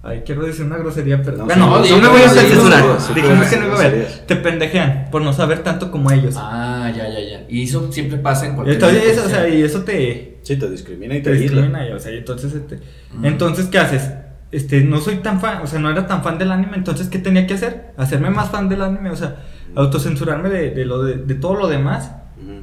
Ay, 0.01 0.21
quiero 0.23 0.43
decir 0.45 0.65
una 0.65 0.77
grosería, 0.77 1.21
pero 1.23 1.37
No, 1.37 1.45
bueno, 1.45 1.83
sí, 1.83 1.91
no, 1.93 1.97
no, 1.97 2.03
me 2.03 2.09
voy 2.09 2.21
a 2.21 2.25
hacer 2.27 2.45
censurar. 2.45 2.83
Dijimos 3.15 3.47
que 3.47 3.57
no 3.57 3.65
iba 3.65 3.75
a 3.79 3.87
ver. 3.89 4.23
Te 4.27 4.35
pendejean 4.35 5.07
por 5.11 5.23
no 5.23 5.33
saber 5.33 5.59
tanto 5.63 5.89
como 5.89 6.11
ellos. 6.11 6.35
Ah, 6.37 6.91
ya, 6.95 7.09
ya, 7.09 7.19
ya. 7.19 7.43
Y 7.49 7.63
eso 7.63 7.91
siempre 7.91 8.19
pasa 8.19 8.45
en 8.45 8.53
cualquier 8.53 8.75
Entonces, 8.75 9.17
o 9.17 9.27
sea, 9.29 9.47
y 9.49 9.63
eso 9.63 9.81
te, 9.81 10.37
Sí, 10.43 10.57
te 10.57 10.69
discrimina 10.69 11.15
y 11.15 11.23
te 11.23 11.33
discrimina. 11.33 11.87
y, 11.89 11.91
o 11.91 11.99
sea, 11.99 12.11
y 12.11 12.17
entonces, 12.17 12.53
este, 12.53 12.79
Mm. 13.13 13.25
entonces, 13.25 13.65
¿qué 13.65 13.79
haces? 13.79 14.11
Este, 14.51 14.81
no 14.81 14.99
soy 15.01 15.15
tan 15.17 15.41
fan, 15.41 15.61
o 15.63 15.67
sea, 15.67 15.79
no 15.79 15.89
era 15.89 16.05
tan 16.05 16.21
fan 16.23 16.37
del 16.37 16.51
anime, 16.51 16.77
entonces, 16.77 17.07
¿qué 17.09 17.17
tenía 17.17 17.47
que 17.47 17.55
hacer? 17.55 17.93
Hacerme 17.97 18.29
más 18.29 18.49
fan 18.51 18.69
del 18.69 18.83
anime, 18.83 19.09
o 19.09 19.15
sea, 19.15 19.37
autocensurarme 19.73 20.49
de, 20.49 20.71
de, 20.71 20.85
lo 20.85 21.01
de, 21.03 21.17
de 21.17 21.35
todo 21.35 21.55
lo 21.55 21.67
demás 21.67 22.11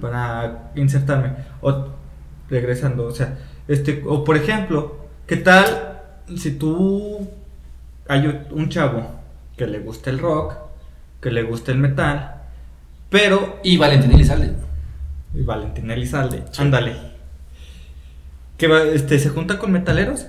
para 0.00 0.71
insertarme. 0.75 1.32
O 1.60 1.88
regresando, 2.49 3.06
o 3.06 3.12
sea, 3.12 3.38
este, 3.69 4.02
o 4.06 4.25
por 4.25 4.36
ejemplo, 4.36 4.97
¿qué 5.26 5.36
tal 5.36 6.00
si 6.36 6.52
tú 6.52 7.28
hay 8.08 8.47
un 8.50 8.69
chavo 8.69 9.06
que 9.56 9.67
le 9.67 9.78
gusta 9.80 10.10
el 10.10 10.19
rock, 10.19 10.54
que 11.21 11.30
le 11.30 11.43
gusta 11.43 11.73
el 11.73 11.78
metal, 11.78 12.36
pero 13.10 13.60
Y 13.62 13.76
Valentín 13.76 14.12
Elizalde. 14.12 14.54
y 15.34 15.43
Valentín 15.43 15.91
Elizalde, 15.91 16.45
ándale. 16.58 16.97
Que 18.56 18.69
va, 18.69 18.82
este, 18.82 19.19
se 19.19 19.28
junta 19.28 19.58
con 19.58 19.71
metaleros. 19.71 20.26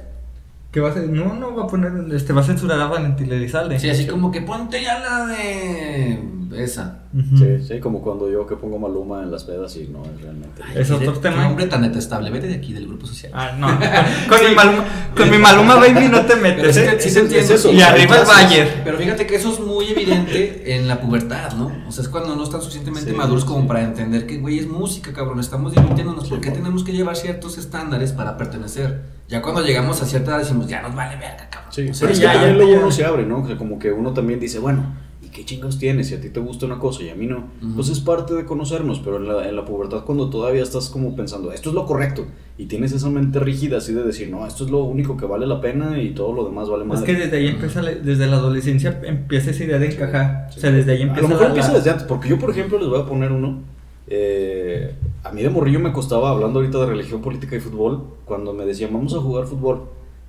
Que 0.74 0.80
va 0.80 0.90
a? 0.90 0.96
No, 0.96 1.36
no 1.36 1.56
va 1.56 1.66
a 1.66 1.68
poner, 1.68 1.92
este, 2.16 2.34
va 2.34 2.42
a 2.42 2.44
censurar 2.44 2.82
a 2.82 2.88
Valentín 2.88 3.32
Elizalde. 3.32 3.80
Sí, 3.80 3.92
así 3.92 4.08
como 4.08 4.32
que 4.32 4.42
ponte 4.42 4.82
ya 4.82 5.00
la 5.00 5.28
de 5.28 6.20
esa. 6.58 7.00
Sí, 7.38 7.60
sí, 7.68 7.80
como 7.80 8.02
cuando 8.02 8.28
yo 8.28 8.48
que 8.48 8.56
pongo 8.56 8.80
Maluma 8.80 9.22
en 9.22 9.30
las 9.30 9.44
pedas 9.44 9.76
y 9.76 9.88
no 9.88 10.04
es 10.04 10.20
realmente. 10.20 10.64
Es 10.74 10.90
otro 10.90 11.14
tema. 11.20 11.48
hombre 11.48 11.68
tan 11.68 11.84
detestable. 11.84 12.32
Vete 12.32 12.48
de 12.48 12.56
aquí 12.56 12.74
del 12.74 12.88
grupo 12.88 13.06
social. 13.06 13.32
Ah, 13.36 13.52
no. 13.56 13.68
Con, 14.28 14.50
mi 14.50 14.56
Maluma, 14.56 14.84
con 15.16 15.30
mi 15.30 15.38
Maluma 15.38 15.76
Baby 15.76 16.08
no 16.10 16.26
te 16.26 16.36
metes, 16.38 16.76
sí 16.76 16.82
¿eh? 16.82 16.98
sí 17.00 17.36
es 17.38 17.50
eso, 17.52 17.72
Y 17.72 17.82
arriba 17.82 18.18
el. 18.18 18.26
Bayer. 18.26 18.82
Pero 18.84 18.98
fíjate 18.98 19.28
que 19.28 19.36
eso 19.36 19.54
es 19.54 19.60
muy 19.60 19.92
evidente 19.92 20.76
en 20.76 20.88
la 20.88 21.00
pubertad, 21.00 21.54
¿no? 21.54 21.72
O 21.88 21.92
sea, 21.92 22.02
es 22.02 22.10
cuando 22.10 22.36
no 22.36 22.44
están 22.44 22.62
suficientemente 22.62 23.12
Sí, 23.12 23.16
maduros 23.16 23.46
como 23.46 23.62
sí. 23.62 23.68
para 23.68 23.84
entender 23.84 24.26
que, 24.26 24.38
güey, 24.38 24.58
es 24.58 24.68
música, 24.68 25.14
cabrón, 25.14 25.40
estamos 25.40 25.76
divirtiéndonos. 25.76 26.28
¿Por 26.28 26.42
qué 26.42 26.50
tenemos 26.50 26.84
que 26.84 26.94
llevar 26.94 27.16
ciertos 27.16 27.60
estándares 27.60 28.12
para 28.12 28.38
pertenecer? 28.38 29.02
Ya 29.34 29.42
cuando 29.42 29.62
llegamos 29.64 30.02
a 30.02 30.06
cierta 30.06 30.32
edad 30.32 30.40
decimos, 30.40 30.68
ya 30.68 30.82
nos 30.82 30.96
vale 30.96 31.16
verga, 31.16 31.48
cabrón. 31.50 31.72
Sí, 31.74 31.90
O 31.90 31.94
sea, 31.94 32.08
pero 32.08 32.14
es 32.14 32.20
ya, 32.20 32.30
que 32.32 32.34
ya, 32.36 32.42
también 32.42 32.58
luego 32.58 32.72
ya. 32.74 32.80
uno 32.80 32.92
se 32.92 33.06
abre, 33.06 33.26
¿no? 33.26 33.40
O 33.42 33.48
sea, 33.48 33.58
como 33.58 33.80
que 33.80 33.92
uno 33.92 34.14
también 34.14 34.40
dice, 34.40 34.60
bueno, 34.60 34.96
¿y 35.24 35.28
qué 35.30 35.44
chingados 35.44 35.80
tienes? 35.80 36.08
Si 36.10 36.14
a 36.16 36.22
ti 36.22 36.30
te 36.30 36.40
gusta 36.40 36.66
una 36.68 36.78
cosa 36.80 37.02
y 37.04 37.10
a 37.10 37.16
mí 37.16 37.26
no, 37.26 37.48
Ujú. 37.62 37.76
pues 37.76 37.90
es 37.90 38.00
parte 38.00 38.36
de 38.36 38.46
conocernos, 38.46 39.00
pero 39.00 39.18
en 39.18 39.28
la, 39.28 39.48
en 39.50 39.56
la 39.56 39.66
pubertad 39.66 40.04
cuando 40.06 40.30
todavía 40.30 40.62
estás 40.62 40.90
como 40.90 41.16
pensando, 41.16 41.52
esto 41.52 41.70
es 41.70 41.76
lo 41.76 41.86
correcto, 41.88 42.28
y 42.60 42.66
tienes 42.68 42.92
esa 42.92 43.10
mente 43.10 43.40
rígida 43.40 43.78
así 43.78 43.92
de 43.94 44.04
decir, 44.04 44.30
no, 44.30 44.46
esto 44.46 44.66
es 44.66 44.70
lo 44.70 44.84
único 44.84 45.18
que 45.18 45.26
vale 45.26 45.48
la 45.48 45.60
pena 45.60 46.00
y 46.00 46.12
todo 46.12 46.32
lo 46.34 46.46
demás 46.46 46.70
vale 46.70 46.84
más. 46.86 47.00
Es 47.00 47.06
que 47.06 47.16
desde 47.16 47.38
ahí 47.38 47.48
empieza, 47.48 47.82
desde 47.82 48.28
la 48.28 48.36
adolescencia 48.38 49.02
empieza 49.04 49.50
esa 49.50 49.64
idea 49.64 49.80
de 49.80 49.88
encajar. 49.88 50.50
O 50.56 50.60
sea, 50.60 50.70
desde 50.72 50.92
ahí 50.92 51.00
A 51.00 51.04
empieza 51.06 51.22
lo 51.24 51.28
mejor 51.30 51.42
la- 51.44 51.48
empieza 51.50 51.74
desde 51.74 51.90
antes, 51.90 52.06
porque 52.06 52.30
yo, 52.30 52.38
por 52.38 52.52
ejemplo, 52.52 52.78
les 52.78 52.88
voy 52.88 53.02
a 53.02 53.06
poner 53.08 53.32
uno. 53.32 53.62
eh, 54.08 54.94
a 55.24 55.32
mí 55.32 55.42
de 55.42 55.50
morrillo 55.50 55.80
me 55.80 55.92
costaba, 55.94 56.30
hablando 56.32 56.60
ahorita 56.60 56.80
de 56.80 56.86
religión, 56.88 57.22
política 57.22 57.56
y 57.56 57.60
fútbol, 57.60 58.04
cuando 58.26 58.54
me 58.54 58.66
decían, 58.66 58.92
vamos 58.94 59.14
a 59.14 59.20
jugar 59.20 59.46
fútbol. 59.48 59.84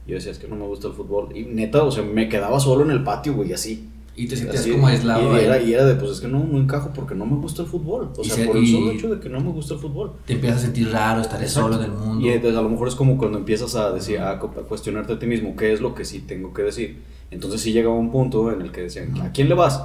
Yo 0.06 0.14
decía, 0.14 0.32
es 0.32 0.38
que 0.38 0.46
no 0.48 0.56
me 0.56 0.66
gusta 0.66 0.88
el 0.88 0.92
fútbol. 0.94 1.28
Y 1.34 1.42
neta, 1.44 1.82
o 1.82 1.90
sea, 1.90 2.04
me 2.04 2.28
quedaba 2.28 2.60
solo 2.60 2.84
en 2.84 2.90
el 2.90 3.02
patio, 3.02 3.34
güey, 3.34 3.52
así. 3.52 3.88
Y 4.16 4.28
te 4.28 4.36
sentías 4.36 4.60
Así, 4.60 4.70
como 4.70 4.86
aislado. 4.86 5.36
Y 5.36 5.40
era, 5.40 5.60
y 5.60 5.72
era 5.72 5.84
de, 5.84 5.96
pues 5.96 6.12
es 6.12 6.20
que 6.20 6.28
no, 6.28 6.44
no 6.44 6.58
encajo 6.58 6.90
porque 6.94 7.16
no 7.16 7.26
me 7.26 7.34
gusta 7.36 7.62
el 7.62 7.68
fútbol. 7.68 8.10
O 8.16 8.22
sea, 8.22 8.36
se- 8.36 8.44
por 8.46 8.56
el 8.58 8.66
solo 8.68 8.92
hecho 8.92 9.12
de 9.12 9.18
que 9.18 9.28
no 9.28 9.40
me 9.40 9.50
gusta 9.50 9.74
el 9.74 9.80
fútbol. 9.80 10.12
Te 10.26 10.34
empiezas 10.34 10.58
a 10.60 10.62
sentir 10.66 10.92
raro, 10.92 11.20
estaré 11.20 11.48
solo 11.48 11.76
en 11.76 11.84
el 11.84 11.90
mundo. 11.90 12.24
Y 12.24 12.28
entonces 12.28 12.56
a 12.56 12.62
lo 12.62 12.68
mejor 12.68 12.86
es 12.86 12.94
como 12.94 13.18
cuando 13.18 13.38
empiezas 13.38 13.74
a 13.74 13.90
decir, 13.90 14.20
a 14.20 14.38
cuestionarte 14.38 15.14
a 15.14 15.18
ti 15.18 15.26
mismo, 15.26 15.56
¿qué 15.56 15.72
es 15.72 15.80
lo 15.80 15.94
que 15.96 16.04
sí 16.04 16.20
tengo 16.20 16.52
que 16.54 16.62
decir? 16.62 17.02
Entonces 17.32 17.60
sí 17.62 17.72
llegaba 17.72 17.94
un 17.96 18.12
punto 18.12 18.52
en 18.52 18.60
el 18.62 18.70
que 18.70 18.82
decían, 18.82 19.20
¿a 19.20 19.32
quién 19.32 19.48
le 19.48 19.54
vas? 19.56 19.82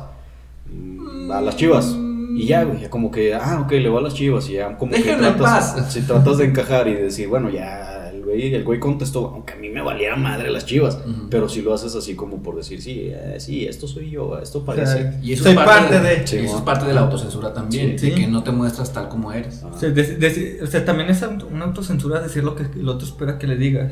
"Mm, 0.71 1.31
A 1.31 1.41
las 1.41 1.55
chivas. 1.55 1.95
Y 2.35 2.45
ya, 2.47 2.63
güey, 2.63 2.81
ya 2.81 2.89
como 2.89 3.09
que, 3.11 3.33
ah, 3.33 3.61
ok, 3.63 3.71
le 3.71 3.89
va 3.89 3.99
a 3.99 4.03
las 4.03 4.13
chivas. 4.13 4.49
Y 4.49 4.53
ya 4.53 4.77
como 4.77 4.91
Déjenlo 4.91 5.21
que 5.21 5.27
en 5.29 5.35
tratas, 5.37 5.71
paz. 5.73 5.85
si 5.93 6.01
tratas 6.01 6.37
de 6.37 6.45
encajar 6.45 6.87
y 6.87 6.93
decir, 6.93 7.27
bueno, 7.27 7.49
ya, 7.49 8.09
el 8.13 8.23
güey, 8.23 8.53
el 8.53 8.63
güey 8.63 8.79
contestó, 8.79 9.27
aunque 9.29 9.53
a 9.53 9.55
mí 9.55 9.69
me 9.69 9.81
valiera 9.81 10.15
madre 10.15 10.51
las 10.51 10.65
chivas. 10.65 10.99
Ujú. 11.05 11.29
Pero 11.29 11.49
si 11.49 11.61
lo 11.61 11.73
haces 11.73 11.95
así 11.95 12.15
como 12.15 12.43
por 12.43 12.55
decir, 12.55 12.81
sí, 12.81 13.09
eh, 13.11 13.35
sí, 13.39 13.65
esto 13.65 13.87
soy 13.87 14.09
yo, 14.11 14.37
esto 14.37 14.59
o 14.59 14.65
parece. 14.65 14.93
sea, 14.97 15.19
Y 15.23 15.33
eso 15.33 15.43
soy 15.43 15.53
es 15.53 15.57
parte, 15.57 15.71
parte 15.95 15.99
de, 16.01 16.15
de. 16.19 16.27
Sí, 16.27 16.35
y 16.37 16.45
eso 16.45 16.57
es 16.57 16.61
parte 16.61 16.85
de 16.85 16.93
la 16.93 17.01
autocensura 17.01 17.53
también, 17.53 17.97
Sí. 17.97 18.09
de 18.11 18.15
que 18.15 18.27
no 18.27 18.43
te 18.43 18.51
muestras 18.51 18.91
tal 18.93 19.09
como 19.09 19.31
eres. 19.31 19.61
Ah. 19.63 19.71
O 19.73 19.79
sea, 19.79 19.89
de- 19.89 20.15
de- 20.17 20.59
o 20.63 20.67
sea, 20.67 20.85
también 20.85 21.09
es 21.09 21.23
una 21.51 21.65
autocensura 21.65 22.19
decir 22.21 22.43
lo 22.43 22.55
que 22.55 22.63
el 22.63 22.87
otro 22.89 23.07
espera 23.07 23.37
que 23.39 23.47
le 23.47 23.55
digas. 23.55 23.91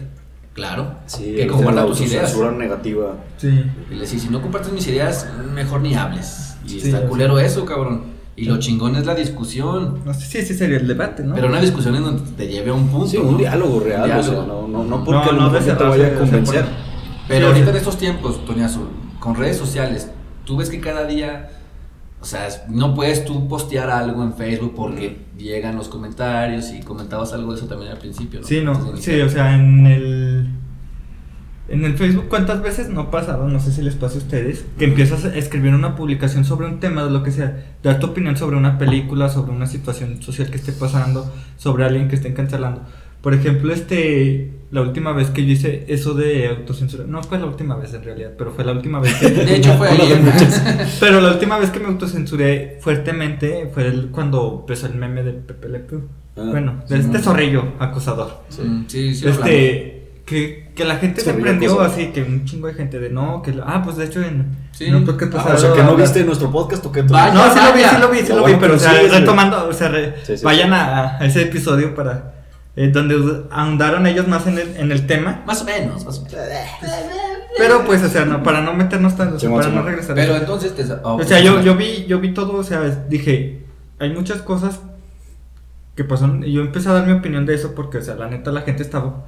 Claro. 0.53 0.95
Sí, 1.05 1.33
que 1.35 1.43
es 1.43 1.51
comparta 1.51 1.81
la 1.81 1.87
tus 1.87 2.01
ideas. 2.01 2.15
autocensura 2.33 2.51
negativa. 2.51 3.15
Sí. 3.37 3.63
Y 3.91 3.93
le 3.95 4.01
decís, 4.05 4.21
si 4.23 4.29
no 4.29 4.41
compartes 4.41 4.71
mis 4.73 4.87
ideas, 4.87 5.27
mejor 5.53 5.81
ni 5.81 5.93
hables. 5.95 6.55
Y 6.65 6.79
Sí, 6.79 6.89
está 6.89 6.99
o 7.05 7.09
culero 7.09 7.39
eso, 7.39 7.63
cabrón. 7.63 8.16
Y 8.37 8.45
lo 8.45 8.59
chingón 8.59 8.95
es 8.95 9.05
la 9.07 9.15
discusión. 9.15 10.01
No 10.05 10.13
sé 10.13 10.27
si 10.27 10.37
ese 10.37 10.53
sería 10.53 10.77
el 10.77 10.87
debate, 10.87 11.23
¿no? 11.23 11.33
Pero 11.33 11.47
una 11.47 11.59
discusión 11.59 11.95
en 11.95 12.03
donde 12.03 12.31
te 12.33 12.47
lleve 12.47 12.69
a 12.69 12.73
un 12.75 12.87
punto. 12.87 13.07
Sí, 13.07 13.17
un 13.17 13.31
¿no? 13.31 13.37
diálogo 13.39 13.79
real, 13.79 14.11
o 14.11 14.23
sea, 14.23 14.33
no, 14.33 14.67
no, 14.67 14.83
no 14.83 15.03
porque 15.03 15.31
No, 15.33 15.51
te 15.51 15.73
vaya 15.83 16.07
a 16.07 16.13
convencer. 16.13 16.65
Pero 17.27 17.47
Sí, 17.47 17.51
ahorita 17.51 17.67
o 17.67 17.69
en 17.71 17.77
estos 17.77 17.97
tiempos, 17.97 18.45
Toñazo, 18.45 18.87
con 19.19 19.35
redes 19.35 19.57
sociales, 19.57 20.11
tú 20.45 20.55
ves 20.55 20.69
que 20.69 20.79
cada 20.79 21.05
día, 21.05 21.49
o 22.21 22.25
sea, 22.25 22.47
no 22.69 22.93
puedes 22.93 23.25
tú 23.25 23.47
postear 23.47 23.89
algo 23.89 24.21
en 24.23 24.33
Facebook 24.33 24.73
porque 24.75 25.25
llegan 25.35 25.75
los 25.75 25.89
comentarios 25.89 26.71
y 26.71 26.81
comentabas 26.81 27.33
algo 27.33 27.53
de 27.53 27.57
eso 27.57 27.67
también 27.67 27.91
al 27.91 27.97
principio, 27.97 28.41
¿no? 28.41 28.45
Sí, 28.47 28.61
no, 28.61 28.95
sí, 28.97 29.19
o 29.19 29.29
sea, 29.29 29.55
en 29.55 29.87
el 29.87 30.47
en 31.69 31.83
el 31.85 31.95
Facebook 31.97 32.25
cuántas 32.29 32.61
veces 32.61 32.89
no 32.89 33.01
ha 33.01 33.11
pasado, 33.11 33.47
no 33.47 33.59
sé 33.59 33.71
si 33.71 33.81
les 33.81 33.95
pasa 33.95 34.15
a 34.15 34.17
ustedes, 34.19 34.63
que 34.79 34.85
empiezas 34.85 35.25
a 35.25 35.35
escribir 35.35 35.73
una 35.73 35.95
publicación 35.95 36.45
sobre 36.45 36.67
un 36.67 36.79
tema 36.79 37.03
de 37.03 37.11
lo 37.11 37.23
que 37.23 37.31
sea, 37.31 37.65
dar 37.83 37.99
tu 37.99 38.07
opinión 38.07 38.37
sobre 38.37 38.55
una 38.57 38.77
película, 38.77 39.29
sobre 39.29 39.51
una 39.51 39.65
situación 39.67 40.21
social 40.21 40.49
que 40.49 40.57
esté 40.57 40.71
pasando, 40.71 41.31
sobre 41.57 41.83
alguien 41.85 42.07
que 42.07 42.15
estén 42.15 42.33
cancelando. 42.33 42.81
Por 43.21 43.33
ejemplo, 43.33 43.73
este 43.73 44.51
la 44.69 44.81
última 44.81 45.13
vez 45.13 45.29
que 45.29 45.45
yo 45.45 45.53
hice 45.53 45.85
eso 45.87 46.13
de 46.13 46.47
autocensura, 46.49 47.05
no 47.07 47.23
fue 47.23 47.39
la 47.39 47.45
última 47.45 47.75
vez 47.77 47.93
en 47.93 48.03
realidad, 48.03 48.31
pero 48.37 48.51
fue 48.51 48.65
la 48.65 48.73
última 48.73 48.99
vez 48.99 49.13
que 49.15 49.29
De 49.29 49.55
hecho, 49.55 49.73
fue 49.75 49.87
de 49.95 50.01
ayer. 50.03 50.19
Pero 50.99 51.21
la 51.21 51.31
última 51.31 51.57
vez 51.57 51.69
que 51.71 51.79
me 51.79 51.87
autocensuré 51.87 52.77
fuertemente 52.81 53.69
fue 53.73 53.87
el- 53.87 54.07
cuando 54.09 54.59
empezó 54.61 54.87
el 54.87 54.95
meme 54.95 55.23
del 55.23 55.35
Pepe 55.35 55.69
Le 55.69 55.79
Pew. 55.79 56.01
Ah, 56.37 56.43
bueno, 56.51 56.81
sí, 56.85 56.93
de 56.93 56.99
este 56.99 57.17
no. 57.17 57.23
zorrillo 57.23 57.63
acosador. 57.79 58.41
Sí. 58.49 58.61
Mm, 58.61 58.85
sí, 58.87 59.15
sí, 59.15 59.25
hablamos. 59.27 59.47
este, 59.49 59.96
que, 60.27 60.69
que 60.75 60.83
la 60.85 60.97
gente 60.97 61.21
se 61.21 61.33
prendió 61.33 61.79
así, 61.81 62.07
que 62.07 62.21
un 62.21 62.43
chingo 62.45 62.67
de 62.67 62.73
gente 62.75 62.99
de 62.99 63.09
no, 63.09 63.41
que 63.41 63.55
ah, 63.65 63.81
pues 63.83 63.95
de 63.97 64.05
hecho 64.05 64.21
en 64.21 64.45
Sí. 64.73 64.85
en 64.85 64.95
un 64.95 65.05
podcast 65.05 65.33
Ah, 65.33 65.37
pasado 65.37 65.55
o 65.55 65.59
sea, 65.59 65.73
que 65.73 65.83
no 65.83 65.95
viste 65.95 66.23
nuestro 66.23 66.51
podcast 66.51 66.85
o 66.85 66.91
qué 66.91 67.01
Vaya. 67.01 67.33
No, 67.33 67.51
sí 67.51 67.59
lo 67.65 67.73
vi, 67.73 67.81
sí 67.83 67.95
lo 67.99 68.09
vi, 68.09 68.17
sí 68.19 68.31
Ah, 68.31 68.35
lo 68.35 68.45
vi, 68.45 68.53
pero 68.59 68.75
o 68.75 68.77
pero 68.77 68.79
sea, 68.79 69.01
sí, 69.01 69.07
retomando, 69.07 69.67
o 69.67 69.73
sea, 69.73 69.87
re- 69.89 70.13
Sí, 70.23 70.37
sí, 70.37 70.43
vayan 70.45 70.71
a, 70.73 71.17
a 71.17 71.25
ese 71.25 71.41
episodio 71.43 71.95
para 71.95 72.33
eh, 72.75 72.89
donde 72.93 73.15
ahondaron 73.49 74.05
ellos 74.05 74.27
más 74.27 74.45
en 74.45 74.59
el, 74.59 74.75
en 74.77 74.91
el 74.91 75.07
tema. 75.07 75.41
Más 75.47 75.61
o 75.63 75.65
menos, 75.65 76.05
más 76.05 76.19
o 76.19 76.23
menos. 76.25 76.37
Pero 77.57 77.83
pues, 77.85 78.03
o 78.03 78.09
sea, 78.09 78.25
no, 78.25 78.43
para 78.43 78.61
no 78.61 78.73
meternos 78.73 79.15
tanto, 79.15 79.37
o 79.37 79.39
sea, 79.39 79.49
para 79.49 79.69
no 79.69 79.81
regresar. 79.81 80.13
Pero 80.15 80.35
entonces 80.35 80.75
te... 80.75 80.83
O 81.03 81.23
sea, 81.23 81.39
yo, 81.39 81.61
yo 81.61 81.75
vi, 81.75 82.05
yo 82.05 82.19
vi 82.19 82.33
todo, 82.33 82.53
o 82.57 82.63
sea, 82.63 82.81
dije, 83.09 83.63
hay 83.97 84.11
muchas 84.13 84.41
cosas 84.43 84.79
que 85.95 86.03
pasaron, 86.03 86.43
y 86.43 86.51
yo 86.53 86.61
empecé 86.61 86.89
a 86.89 86.93
dar 86.93 87.07
mi 87.07 87.13
opinión 87.13 87.45
de 87.47 87.55
eso 87.55 87.73
porque, 87.73 87.97
o 87.97 88.01
sea, 88.03 88.13
la 88.15 88.27
neta 88.27 88.51
la 88.51 88.61
gente 88.61 88.83
estaba, 88.83 89.25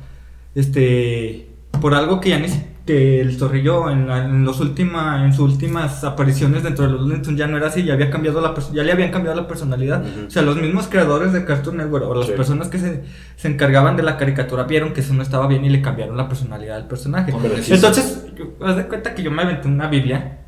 este, 0.55 1.49
por 1.81 1.93
algo 1.93 2.19
que 2.19 2.29
ya 2.29 2.39
ni 2.39 2.47
que 2.85 3.21
el 3.21 3.37
zorrillo 3.37 3.91
en, 3.91 4.07
la- 4.07 4.25
en 4.25 4.43
los 4.43 4.59
última, 4.59 5.23
en 5.23 5.31
sus 5.31 5.51
últimas 5.53 6.03
apariciones 6.03 6.63
dentro 6.63 6.85
de 6.87 6.91
los 6.93 7.01
Looney 7.01 7.21
Tunes 7.21 7.37
ya 7.37 7.45
no 7.45 7.55
era 7.57 7.67
así, 7.67 7.83
ya 7.83 7.93
había 7.93 8.09
cambiado 8.09 8.41
la, 8.41 8.55
ya 8.73 8.81
le 8.81 8.91
habían 8.91 9.11
cambiado 9.11 9.39
la 9.39 9.47
personalidad, 9.47 10.03
o 10.25 10.29
sea, 10.31 10.41
los 10.41 10.55
mismos 10.59 10.87
creadores 10.87 11.31
de 11.31 11.45
Cartoon 11.45 11.77
Network 11.77 12.05
o 12.07 12.15
las 12.15 12.25
Sí. 12.25 12.31
personas 12.35 12.67
que 12.67 12.79
se, 12.79 13.03
se 13.35 13.47
encargaban 13.47 13.95
de 13.95 14.01
la 14.01 14.17
caricatura 14.17 14.63
vieron 14.63 14.93
que 14.93 15.01
eso 15.01 15.13
no 15.13 15.21
estaba 15.21 15.45
bien 15.45 15.63
y 15.65 15.69
le 15.69 15.83
cambiaron 15.83 16.17
la 16.17 16.27
personalidad 16.27 16.77
al 16.77 16.87
personaje. 16.87 17.31
Entonces, 17.69 18.25
haz 18.59 18.75
de 18.75 18.87
cuenta 18.87 19.13
que 19.13 19.21
yo 19.21 19.29
me 19.29 19.43
aventé 19.43 19.67
una 19.67 19.87
Biblia. 19.87 20.39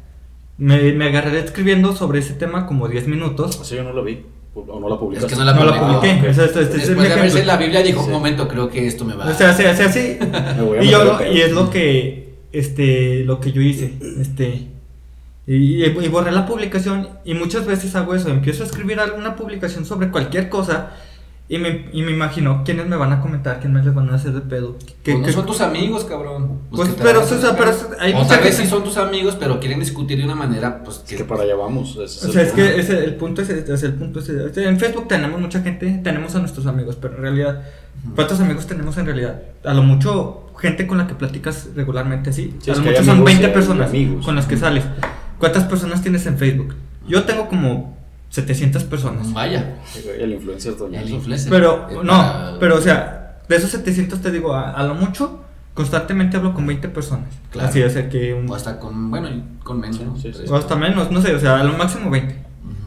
Me, 0.58 0.94
me 0.94 1.06
agarré 1.06 1.40
escribiendo 1.40 1.96
sobre 1.96 2.20
ese 2.20 2.34
tema 2.34 2.66
como 2.66 2.88
10 2.88 3.08
minutos. 3.08 3.60
Así 3.62 3.76
yo 3.76 3.84
no 3.84 3.94
lo 3.94 4.04
vi. 4.04 4.26
O 4.54 4.80
no 4.80 4.90
la 4.90 4.96
Es 4.96 5.00
publicaste. 5.00 5.30
que 5.34 5.36
no 5.40 5.46
la 5.46 5.54
No 5.54 5.66
la 5.66 5.80
publiqué. 6.00 6.20
ok. 6.26 6.30
O 6.30 6.34
sea, 6.34 6.46
este- 6.46 6.62
este 6.62 6.78
es 6.78 6.88
Después 6.88 6.98
mi 6.98 7.04
de 7.04 7.14
ejemplo. 7.28 7.44
la 7.46 7.58
Biblia 7.58 7.82
dijo, 7.84 8.02
Sí. 8.02 8.08
un 8.08 8.12
momento, 8.14 8.48
creo 8.50 8.70
que 8.70 8.86
esto 8.86 9.06
me 9.06 9.16
va 9.16 9.30
O 9.30 9.34
sea, 9.34 9.54
se 9.54 9.68
hace 9.68 9.84
así. 9.84 10.18
Me 10.58 10.62
voy 10.64 10.78
a 10.80 10.84
y 10.84 10.90
yo 10.90 11.04
lo- 11.06 11.26
y 11.32 11.40
es 11.42 11.52
lo 11.54 11.70
que 11.70 12.34
este 12.52 13.24
lo 13.24 13.40
que 13.40 13.52
yo 13.54 13.62
hice. 13.62 13.94
Este 14.20 14.68
y, 15.48 15.84
y 15.86 16.08
borré 16.10 16.32
la 16.32 16.46
publicación 16.46 17.08
y 17.26 17.34
muchas 17.34 17.66
veces 17.66 17.96
hago 17.96 18.14
eso, 18.14 18.30
empiezo 18.30 18.64
a 18.64 18.66
escribir 18.66 19.00
alguna 19.00 19.36
publicación 19.36 19.86
sobre 19.86 20.10
cualquier 20.12 20.50
cosa 20.50 20.92
y 21.54 21.58
me, 21.58 21.90
y 21.92 22.02
me 22.02 22.12
imagino 22.12 22.62
quiénes 22.64 22.88
me 22.88 22.96
van 22.96 23.12
a 23.12 23.20
comentar, 23.20 23.60
quiénes 23.60 23.80
me 23.82 23.84
les 23.86 23.94
van 23.94 24.10
a 24.10 24.16
hacer 24.16 24.32
de 24.32 24.40
pedo. 24.40 24.78
Que, 25.04 25.12
Pues 25.12 25.20
no 25.20 25.26
que- 25.26 25.34
son 25.34 25.46
tus 25.46 25.60
amigos, 25.60 26.06
cabrón. 26.06 26.60
Pues, 26.72 26.88
que 26.88 26.96
te 26.96 27.04
pero, 27.04 27.20
o 27.22 27.26
sea, 27.26 27.58
pero 27.58 27.72
hay 28.00 28.14
o 28.14 28.20
vez 28.20 28.30
gente- 28.32 28.54
sí 28.54 28.68
son 28.68 28.86
tus 28.86 28.96
amigos, 28.96 29.36
pero 29.38 29.60
quieren 29.60 29.82
discutir 29.82 30.18
de 30.18 30.24
una 30.24 30.36
manera, 30.36 30.82
pues, 30.82 31.04
Es 31.06 31.18
que 31.18 31.26
para 31.26 31.44
allá 31.44 31.56
vamos. 31.56 31.98
O 31.98 32.08
sea, 32.08 32.42
es 32.42 32.54
que 32.54 32.80
ese, 32.80 33.04
el 33.04 33.16
punto 33.16 33.42
es, 33.42 33.50
es 33.50 33.84
el 33.84 33.94
punto 33.96 34.20
es- 34.20 34.28
sea, 34.28 34.70
en 34.70 34.80
Facebook 34.80 35.10
tenemos 35.10 35.42
mucha 35.42 35.60
gente, 35.62 36.00
tenemos 36.02 36.34
a 36.36 36.40
nuestros 36.40 36.66
amigos, 36.68 36.98
pero 37.02 37.18
en 37.18 37.22
realidad, 37.22 37.64
¿cuántos 38.16 38.40
amigos 38.40 38.66
tenemos 38.66 38.98
en 38.98 39.08
realidad? 39.08 39.42
A 39.66 39.74
lo 39.74 39.84
mucho 39.84 40.52
gente 40.58 40.88
con 40.88 41.00
la 41.00 41.08
que 41.08 41.16
platicas 41.16 41.68
regularmente, 41.76 42.32
sí. 42.32 42.56
Sí, 42.62 42.72
a 42.72 42.76
lo 42.76 42.84
que 42.84 42.90
mucho 42.92 43.02
son 43.04 43.10
amigos 43.10 43.30
y 43.30 43.34
20 43.34 43.46
hay 43.48 43.54
personas 43.54 43.90
amigos. 43.90 44.26
con 44.26 44.36
las 44.38 44.46
que 44.46 44.56
sales. 44.56 44.86
¿Cuántas 45.38 45.66
personas 45.66 46.02
tienes 46.02 46.26
en 46.28 46.38
Facebook? 46.38 46.76
Yo 47.08 47.24
tengo 47.24 47.50
como 47.50 47.98
700 48.32 48.84
personas. 48.86 49.32
Vaya, 49.34 49.76
El 50.18 50.32
influencer 50.34 50.74
el 50.92 51.10
influencer. 51.10 51.50
Pero, 51.52 51.88
Eh, 51.92 51.96
no, 52.04 52.12
para- 52.14 52.58
pero 52.60 52.78
o 52.78 52.82
sea, 52.82 53.42
de 53.48 53.56
esos 53.56 53.70
700 53.70 54.20
te 54.22 54.32
digo, 54.32 54.54
a, 54.56 54.72
a 54.72 54.84
lo 54.84 54.96
mucho, 54.96 55.44
constantemente 55.74 56.38
hablo 56.38 56.54
con 56.54 56.66
20 56.66 56.90
personas. 56.90 57.28
Claro. 57.52 57.70
Así, 57.70 57.82
o 57.84 57.90
sea, 57.90 58.10
que 58.10 58.34
un, 58.34 58.50
O 58.50 58.56
hasta 58.56 58.80
con, 58.80 59.12
bueno, 59.12 59.30
con 59.64 59.80
menos, 59.80 59.98
Sí, 59.98 60.04
¿no? 60.06 60.18
sí, 60.18 60.32
sí. 60.34 60.44
o 60.50 60.56
hasta 60.56 60.76
menos, 60.76 61.12
no 61.12 61.22
sé, 61.22 61.36
o 61.36 61.40
sea, 61.40 61.60
a 61.60 61.64
lo 61.64 61.74
máximo 61.78 62.10
20. 62.10 62.36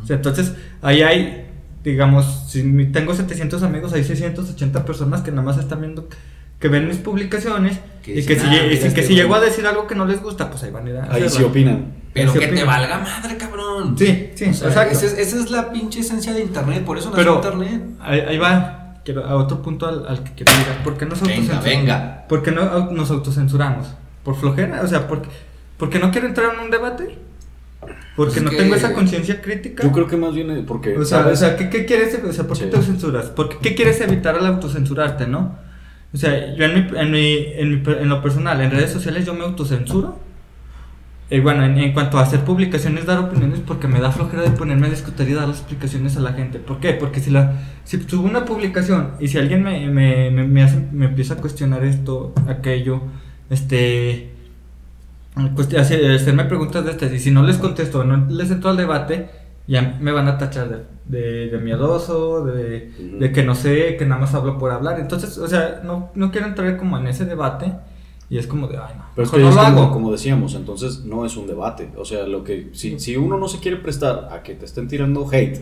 O 0.02 0.06
sea, 0.06 0.16
entonces, 0.16 0.52
ahí 0.82 1.02
hay, 1.02 1.46
digamos, 1.82 2.44
si 2.48 2.62
mi- 2.62 2.86
tengo 2.86 3.14
700 3.14 3.62
amigos, 3.62 3.92
hay 3.92 4.04
680 4.04 4.84
personas 4.84 5.20
que 5.22 5.30
nada 5.30 5.42
más 5.42 5.58
están 5.58 5.80
viendo, 5.80 6.08
que 6.64 6.70
ven 6.70 6.88
mis 6.88 6.96
publicaciones 6.96 7.78
Que 8.02 8.20
y 8.20 8.24
que 8.24 8.40
si, 8.40 8.46
"Ah, 8.46 8.50
lle- 8.50 8.64
y 8.64 8.68
mira 8.68 8.76
si- 8.76 8.80
que 8.80 8.86
este 8.88 9.02
si 9.02 9.08
güey". 9.08 9.16
llego 9.18 9.34
a 9.34 9.40
decir 9.40 9.66
algo 9.66 9.86
que 9.86 9.94
no 9.94 10.06
les 10.06 10.22
gusta, 10.22 10.48
pues 10.48 10.62
ahí 10.62 10.70
van 10.70 10.86
a 10.86 10.90
ir 10.90 10.96
a 10.96 11.12
Ahí 11.12 11.28
sí 11.28 11.42
opinan. 11.42 11.92
Pero 12.14 12.32
Sí, 12.32 12.38
que 12.38 12.46
te 12.46 12.64
valga 12.64 13.00
madre, 13.00 13.36
cabrón. 13.36 13.98
Sí, 13.98 14.30
sí, 14.34 14.44
O 14.46 14.54
sea, 14.54 14.68
exacto. 14.68 14.92
esa 14.96 15.04
es, 15.06 15.18
esa 15.18 15.40
es 15.40 15.50
la 15.50 15.70
pinche 15.70 16.00
esencia 16.00 16.32
de 16.32 16.40
internet, 16.40 16.82
por 16.86 16.96
eso 16.96 17.10
nació 17.10 17.22
Pero 17.22 17.34
internet. 17.36 17.82
ahí, 18.00 18.20
ahí 18.20 18.38
va, 18.38 18.94
quiero, 19.04 19.26
a 19.26 19.34
otro 19.36 19.60
punto 19.60 19.86
al, 19.86 20.06
al 20.08 20.24
que 20.24 20.32
quiero 20.32 20.52
llegar. 20.58 20.82
¿Por 20.82 20.96
qué 20.96 21.04
nos 21.04 21.20
autocensuramos? 21.20 21.64
venga. 21.66 22.24
¿Por 22.30 22.42
qué 22.42 22.50
no 22.50 22.90
nos 22.92 23.10
autocensuramos? 23.10 23.86
¿Por 24.22 24.34
flojera? 24.36 24.80
O 24.82 24.88
sea, 24.88 25.06
¿por, 25.06 25.20
porque 25.76 25.98
no 25.98 26.10
quiero 26.10 26.28
entrar 26.28 26.54
en 26.54 26.60
un 26.60 26.70
debate? 26.70 27.18
¿Porque 28.16 28.40
Pues 28.40 28.42
no 28.42 28.50
que- 28.52 28.56
tengo 28.56 28.74
esa 28.74 28.94
conciencia 28.94 29.42
crítica? 29.42 29.82
Yo 29.82 29.92
creo 29.92 30.06
que 30.06 30.16
más 30.16 30.32
bien 30.32 30.50
es 30.50 30.64
porque. 30.64 30.96
O 30.96 31.04
sea, 31.04 31.24
¿sabes? 31.24 31.42
o 31.42 31.44
sea, 31.44 31.56
¿qué, 31.58 31.68
qué 31.68 31.84
quieres, 31.84 32.18
o 32.26 32.32
sea, 32.32 32.46
¿por 32.46 32.56
qué 32.56 32.64
Sí. 32.64 32.70
te 32.70 32.80
censuras? 32.80 33.26
¿Por 33.26 33.50
qué, 33.50 33.56
qué 33.60 33.74
quieres 33.74 34.00
evitar 34.00 34.34
al 34.36 34.46
autocensurarte, 34.46 35.26
no? 35.26 35.62
O 36.14 36.16
sea, 36.16 36.54
yo 36.54 36.64
en, 36.64 36.74
mi, 36.74 36.98
en, 36.98 37.10
mi, 37.12 37.36
en, 37.56 37.70
mi 37.70 37.82
en 37.92 38.08
lo 38.08 38.22
personal, 38.22 38.60
en 38.62 38.70
redes 38.70 38.92
sociales 38.92 39.26
yo 39.26 39.34
me 39.34 39.44
autocensuro. 39.44 40.18
Eh, 41.30 41.40
bueno, 41.40 41.64
en, 41.64 41.78
en 41.78 41.92
cuanto 41.94 42.18
a 42.18 42.22
hacer 42.22 42.40
publicaciones, 42.44 43.06
dar 43.06 43.18
opiniones, 43.18 43.60
porque 43.60 43.88
me 43.88 43.98
da 43.98 44.12
flojera 44.12 44.42
de 44.42 44.50
ponerme 44.50 44.88
a 44.88 44.90
discutir 44.90 45.28
y 45.28 45.32
dar 45.32 45.48
las 45.48 45.58
explicaciones 45.58 46.16
a 46.16 46.20
la 46.20 46.34
gente. 46.34 46.58
¿Por 46.58 46.80
qué? 46.80 46.92
Porque 46.92 47.20
si 47.20 47.30
la 47.30 47.54
si 47.84 48.00
subo 48.02 48.26
una 48.26 48.44
publicación 48.44 49.12
y 49.20 49.28
si 49.28 49.38
alguien 49.38 49.62
me, 49.62 49.88
me, 49.88 50.30
me, 50.30 50.44
me 50.46 50.62
hace- 50.62 50.86
me 50.92 51.06
empieza 51.06 51.34
a 51.34 51.36
cuestionar 51.38 51.82
esto, 51.84 52.34
aquello, 52.48 53.02
este 53.50 54.30
hacerme 55.36 56.44
preguntas 56.44 56.84
de 56.84 56.92
estas 56.92 57.12
y 57.12 57.18
si 57.18 57.30
no 57.30 57.42
les 57.42 57.56
contesto, 57.56 58.04
no 58.04 58.26
les 58.30 58.50
entro 58.50 58.70
al 58.70 58.76
debate, 58.76 59.28
ya 59.66 59.96
me 60.00 60.12
van 60.12 60.28
a 60.28 60.36
tachar 60.38 60.68
de, 60.68 60.84
de, 61.18 61.48
de 61.50 61.58
miedoso, 61.58 62.44
de, 62.44 62.90
de 63.18 63.32
que 63.32 63.42
no 63.42 63.54
sé, 63.54 63.96
que 63.96 64.04
nada 64.06 64.20
más 64.20 64.34
hablo 64.34 64.58
por 64.58 64.70
hablar. 64.70 65.00
Entonces, 65.00 65.38
o 65.38 65.48
sea, 65.48 65.80
no, 65.84 66.10
no 66.14 66.30
quiero 66.30 66.46
entrar 66.46 66.76
como 66.76 66.98
en 66.98 67.06
ese 67.06 67.24
debate 67.24 67.72
y 68.28 68.38
es 68.38 68.46
como 68.46 68.68
de, 68.68 68.76
ay, 68.76 68.94
no, 68.96 69.04
Pero 69.14 69.26
es 69.26 69.30
que 69.32 69.38
no 69.38 69.48
es 69.48 69.54
lo 69.54 69.62
como, 69.64 69.82
hago. 69.82 69.92
como 69.92 70.12
decíamos, 70.12 70.54
entonces 70.54 71.04
no 71.04 71.24
es 71.24 71.36
un 71.36 71.46
debate. 71.46 71.90
O 71.96 72.04
sea, 72.04 72.26
lo 72.26 72.44
que 72.44 72.70
si, 72.72 72.98
si 72.98 73.16
uno 73.16 73.38
no 73.38 73.48
se 73.48 73.58
quiere 73.58 73.78
prestar 73.78 74.28
a 74.32 74.42
que 74.42 74.54
te 74.54 74.64
estén 74.66 74.86
tirando 74.88 75.26
hate 75.30 75.60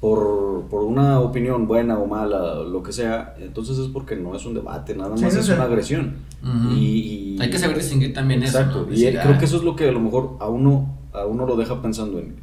por, 0.00 0.64
por 0.68 0.82
una 0.84 1.20
opinión 1.20 1.66
buena 1.66 1.98
o 1.98 2.06
mala, 2.06 2.56
lo 2.62 2.82
que 2.82 2.92
sea, 2.92 3.34
entonces 3.40 3.78
es 3.78 3.88
porque 3.88 4.14
no 4.16 4.34
es 4.36 4.44
un 4.44 4.54
debate, 4.54 4.94
nada 4.94 5.16
Sí, 5.16 5.24
más 5.24 5.36
o 5.36 5.40
es 5.40 5.48
una 5.48 5.64
agresión. 5.64 6.16
Ujú. 6.42 6.74
y, 6.74 7.36
y- 7.36 7.38
Hay 7.40 7.50
que 7.50 7.58
saber 7.58 7.76
distinguir 7.76 8.12
también 8.12 8.42
eso. 8.42 8.58
Exacto. 8.58 8.86
¿no? 8.88 8.94
Y 8.94 9.02
creo 9.06 9.34
ah, 9.34 9.38
que 9.38 9.44
eso 9.44 9.56
es 9.56 9.62
lo 9.62 9.74
que 9.74 9.88
a 9.88 9.92
lo 9.92 10.00
mejor 10.00 10.36
a 10.40 10.48
uno, 10.48 10.94
a 11.12 11.24
uno 11.24 11.46
lo 11.46 11.56
deja 11.56 11.80
pensando 11.82 12.18
en, 12.18 12.36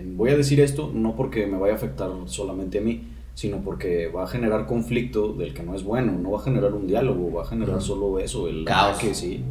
en, 0.00 0.16
voy 0.16 0.30
a 0.30 0.36
decir 0.36 0.60
esto 0.60 0.90
no 0.92 1.14
porque 1.16 1.46
me 1.46 1.58
vaya 1.58 1.74
a 1.74 1.76
afectar 1.76 2.10
solamente 2.26 2.78
a 2.78 2.80
mí, 2.80 3.08
sino 3.34 3.58
porque 3.58 4.08
va 4.08 4.24
a 4.24 4.26
generar 4.26 4.66
conflicto 4.66 5.32
del 5.32 5.54
que 5.54 5.62
no 5.62 5.74
es 5.74 5.82
bueno, 5.84 6.12
no 6.12 6.32
va 6.32 6.40
a 6.40 6.42
generar 6.42 6.72
un 6.74 6.86
diálogo, 6.86 7.32
va 7.32 7.42
a 7.42 7.46
generar 7.46 7.80
solo 7.80 8.18
eso, 8.18 8.48
el 8.48 8.64
Caos. 8.64 8.96
ataque, 8.98 9.14
sí. 9.14 9.42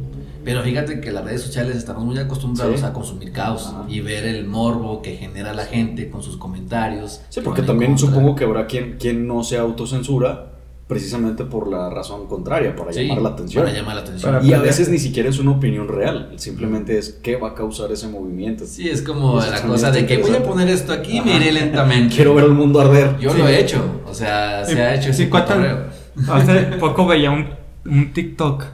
Pero 0.44 0.62
fíjate 0.62 1.00
que 1.00 1.12
las 1.12 1.22
redes 1.24 1.42
sociales 1.42 1.76
estamos 1.76 2.02
muy 2.04 2.16
acostumbrados 2.18 2.80
Sí. 2.80 2.86
a 2.86 2.92
consumir 2.94 3.30
caos 3.30 3.66
Ajá. 3.66 3.84
y 3.88 4.00
ver 4.00 4.24
el 4.24 4.46
morbo 4.46 5.02
que 5.02 5.16
genera 5.16 5.52
la 5.52 5.66
gente 5.66 6.08
con 6.08 6.22
sus 6.22 6.38
comentarios. 6.38 7.20
Sí, 7.28 7.40
que 7.40 7.44
porque 7.44 7.60
también 7.62 7.98
supongo 7.98 8.34
que 8.34 8.44
habrá 8.44 8.66
quien, 8.66 8.96
quien 8.98 9.26
no 9.26 9.42
se 9.44 9.58
autocensura 9.58 10.52
precisamente 10.90 11.44
por 11.44 11.68
la 11.70 11.88
razón 11.88 12.26
contraria, 12.26 12.74
para 12.74 12.92
Sí, 12.92 13.06
llamar 13.06 13.22
la 13.22 13.28
atención. 13.30 13.64
Para 13.64 13.74
llamar 13.76 13.94
la 13.94 14.00
atención. 14.02 14.32
Para- 14.32 14.44
Y 14.44 14.52
a 14.52 14.58
veces 14.58 14.88
ni 14.88 14.98
siquiera 14.98 15.28
es 15.28 15.38
una 15.38 15.52
opinión 15.52 15.86
real, 15.86 16.32
simplemente 16.36 16.98
es 16.98 17.18
qué 17.22 17.36
va 17.36 17.50
a 17.50 17.54
causar 17.54 17.92
ese 17.92 18.08
movimiento. 18.08 18.66
Sí, 18.66 18.88
es 18.88 19.00
como 19.00 19.38
la 19.40 19.62
cosa 19.62 19.92
de 19.92 20.04
que 20.04 20.18
voy 20.18 20.34
a 20.34 20.42
poner 20.42 20.68
esto 20.68 20.92
aquí, 20.92 21.18
Ajá. 21.18 21.30
mire 21.32 21.52
lentamente. 21.52 22.14
Quiero 22.16 22.34
ver 22.34 22.44
el 22.46 22.54
mundo 22.54 22.80
arder. 22.80 23.16
Yo 23.20 23.30
Sí. 23.30 23.38
lo 23.38 23.46
he 23.46 23.60
hecho, 23.60 24.02
o 24.04 24.12
sea, 24.12 24.64
se 24.64 24.82
ha 24.82 24.94
hecho 24.96 25.12
sí, 25.12 25.22
ese 25.22 25.30
¿cuántas- 25.30 25.56
cotorreo. 25.56 26.34
Hace 26.34 26.62
poco 26.80 27.06
veía 27.06 27.30
un, 27.30 27.46
un 27.86 28.12
TikTok 28.12 28.64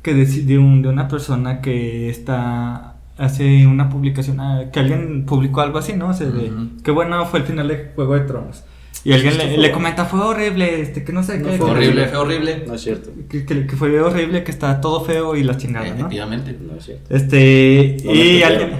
que 0.00 0.16
deci- 0.16 0.44
de, 0.46 0.56
un, 0.58 0.80
de 0.80 0.88
una 0.88 1.06
persona 1.06 1.60
que 1.60 2.08
está 2.08 2.96
hace 3.18 3.66
una 3.66 3.90
publicación, 3.90 4.40
ah, 4.40 4.64
que 4.72 4.80
alguien 4.80 5.26
publicó 5.26 5.60
algo 5.60 5.78
así, 5.78 5.92
¿no? 5.92 6.08
O 6.08 6.14
sea, 6.14 6.28
de, 6.28 6.50
qué 6.82 6.90
bueno 6.90 7.24
fue 7.26 7.40
el 7.40 7.44
final 7.44 7.68
de 7.68 7.92
Juego 7.94 8.14
de 8.14 8.20
Tronos. 8.20 8.64
Y 9.04 9.12
alguien 9.12 9.36
le, 9.36 9.56
le 9.58 9.70
comenta, 9.72 10.04
fue 10.04 10.20
horrible, 10.20 10.80
este, 10.80 11.02
que 11.02 11.12
no 11.12 11.22
sé 11.24 11.38
No 11.38 11.50
qué. 11.50 11.56
fue 11.56 11.66
que- 11.66 11.72
Horrible, 11.72 12.06
fue 12.06 12.18
horrible. 12.18 12.64
No 12.66 12.74
es 12.74 12.80
cierto. 12.82 13.10
Que, 13.28 13.44
que- 13.44 13.66
que 13.66 13.76
fue 13.76 14.00
horrible, 14.00 14.44
que 14.44 14.50
está 14.52 14.80
todo 14.80 15.04
feo 15.04 15.34
y 15.34 15.42
la 15.42 15.56
chingada, 15.56 15.86
¿no? 15.88 15.94
Efectivamente. 15.94 16.56
No 16.60 16.76
es 16.78 16.84
cierto. 16.84 17.14
Este, 17.14 17.96
No 18.04 18.14
y 18.14 18.42
alguien, 18.42 18.70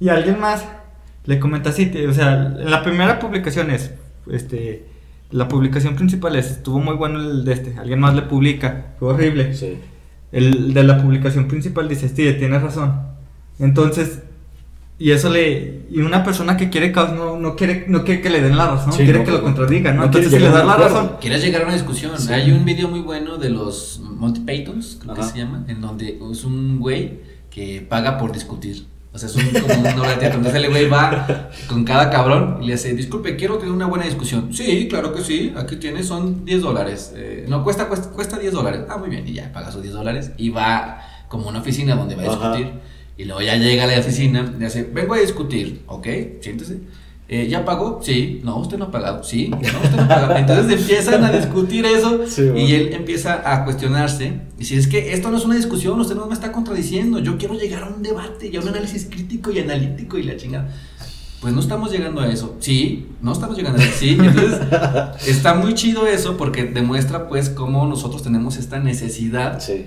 y 0.00 0.08
alguien 0.08 0.40
más 0.40 0.64
le 1.24 1.38
comenta 1.38 1.70
así, 1.70 1.92
o 2.08 2.14
sea, 2.14 2.54
en 2.58 2.70
la 2.70 2.82
primera 2.82 3.18
publicación 3.18 3.70
es, 3.70 3.90
este, 4.30 4.84
la 5.30 5.48
publicación 5.48 5.94
principal 5.96 6.36
es, 6.36 6.52
estuvo 6.52 6.78
muy 6.78 6.94
bueno 6.94 7.18
el 7.20 7.44
de 7.44 7.52
este, 7.52 7.74
alguien 7.78 7.98
más 8.00 8.14
le 8.14 8.22
publica, 8.22 8.94
fue 8.98 9.12
horrible. 9.12 9.54
Sí. 9.54 9.76
El 10.32 10.72
de 10.72 10.84
la 10.84 11.02
publicación 11.02 11.48
principal 11.48 11.88
dice, 11.88 12.08
sí, 12.08 12.32
tienes 12.38 12.62
razón. 12.62 12.94
Entonces, 13.58 14.20
y 14.98 15.10
eso 15.10 15.28
le, 15.28 15.82
y 15.90 16.00
una 16.00 16.24
persona 16.24 16.56
que 16.56 16.70
quiere 16.70 16.90
caos 16.90 17.12
no, 17.12 17.36
no 17.38 17.54
quiere, 17.54 17.84
no 17.88 18.02
quiere 18.04 18.22
que 18.22 18.30
le 18.30 18.40
den 18.40 18.56
la 18.56 18.66
razón, 18.66 18.92
Sí, 18.92 19.04
quiere 19.04 19.18
no, 19.18 19.24
que 19.24 19.30
lo 19.30 19.38
no. 19.38 19.44
contradiga, 19.44 19.92
¿no? 19.92 20.04
Entonces, 20.04 20.30
si 20.32 20.38
le 20.38 20.48
das 20.48 20.64
la 20.66 20.76
razón, 20.76 21.12
¿Quieres 21.20 21.42
llegar 21.42 21.62
a 21.62 21.64
una 21.66 21.74
discusión? 21.74 22.18
Sí. 22.18 22.32
Hay 22.32 22.50
un 22.50 22.64
video 22.64 22.88
muy 22.88 23.00
bueno 23.00 23.36
de 23.36 23.50
los 23.50 24.00
Monty 24.02 24.40
Pythons, 24.40 24.98
creo 25.02 25.14
que 25.14 25.22
se 25.22 25.38
llama, 25.38 25.64
en 25.68 25.80
donde 25.80 26.18
es 26.30 26.44
un 26.44 26.78
güey 26.78 27.20
que 27.50 27.84
paga 27.86 28.16
por 28.18 28.32
discutir. 28.32 28.86
O 29.12 29.18
sea, 29.18 29.30
es 29.30 29.36
un, 29.36 29.44
como 29.48 29.80
una 29.80 29.96
obra 29.98 30.10
de 30.10 30.16
teatro. 30.16 30.38
Entonces 30.38 30.62
el 30.62 30.68
güey 30.70 30.88
va 30.90 31.48
con 31.68 31.84
cada 31.84 32.10
cabrón 32.10 32.58
y 32.62 32.66
le 32.66 32.74
hace, 32.74 32.92
disculpe, 32.94 33.34
quiero 33.36 33.56
tener 33.56 33.72
una 33.72 33.86
buena 33.86 34.04
discusión. 34.04 34.52
Sí, 34.52 34.88
claro 34.88 35.14
que 35.14 35.22
sí, 35.22 35.54
aquí 35.56 35.76
tienes, 35.76 36.06
son 36.06 36.44
10 36.44 36.60
dólares. 36.60 37.14
Eh, 37.16 37.46
no, 37.48 37.64
cuesta, 37.64 37.88
cuesta, 37.88 38.10
cuesta 38.10 38.38
10 38.38 38.52
dólares. 38.52 38.82
Ah, 38.90 38.98
muy 38.98 39.08
bien, 39.08 39.26
y 39.26 39.32
ya 39.32 39.50
paga 39.54 39.72
sus 39.72 39.80
10 39.82 39.94
dólares 39.94 40.32
y 40.36 40.50
va 40.50 41.00
como 41.28 41.46
a 41.46 41.48
una 41.48 41.60
oficina 41.60 41.94
donde 41.96 42.14
va 42.14 42.24
a 42.24 42.26
Ajá. 42.26 42.58
Y 43.18 43.24
luego 43.24 43.40
ya 43.42 43.56
llega 43.56 43.84
a 43.84 43.86
la 43.86 43.98
oficina 43.98 44.54
y 44.60 44.64
hace, 44.64 44.82
vengo 44.84 45.14
a 45.14 45.18
discutir, 45.18 45.82
¿ok? 45.86 46.06
Siéntese. 46.40 46.78
Eh, 47.28 47.48
¿Ya 47.48 47.64
pagó? 47.64 48.00
Sí. 48.04 48.40
No, 48.44 48.56
usted 48.58 48.78
no 48.78 48.84
ha 48.84 48.90
pagado. 48.92 49.24
Sí. 49.24 49.48
No, 49.48 49.56
usted 49.58 49.96
no 49.96 50.02
ha 50.02 50.08
pagado. 50.08 50.36
Entonces 50.36 50.78
empiezan 50.80 51.24
a 51.24 51.32
discutir 51.32 51.84
eso 51.84 52.20
Sí, 52.28 52.42
y 52.42 52.48
bueno. 52.50 52.68
él 52.68 52.90
empieza 52.92 53.42
a 53.52 53.64
cuestionarse. 53.64 54.32
Y 54.58 54.64
si 54.64 54.76
es 54.76 54.86
que 54.86 55.12
esto 55.12 55.30
no 55.30 55.36
es 55.38 55.44
una 55.44 55.56
discusión, 55.56 55.98
usted 56.00 56.14
no 56.14 56.26
me 56.26 56.34
está 56.34 56.52
contradiciendo. 56.52 57.18
Yo 57.18 57.36
quiero 57.36 57.54
llegar 57.54 57.82
a 57.82 57.88
un 57.88 58.02
debate 58.02 58.48
y 58.52 58.56
a 58.56 58.60
un 58.60 58.68
análisis 58.68 59.06
crítico 59.10 59.50
y 59.50 59.58
analítico 59.58 60.18
y 60.18 60.22
la 60.22 60.36
chingada. 60.36 60.68
Pues 61.40 61.52
no 61.52 61.60
estamos 61.60 61.90
llegando 61.90 62.20
a 62.20 62.28
eso. 62.28 62.56
Sí, 62.60 63.08
no 63.20 63.32
estamos 63.32 63.56
llegando 63.56 63.80
a 63.80 63.84
eso. 63.84 63.94
Sí, 63.98 64.16
entonces 64.20 64.60
está 65.26 65.54
muy 65.54 65.74
chido 65.74 66.06
eso 66.06 66.36
porque 66.36 66.64
demuestra 66.64 67.28
pues 67.28 67.48
cómo 67.50 67.86
nosotros 67.86 68.22
tenemos 68.22 68.56
esta 68.56 68.78
necesidad 68.78 69.58
Sí. 69.60 69.86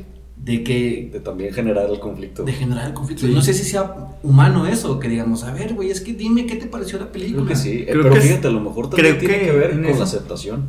De 0.57 0.63
que 0.63 1.09
De 1.13 1.19
también 1.19 1.53
generar 1.53 1.89
el 1.89 1.99
conflicto. 1.99 2.43
de 2.43 2.53
generar 2.53 2.87
el 2.87 2.93
conflicto. 2.93 3.25
Sí. 3.27 3.33
No 3.33 3.41
sé 3.41 3.53
si 3.53 3.63
sea 3.63 3.93
humano 4.23 4.65
eso, 4.67 4.99
que 4.99 5.07
digamos, 5.07 5.43
a 5.43 5.53
ver, 5.53 5.73
güey, 5.73 5.91
es 5.91 6.01
que 6.01 6.13
dime 6.13 6.45
qué 6.45 6.55
te 6.55 6.65
pareció 6.67 6.99
la 6.99 7.11
película. 7.11 7.45
Creo 7.45 7.47
que 7.47 7.55
sí. 7.55 7.79
eh, 7.81 7.87
Creo 7.91 8.01
pero 8.03 8.13
que 8.13 8.19
es- 8.19 8.25
fíjate, 8.27 8.47
a 8.47 8.51
lo 8.51 8.59
mejor 8.61 8.89
también 8.89 9.15
creo 9.17 9.19
tiene 9.19 9.39
que 9.39 9.51
que 9.51 9.57
ver 9.57 9.71
con 9.71 9.85
eso- 9.85 9.97
la 9.99 10.03
aceptación. 10.05 10.65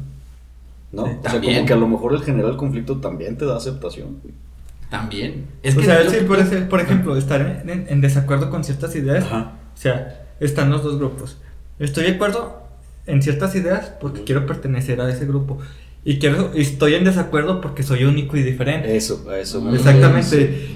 ¿No? 0.93 1.07
Sí, 1.07 1.12
o 1.19 1.31
sea, 1.31 1.40
como 1.40 1.66
que 1.66 1.73
a 1.73 1.77
lo 1.77 1.87
mejor 1.88 2.14
el 2.14 2.23
generar 2.23 2.51
el 2.51 2.57
conflicto 2.57 2.97
también 2.99 3.37
te 3.38 3.45
da 3.45 3.57
aceptación. 3.57 4.19
También. 4.90 5.47
Es 5.62 5.77
o 5.77 5.81
que 5.81 5.87
sea, 5.87 6.03
yo- 6.03 6.11
sí, 6.11 6.16
por, 6.27 6.38
ese- 6.40 6.62
por 6.62 6.81
ejemplo, 6.81 7.16
estar 7.16 7.62
en, 7.66 7.87
en 7.88 8.01
desacuerdo 8.01 8.51
con 8.51 8.64
ciertas 8.64 8.95
ideas, 8.97 9.25
Ajá. 9.25 9.53
o 9.73 9.77
sea, 9.79 10.27
están 10.40 10.71
los 10.71 10.83
dos 10.83 10.99
grupos. 10.99 11.37
Estoy 11.79 12.05
de 12.05 12.11
acuerdo 12.12 12.61
en 13.07 13.23
ciertas 13.23 13.55
ideas 13.55 13.93
porque 14.01 14.25
quiero 14.25 14.47
pertenecer 14.47 15.01
a 15.01 15.09
ese 15.09 15.27
grupo. 15.27 15.59
Y 16.05 16.19
quiero, 16.19 16.51
y 16.55 16.63
estoy 16.63 16.95
en 16.95 17.05
desacuerdo 17.05 17.61
porque 17.61 17.83
soy 17.83 18.05
único 18.05 18.37
y 18.37 18.43
diferente. 18.43 18.97
Eso, 18.97 19.27
a 19.31 19.39
eso. 19.39 19.61
me- 19.61 19.75
Exactamente. 19.77 20.27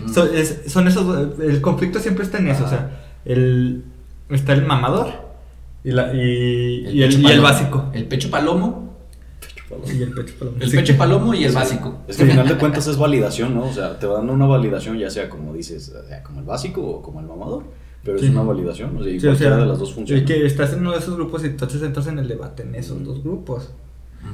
Sí. 0.06 0.12
So- 0.12 0.30
es- 0.32 0.62
son 0.66 0.86
esos, 0.86 1.38
el 1.40 1.60
conflicto 1.62 1.98
siempre 1.98 2.24
está 2.24 2.38
en 2.38 2.48
eso. 2.48 2.64
O 2.64 2.68
sea, 2.68 3.02
el, 3.24 3.84
está 4.28 4.52
el 4.52 4.66
mamador 4.66 5.08
y, 5.82 5.92
la, 5.92 6.12
y, 6.14 6.86
y 6.92 7.02
el, 7.02 7.12
y 7.20 7.38
básico. 7.38 7.90
El 7.94 8.04
pecho 8.06 8.30
palomo, 8.30 8.96
Y 9.86 10.02
el 10.02 10.12
pecho 10.12 10.34
palomo. 10.38 10.56
el 10.60 10.70
Sí. 10.70 10.76
pecho 10.76 10.96
palomo 10.98 11.32
y 11.34 11.44
el 11.44 11.52
básico. 11.52 12.00
Es 12.06 12.16
que 12.18 12.24
al 12.24 12.30
final 12.30 12.48
de 12.48 12.54
cuentas 12.58 12.86
es 12.86 12.98
validación, 12.98 13.54
¿no? 13.54 13.64
O 13.64 13.72
sea, 13.72 13.98
te 13.98 14.06
van 14.06 14.28
una 14.28 14.44
validación, 14.46 14.98
ya 14.98 15.08
sea 15.08 15.30
como 15.30 15.54
dices, 15.54 15.88
o 15.88 16.06
sea, 16.06 16.22
como 16.22 16.40
el 16.40 16.46
básico 16.46 16.82
o 16.82 17.00
como 17.02 17.20
el 17.20 17.26
mamador. 17.26 17.64
Pero 18.04 18.18
Sí. 18.18 18.26
es 18.26 18.30
una 18.32 18.42
validación, 18.42 18.94
o 18.98 19.02
sea, 19.02 19.10
y 19.10 19.18
Sí, 19.18 19.26
o 19.26 19.30
cualquiera 19.30 19.54
sea, 19.56 19.64
de 19.64 19.70
las 19.70 19.78
dos 19.78 19.90
y 19.90 19.94
funciona. 19.94 20.24
que 20.26 20.44
estás 20.44 20.74
en 20.74 20.80
uno 20.80 20.92
de 20.92 20.98
esos 20.98 21.16
grupos 21.16 21.42
y 21.44 21.46
entonces 21.46 21.80
entras 21.82 22.06
en 22.08 22.18
el 22.18 22.28
debate 22.28 22.62
en 22.62 22.74
esos 22.74 23.02
dos 23.02 23.22
grupos. 23.24 23.70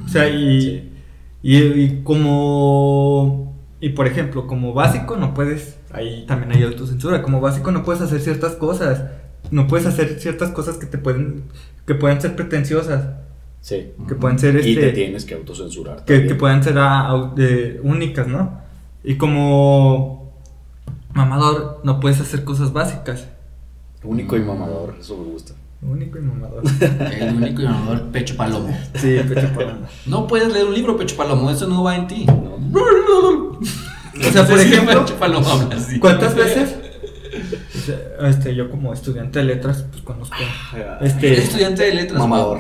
O 0.05 0.09
sea, 0.09 0.29
y, 0.29 0.61
Sí. 0.63 0.93
y, 1.43 1.57
y 1.59 2.03
como... 2.03 3.55
Y 3.81 3.91
por 3.91 4.07
ejemplo, 4.07 4.47
como 4.47 4.73
básico 4.75 5.17
no 5.17 5.33
puedes... 5.35 5.79
Ahí 5.93 6.25
también 6.27 6.53
hay 6.53 6.63
autocensura. 6.63 7.23
Como 7.23 7.41
básico 7.41 7.71
no 7.73 7.83
puedes 7.83 8.03
hacer 8.03 8.21
ciertas 8.21 8.53
cosas. 8.55 9.05
No 9.51 9.67
puedes 9.67 9.87
hacer 9.87 10.21
ciertas 10.21 10.51
cosas 10.51 10.77
que 10.77 10.87
te 10.87 10.99
pueden... 10.99 11.45
Que 11.87 11.95
puedan 11.95 12.21
ser 12.21 12.37
pretenciosas. 12.37 13.09
Sí. 13.63 13.93
Que 14.09 14.15
puedan 14.15 14.39
ser 14.39 14.57
Y 14.57 14.75
te 14.75 14.89
este... 14.89 14.93
tienes 14.93 15.25
que 15.25 15.35
autocensurar. 15.35 16.05
que, 16.05 16.27
que 16.27 16.35
puedan 16.35 16.63
ser 16.63 16.75
ah, 16.79 17.33
de- 17.35 17.81
únicas, 17.83 18.27
¿no? 18.27 18.61
Y 19.03 19.17
como 19.17 20.33
mamador 21.15 21.81
no 21.85 22.01
puedes 22.01 22.21
hacer 22.21 22.45
cosas 22.45 22.73
básicas. 22.73 23.27
Único 24.05 24.37
y 24.37 24.41
mamador, 24.41 24.95
eso 25.01 25.17
me 25.17 25.25
gusta. 25.25 25.55
Único 25.83 26.19
y 26.19 26.23
mamador. 26.23 26.63
El 27.13 27.35
único 27.35 27.63
y 27.63 27.65
mamador 27.65 28.03
pecho 28.13 28.37
palomo. 28.37 28.77
Sí, 28.97 29.19
pecho 29.29 29.49
palomo. 29.55 29.87
No 30.07 30.27
puedes 30.27 30.53
leer 30.53 30.67
un 30.67 30.75
libro 30.75 30.97
pecho 30.97 31.17
palomo, 31.17 31.51
eso 31.51 31.67
no 31.67 31.83
va 31.83 31.97
en 31.97 32.07
ti. 32.07 32.27
¿no? 32.27 33.59
O 34.29 34.33
sea, 34.33 34.47
por 34.47 34.59
ejemplo, 34.59 35.01
pecho 35.05 35.17
palomo 35.19 35.49
habla 35.49 35.77
así. 35.77 35.99
¿Cuántas 35.99 36.35
veces? 36.35 36.77
sea, 37.87 37.97
Este, 38.29 38.55
yo 38.55 38.71
como 38.71 38.93
estudiante 38.93 39.39
de 39.39 39.45
letras, 39.47 39.85
pues 39.91 40.03
conozco. 40.03 40.37
Eres 41.01 41.15
Este, 41.15 41.39
estudiante 41.39 41.85
de 41.85 41.95
letras. 41.95 42.19
Mamador. 42.19 42.59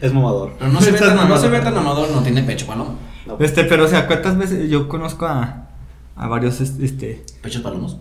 Es 0.00 0.12
mamador. 0.14 0.52
Pero 0.58 0.72
no 0.72 0.80
se, 0.80 0.92
ve 0.92 0.98
tan, 0.98 1.10
no 1.10 1.16
mamador. 1.22 1.38
se 1.38 1.48
ve 1.48 1.60
tan 1.60 1.74
mamador, 1.74 2.10
no 2.10 2.22
tiene 2.22 2.42
pecho 2.42 2.66
palomo. 2.66 2.96
No. 3.26 3.36
este, 3.40 3.64
pero 3.64 3.84
o 3.84 3.88
sea, 3.88 4.06
¿cuántas 4.06 4.38
veces 4.38 4.70
yo 4.70 4.88
conozco 4.88 5.26
a, 5.26 5.66
a 6.14 6.28
varios, 6.28 6.60
es- 6.60 6.78
este, 6.80 7.22
Pechos 7.42 7.60
palomos. 7.60 7.98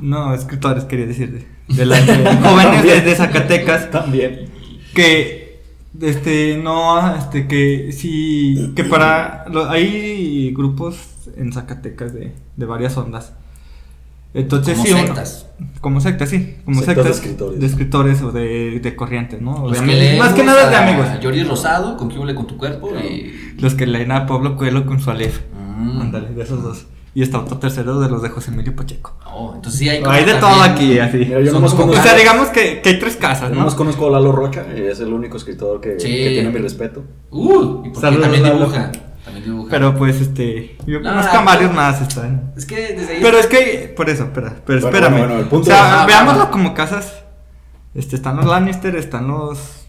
No, 0.00 0.34
escritores 0.34 0.84
quería 0.84 1.06
decir, 1.06 1.46
de, 1.68 1.74
de 1.74 1.86
las 1.86 2.06
de 2.06 2.14
jóvenes 2.42 2.82
de, 2.84 3.00
de 3.02 3.14
Zacatecas 3.16 3.90
También. 3.90 4.46
que, 4.94 5.60
este, 6.00 6.60
no, 6.62 7.16
este, 7.16 7.46
que 7.48 7.90
sí, 7.92 8.72
que 8.76 8.84
para, 8.84 9.44
lo- 9.50 9.68
hay 9.68 10.52
grupos 10.54 10.96
en 11.36 11.52
Zacatecas 11.52 12.12
de, 12.14 12.32
de 12.56 12.66
varias 12.66 12.96
ondas. 12.96 13.32
Entonces 14.34 14.74
Como 14.74 14.86
sí, 14.86 14.92
uno- 14.92 15.06
sectas. 15.06 15.46
como 15.80 16.00
sectas, 16.02 16.28
sí, 16.28 16.56
como 16.64 16.80
Sectas 16.82 16.96
de 16.96 17.02
sectas, 17.04 17.16
escritores. 17.24 17.60
de 17.60 17.66
escritores 17.66 18.22
o 18.22 18.30
de, 18.30 18.78
de 18.78 18.94
corrientes, 18.94 19.40
¿no? 19.40 19.66
Los 19.66 19.80
de 19.80 19.86
que 19.86 20.16
Más 20.18 20.34
que 20.34 20.44
nada 20.44 20.68
de 20.68 20.76
amigos. 20.76 21.06
Jordi 21.22 21.42
Rosado, 21.44 21.96
con 21.96 22.10
con 22.10 22.46
tu 22.46 22.58
cuerpo 22.58 22.90
y. 22.98 23.32
Los 23.58 23.74
que 23.74 23.86
leen 23.86 24.12
a 24.12 24.26
Pablo 24.26 24.54
Coelho 24.56 24.84
con 24.84 25.00
su 25.00 25.10
Aleph. 25.10 25.40
Mm. 25.58 26.00
Ándale, 26.02 26.28
de 26.28 26.42
esos 26.42 26.62
dos. 26.62 26.86
Y 27.18 27.22
está 27.22 27.40
otro 27.40 27.58
tercero 27.58 27.98
de 27.98 28.08
los 28.08 28.22
de 28.22 28.28
José 28.28 28.52
Emilio 28.52 28.76
Pacheco. 28.76 29.16
Oh, 29.26 29.52
entonces 29.56 29.80
sí 29.80 29.88
hay 29.88 29.98
como 30.00 30.12
Hay 30.12 30.24
de 30.24 30.34
todo 30.34 30.62
aquí, 30.62 31.00
así. 31.00 31.16
Mira, 31.16 31.40
yo 31.40 31.50
nomás 31.52 31.72
como 31.72 31.84
O 31.84 31.86
conozco, 31.88 32.06
sea, 32.08 32.16
digamos 32.16 32.48
que, 32.50 32.80
que 32.80 32.90
hay 32.90 32.98
tres 33.00 33.16
casas, 33.16 33.48
yo 33.48 33.54
¿no? 33.56 33.60
nomás 33.62 33.74
conozco 33.74 34.06
a 34.06 34.10
Lalo 34.12 34.30
Rocha, 34.30 34.64
y 34.76 34.82
es 34.82 35.00
el 35.00 35.12
único 35.12 35.36
escritor 35.36 35.80
que, 35.80 35.98
Sí. 35.98 36.06
que 36.06 36.30
tiene 36.30 36.50
mi 36.50 36.58
respeto. 36.60 37.02
Uh, 37.30 37.80
y 37.86 37.88
porque 37.88 38.00
Saludos, 38.00 38.22
también 38.22 38.44
dibuja. 38.44 38.92
También 39.24 39.44
dibuja. 39.44 39.68
Pero 39.68 39.96
pues, 39.96 40.20
este. 40.20 40.76
Yo 40.86 41.00
No, 41.00 41.10
conozco 41.10 41.36
a 41.38 41.42
varios 41.42 41.70
no. 41.70 41.76
más, 41.76 42.00
están. 42.02 42.52
Es 42.56 42.64
que 42.64 42.76
desde 42.94 43.14
ahí. 43.14 43.18
Pero 43.20 43.38
es 43.38 43.46
que, 43.48 43.92
por 43.96 44.08
eso, 44.08 44.22
espera, 44.22 44.54
pero 44.64 44.80
Bueno, 44.80 44.96
espérame. 44.96 45.12
bueno, 45.18 45.26
bueno, 45.26 45.40
el 45.42 45.48
punto 45.48 45.70
o 45.70 45.72
sea, 45.72 46.00
es- 46.02 46.06
veámoslo 46.06 46.50
como 46.52 46.72
casas. 46.72 47.24
Este, 47.96 48.14
están 48.14 48.36
los 48.36 48.46
Lannister, 48.46 48.94
están 48.94 49.26
los. 49.26 49.88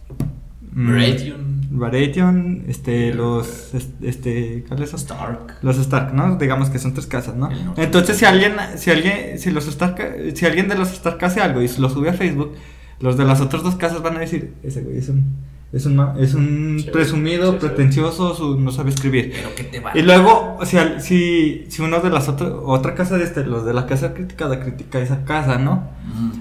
mm, 0.71 0.87
Baratheon. 0.95 1.48
Baratheon, 1.71 2.65
este, 2.67 3.13
los. 3.13 3.73
es- 3.73 3.89
Este, 4.01 4.65
¿cuáles 4.67 4.89
son? 4.89 4.99
Stark. 4.99 5.57
Los 5.61 5.77
Stark, 5.77 6.13
¿no? 6.13 6.35
Digamos 6.37 6.69
que 6.69 6.79
son 6.79 6.93
tres 6.93 7.05
casas, 7.07 7.35
¿no? 7.35 7.49
Entonces, 7.77 8.17
si 8.17 8.25
alguien, 8.25 8.53
si 8.77 8.89
alguien, 8.91 9.37
si 9.39 9.51
los 9.51 9.67
Stark, 9.67 9.97
si 10.35 10.45
alguien 10.45 10.67
de 10.67 10.75
los 10.75 10.91
Stark 10.91 11.23
hace 11.23 11.41
algo 11.41 11.61
y 11.61 11.67
lo 11.77 11.89
sube 11.89 12.09
a 12.09 12.13
Facebook, 12.13 12.53
los 12.99 13.17
de 13.17 13.25
las 13.25 13.39
otras 13.41 13.63
dos 13.63 13.75
casas 13.75 14.01
van 14.01 14.17
a 14.17 14.19
decir, 14.19 14.53
ese 14.63 14.81
güey 14.81 14.97
es 14.97 15.09
un, 15.09 15.35
es 15.71 15.85
un, 15.85 15.99
es 16.19 16.33
un 16.33 16.79
Sí, 16.83 16.89
presumido, 16.91 17.51
sí, 17.53 17.57
sí. 17.61 17.67
pretencioso, 17.67 18.33
su- 18.35 18.59
no 18.59 18.71
sabe 18.71 18.89
escribir. 18.89 19.31
Pero 19.35 19.53
que 19.55 19.63
te 19.63 19.79
va. 19.79 19.91
Y 19.97 20.01
luego, 20.01 20.57
o 20.59 20.65
sea, 20.65 20.99
si, 20.99 21.65
si 21.69 21.81
uno 21.83 21.99
de 21.99 22.09
las 22.09 22.27
otras, 22.29 22.51
otra 22.63 22.95
casa 22.95 23.17
de 23.17 23.23
este, 23.25 23.45
los 23.45 23.63
de 23.65 23.73
la 23.73 23.85
casa 23.85 24.13
criticada 24.15 24.59
critica 24.59 24.99
esa 24.99 25.23
casa, 25.23 25.57
¿no? 25.59 25.87
Mm. 26.13 26.31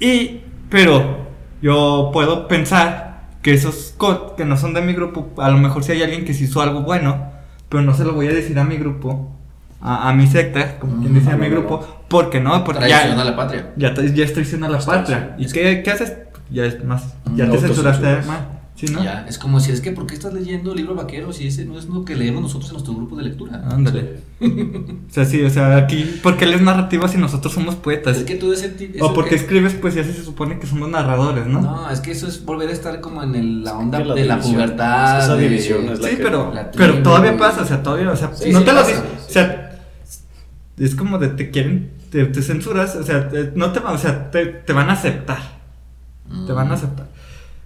Y, 0.00 0.40
pero, 0.70 1.26
yo 1.60 2.10
puedo 2.12 2.46
pensar 2.46 3.07
que 3.42 3.52
esos 3.54 3.94
co- 3.96 4.34
que 4.36 4.44
no 4.44 4.56
son 4.56 4.74
de 4.74 4.80
mi 4.82 4.92
grupo, 4.94 5.30
a 5.38 5.50
lo 5.50 5.58
mejor 5.58 5.84
si 5.84 5.92
hay 5.92 6.02
alguien 6.02 6.24
que 6.24 6.34
sí 6.34 6.44
hizo 6.44 6.60
algo 6.60 6.82
bueno, 6.82 7.30
pero 7.68 7.82
no 7.82 7.94
se 7.94 8.04
lo 8.04 8.12
voy 8.14 8.26
a 8.28 8.32
decir 8.32 8.58
a 8.58 8.64
mi 8.64 8.76
grupo, 8.76 9.30
a, 9.80 10.08
a 10.08 10.12
mi 10.12 10.26
secta, 10.26 10.78
como 10.78 11.00
quien 11.00 11.14
dice 11.14 11.30
a 11.30 11.36
mi 11.36 11.48
no, 11.48 11.52
grupo, 11.56 11.86
porque 12.08 12.40
no, 12.40 12.64
porque 12.64 12.80
Traición 12.80 13.12
a 13.14 13.16
ya, 13.16 13.30
la 13.30 13.36
patria. 13.36 13.72
ya, 13.76 13.94
ya 13.94 14.24
es 14.24 14.32
traición 14.32 14.64
a 14.64 14.68
la 14.68 14.78
Es 14.78 14.86
patria. 14.86 15.34
¿Y 15.38 15.46
qué, 15.52 15.82
qué 15.82 15.90
haces? 15.90 16.14
Ya 16.50 16.64
es 16.64 16.82
más, 16.84 17.14
ya 17.36 17.44
Mm, 17.46 17.50
te 17.52 17.58
censuraste 17.58 18.06
más. 18.26 18.40
Sí, 18.78 18.86
¿no? 18.92 19.02
Ya, 19.02 19.26
es 19.28 19.38
como 19.38 19.58
si 19.58 19.72
es 19.72 19.80
que, 19.80 19.90
¿por 19.90 20.06
qué 20.06 20.14
estás 20.14 20.32
leyendo 20.32 20.72
libro 20.72 20.94
vaquero 20.94 21.32
si 21.32 21.48
ese 21.48 21.64
no 21.64 21.76
es 21.76 21.86
lo 21.86 22.04
que 22.04 22.14
leemos 22.14 22.40
nosotros 22.42 22.70
en 22.70 22.74
nuestro 22.74 22.94
grupo 22.94 23.16
de 23.16 23.24
lectura? 23.24 23.60
Ándale. 23.68 24.20
O 24.40 25.12
sea, 25.12 25.24
sí, 25.24 25.42
o 25.42 25.50
sea, 25.50 25.76
aquí, 25.76 26.04
¿por 26.22 26.36
qué 26.36 26.46
lees 26.46 26.60
narrativas 26.62 27.10
si 27.10 27.18
nosotros 27.18 27.52
somos 27.52 27.74
poetas? 27.74 28.18
Es 28.18 28.22
que 28.22 28.36
tú 28.36 28.52
ese 28.52 28.72
o 29.00 29.12
porque 29.14 29.34
escribes 29.34 29.74
poesía 29.74 30.04
si 30.04 30.12
se 30.12 30.22
supone 30.22 30.60
que 30.60 30.68
somos 30.68 30.88
narradores, 30.88 31.46
¿no? 31.48 31.60
No, 31.60 31.90
es 31.90 31.98
que 32.00 32.12
eso 32.12 32.28
es 32.28 32.44
volver 32.44 32.68
a 32.68 32.72
estar 32.72 33.00
como 33.00 33.20
en 33.24 33.34
el- 33.34 33.64
la 33.64 33.76
onda 33.76 33.98
que 33.98 34.04
la 34.04 34.14
de 34.14 34.24
la 34.26 34.38
pubertad. 34.38 35.24
esa 35.24 35.34
de- 35.34 35.48
división 35.48 35.88
es 35.88 35.98
la 35.98 36.08
Sí, 36.10 36.16
que- 36.16 36.22
pero, 36.22 36.54
la 36.54 36.70
pero 36.70 37.02
todavía 37.02 37.36
pasa, 37.36 37.62
o 37.62 37.66
sea, 37.66 37.82
todavía, 37.82 38.12
o 38.12 38.16
sea, 38.16 38.30
Sí, 38.32 38.52
no 38.52 38.60
sí 38.60 38.64
te 38.64 38.72
lo 38.72 38.80
dices, 38.84 39.02
o 39.26 39.30
sea, 39.32 39.80
es 40.78 40.94
como 40.94 41.18
de 41.18 41.30
te 41.30 41.50
quieren, 41.50 41.90
te, 42.12 42.26
te 42.26 42.42
censuras, 42.42 42.94
o 42.94 43.02
sea, 43.02 43.28
te- 43.28 43.50
no 43.56 43.72
te 43.72 43.80
van, 43.80 43.96
o 43.96 43.98
sea, 43.98 44.30
te, 44.30 44.46
te 44.46 44.72
van 44.72 44.88
a 44.88 44.92
aceptar, 44.92 45.58
te 46.46 46.52
van 46.52 46.70
a 46.70 46.74
aceptar. 46.74 47.08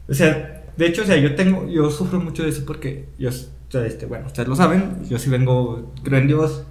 O 0.08 0.14
sea, 0.14 0.51
de 0.76 0.86
hecho, 0.86 1.02
o 1.02 1.04
sea, 1.04 1.16
yo 1.16 1.34
tengo, 1.34 1.68
yo 1.68 1.90
sufro 1.90 2.20
mucho 2.20 2.42
de 2.42 2.50
eso 2.50 2.64
porque 2.66 3.08
yo, 3.18 3.30
o 3.30 3.32
sea, 3.68 3.84
este, 3.86 4.06
bueno, 4.06 4.26
ustedes 4.26 4.48
lo 4.48 4.56
saben, 4.56 5.04
yo 5.08 5.18
sí 5.18 5.30
vengo, 5.30 5.92
creo 6.02 6.18
en 6.18 6.26
Dios, 6.26 6.64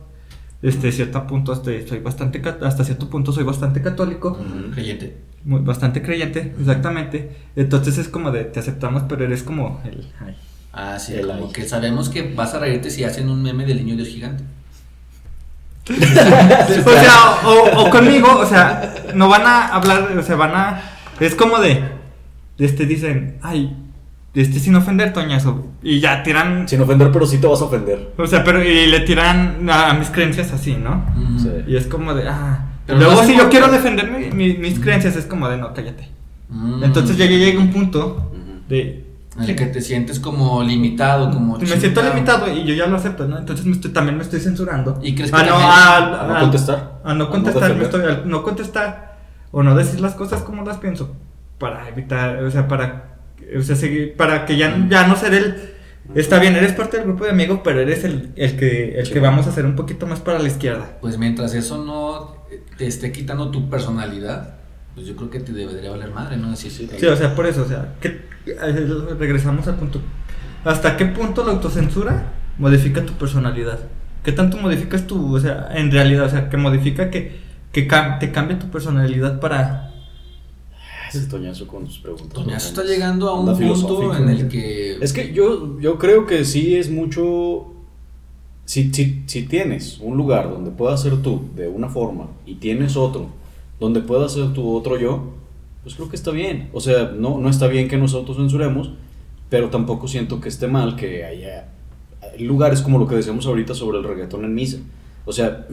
este, 0.61 0.91
cierto 0.91 1.25
punto, 1.27 1.53
este, 1.53 1.87
soy 1.87 1.99
bastante, 1.99 2.41
hasta 2.63 2.83
cierto 2.83 3.09
punto 3.09 3.31
soy 3.31 3.43
bastante 3.43 3.81
católico. 3.81 4.37
Creyente. 4.73 5.17
muy- 5.43 5.61
bastante 5.61 6.01
creyente, 6.03 6.53
exactamente, 6.59 7.31
entonces 7.55 7.97
es 7.97 8.07
como 8.07 8.31
de, 8.31 8.43
te 8.45 8.59
aceptamos, 8.59 9.03
pero 9.09 9.23
eres 9.25 9.43
como 9.43 9.81
el, 9.85 10.07
ay, 10.19 10.35
Ah, 10.73 10.97
sí, 10.99 11.13
El 11.15 11.27
como 11.27 11.47
ay. 11.47 11.51
que 11.51 11.63
sabemos 11.67 12.07
que 12.09 12.33
vas 12.33 12.53
a 12.53 12.59
reírte 12.59 12.89
si 12.91 13.03
hacen 13.03 13.29
un 13.29 13.41
meme 13.43 13.65
del 13.65 13.77
niño 13.77 13.95
Dios 13.95 14.07
gigante. 14.07 14.43
o 15.89 15.93
sea, 16.91 17.41
o, 17.45 17.81
o 17.81 17.89
conmigo, 17.89 18.27
o 18.39 18.45
sea, 18.45 18.93
no 19.15 19.27
van 19.27 19.45
a 19.45 19.67
hablar, 19.67 20.15
o 20.17 20.21
sea, 20.23 20.35
van 20.35 20.55
a. 20.55 20.81
Es 21.19 21.35
como 21.35 21.59
de. 21.59 21.81
Este 22.59 22.85
dicen, 22.85 23.37
ay, 23.41 23.75
este 24.33 24.59
sin 24.59 24.75
ofender, 24.75 25.11
Toñazo. 25.13 25.67
Y 25.83 25.99
ya 25.99 26.23
tiran. 26.23 26.67
Sin 26.67 26.81
ofender, 26.81 27.11
pero 27.11 27.25
sí 27.25 27.37
te 27.39 27.47
vas 27.47 27.61
a 27.61 27.65
ofender. 27.65 28.13
O 28.17 28.25
sea, 28.27 28.43
pero 28.43 28.63
y 28.63 28.87
le 28.87 29.01
tiran 29.01 29.69
a, 29.69 29.89
a 29.89 29.93
mis 29.93 30.09
creencias 30.09 30.51
así, 30.53 30.75
¿no? 30.75 31.05
Mm. 31.15 31.39
Sí. 31.39 31.49
Y 31.67 31.75
es 31.75 31.87
como 31.87 32.13
de, 32.13 32.27
ah. 32.29 32.65
Pero 32.87 32.99
Luego, 32.99 33.21
no 33.21 33.27
si 33.27 33.37
yo 33.37 33.49
quiero 33.49 33.67
defender 33.69 34.09
mi- 34.11 34.31
mi- 34.31 34.57
mis 34.57 34.79
creencias, 34.79 35.15
es 35.15 35.25
como 35.25 35.47
de, 35.49 35.57
no, 35.57 35.73
cállate. 35.73 36.09
Mm. 36.49 36.83
Entonces 36.83 37.17
ya 37.17 37.25
llega 37.25 37.59
un 37.59 37.71
punto 37.71 38.31
de. 38.67 39.07
En 39.37 39.43
el 39.49 39.55
que 39.55 39.65
te 39.67 39.79
sientes 39.81 40.19
como 40.19 40.61
limitado, 40.61 41.31
como 41.31 41.57
me 41.57 41.65
siento 41.65 42.01
limitado 42.03 42.51
y 42.51 42.65
yo 42.65 42.73
ya 42.75 42.85
lo 42.87 42.97
acepto, 42.97 43.25
¿no? 43.29 43.37
Entonces 43.37 43.65
me 43.65 43.71
estoy- 43.71 43.91
también 43.91 44.17
me 44.17 44.23
estoy 44.23 44.41
censurando. 44.41 44.99
¿Y 45.01 45.15
crees 45.15 45.31
que 45.31 45.37
Ah, 45.37 45.43
no, 45.43 45.49
también- 45.51 45.69
a, 45.71 45.97
a 45.97 46.27
no 46.27 46.35
a- 46.35 46.39
contestar? 46.41 46.99
A 47.05 47.07
no 47.07 47.11
A 47.11 47.13
no 47.15 47.29
contestar, 47.29 47.73
me 47.73 47.79
defender. 47.85 48.09
estoy- 48.11 48.29
no 48.29 48.43
contestar 48.43 49.17
o 49.51 49.63
no 49.63 49.73
decir 49.73 50.01
las 50.01 50.15
cosas 50.15 50.41
como 50.41 50.63
las 50.65 50.77
pienso 50.77 51.15
para 51.59 51.87
evitar, 51.87 52.43
o 52.43 52.51
sea, 52.51 52.67
para, 52.67 53.10
o 53.57 53.61
sea, 53.61 53.75
seguir, 53.75 54.15
para 54.15 54.45
que 54.45 54.57
ya, 54.57 54.85
ya 54.89 55.07
no 55.07 55.15
ser 55.15 55.33
el... 55.33 55.55
Está 56.15 56.39
bien, 56.39 56.55
eres 56.55 56.73
parte 56.73 56.97
del 56.97 57.05
grupo 57.05 57.23
de 57.25 57.29
amigos, 57.31 57.61
pero 57.63 57.79
eres 57.79 58.03
el, 58.03 58.31
el 58.35 58.57
que, 58.57 58.99
el 58.99 59.05
Sí. 59.05 59.13
que 59.13 59.19
vamos 59.19 59.47
a 59.47 59.51
hacer 59.51 59.65
un 59.65 59.75
poquito 59.75 60.07
más 60.07 60.19
para 60.19 60.39
la 60.39 60.47
izquierda. 60.47 60.97
Pues 60.99 61.17
mientras 61.17 61.53
eso 61.53 61.83
no 61.85 62.45
te 62.77 62.87
esté 62.87 63.11
quitando 63.11 63.49
tu 63.51 63.69
personalidad, 63.69 64.55
pues 64.95 65.07
yo 65.07 65.15
creo 65.15 65.29
que 65.29 65.39
te 65.39 65.53
debería 65.53 65.89
valer 65.91 66.11
madre, 66.11 66.35
¿no? 66.37 66.51
Así, 66.51 66.69
Sí, 66.69 66.89
Sí, 66.97 67.05
o 67.05 67.15
sea, 67.15 67.33
por 67.35 67.45
eso, 67.45 67.61
o 67.61 67.67
sea, 67.67 67.93
que, 68.01 68.07
eh, 68.45 68.87
regresamos 69.17 69.67
al 69.67 69.75
punto. 69.75 70.01
¿Hasta 70.65 70.97
qué 70.97 71.05
punto 71.05 71.45
la 71.45 71.51
autocensura 71.53 72.33
modifica 72.57 73.05
tu 73.05 73.13
personalidad? 73.13 73.79
¿Qué 74.23 74.31
tanto 74.33 74.57
modificas 74.57 75.07
tu, 75.07 75.35
o 75.35 75.39
sea, 75.39 75.69
en 75.73 75.91
realidad, 75.91 76.25
o 76.25 76.29
sea, 76.29 76.49
que 76.49 76.57
modifica 76.57 77.09
que, 77.09 77.39
que 77.71 77.87
cam- 77.87 78.19
te 78.19 78.31
cambia 78.31 78.59
tu 78.59 78.69
personalidad 78.69 79.39
para... 79.39 79.90
Ese 81.13 81.27
Toñazo 81.27 81.67
con 81.67 81.85
sus 81.87 81.99
preguntas. 81.99 82.33
Toñazo 82.33 82.69
está 82.69 82.83
llegando 82.83 83.29
a 83.29 83.39
un 83.39 83.57
punto 83.57 84.15
en 84.15 84.29
el 84.29 84.47
que... 84.47 84.97
Es 85.01 85.13
que 85.13 85.33
yo, 85.33 85.79
yo 85.79 85.97
creo 85.97 86.25
que 86.25 86.45
sí 86.45 86.75
es 86.75 86.89
mucho. 86.89 87.67
Si, 88.65 88.93
si, 88.93 89.23
si 89.25 89.43
tienes 89.43 89.99
un 89.99 90.15
lugar 90.15 90.49
donde 90.49 90.71
puedas 90.71 91.01
ser 91.01 91.21
tú 91.21 91.41
de 91.55 91.67
una 91.67 91.89
forma 91.89 92.29
y 92.45 92.55
tienes 92.55 92.95
otro 92.95 93.27
donde 93.79 93.99
puedas 94.01 94.33
ser 94.33 94.53
tu 94.53 94.73
otro 94.73 94.97
yo, 94.97 95.33
pues 95.83 95.95
creo 95.95 96.07
que 96.07 96.15
está 96.15 96.31
bien. 96.31 96.69
O 96.71 96.79
sea, 96.79 97.11
no, 97.17 97.39
no 97.39 97.49
está 97.49 97.67
bien 97.67 97.89
que 97.89 97.97
nos 97.97 98.13
autocensuremos, 98.13 98.91
pero 99.49 99.69
tampoco 99.69 100.07
siento 100.07 100.39
que 100.39 100.49
esté 100.49 100.67
mal 100.67 100.95
que 100.95 101.25
haya 101.25 101.67
hay 102.21 102.45
lugares 102.45 102.81
como 102.81 102.99
lo 102.99 103.07
que 103.07 103.15
decíamos 103.15 103.45
ahorita 103.45 103.73
sobre 103.73 103.97
el 103.97 104.03
reggaetón 104.03 104.45
en 104.45 104.53
misa. 104.53 104.77
O 105.25 105.33
sea, 105.33 105.67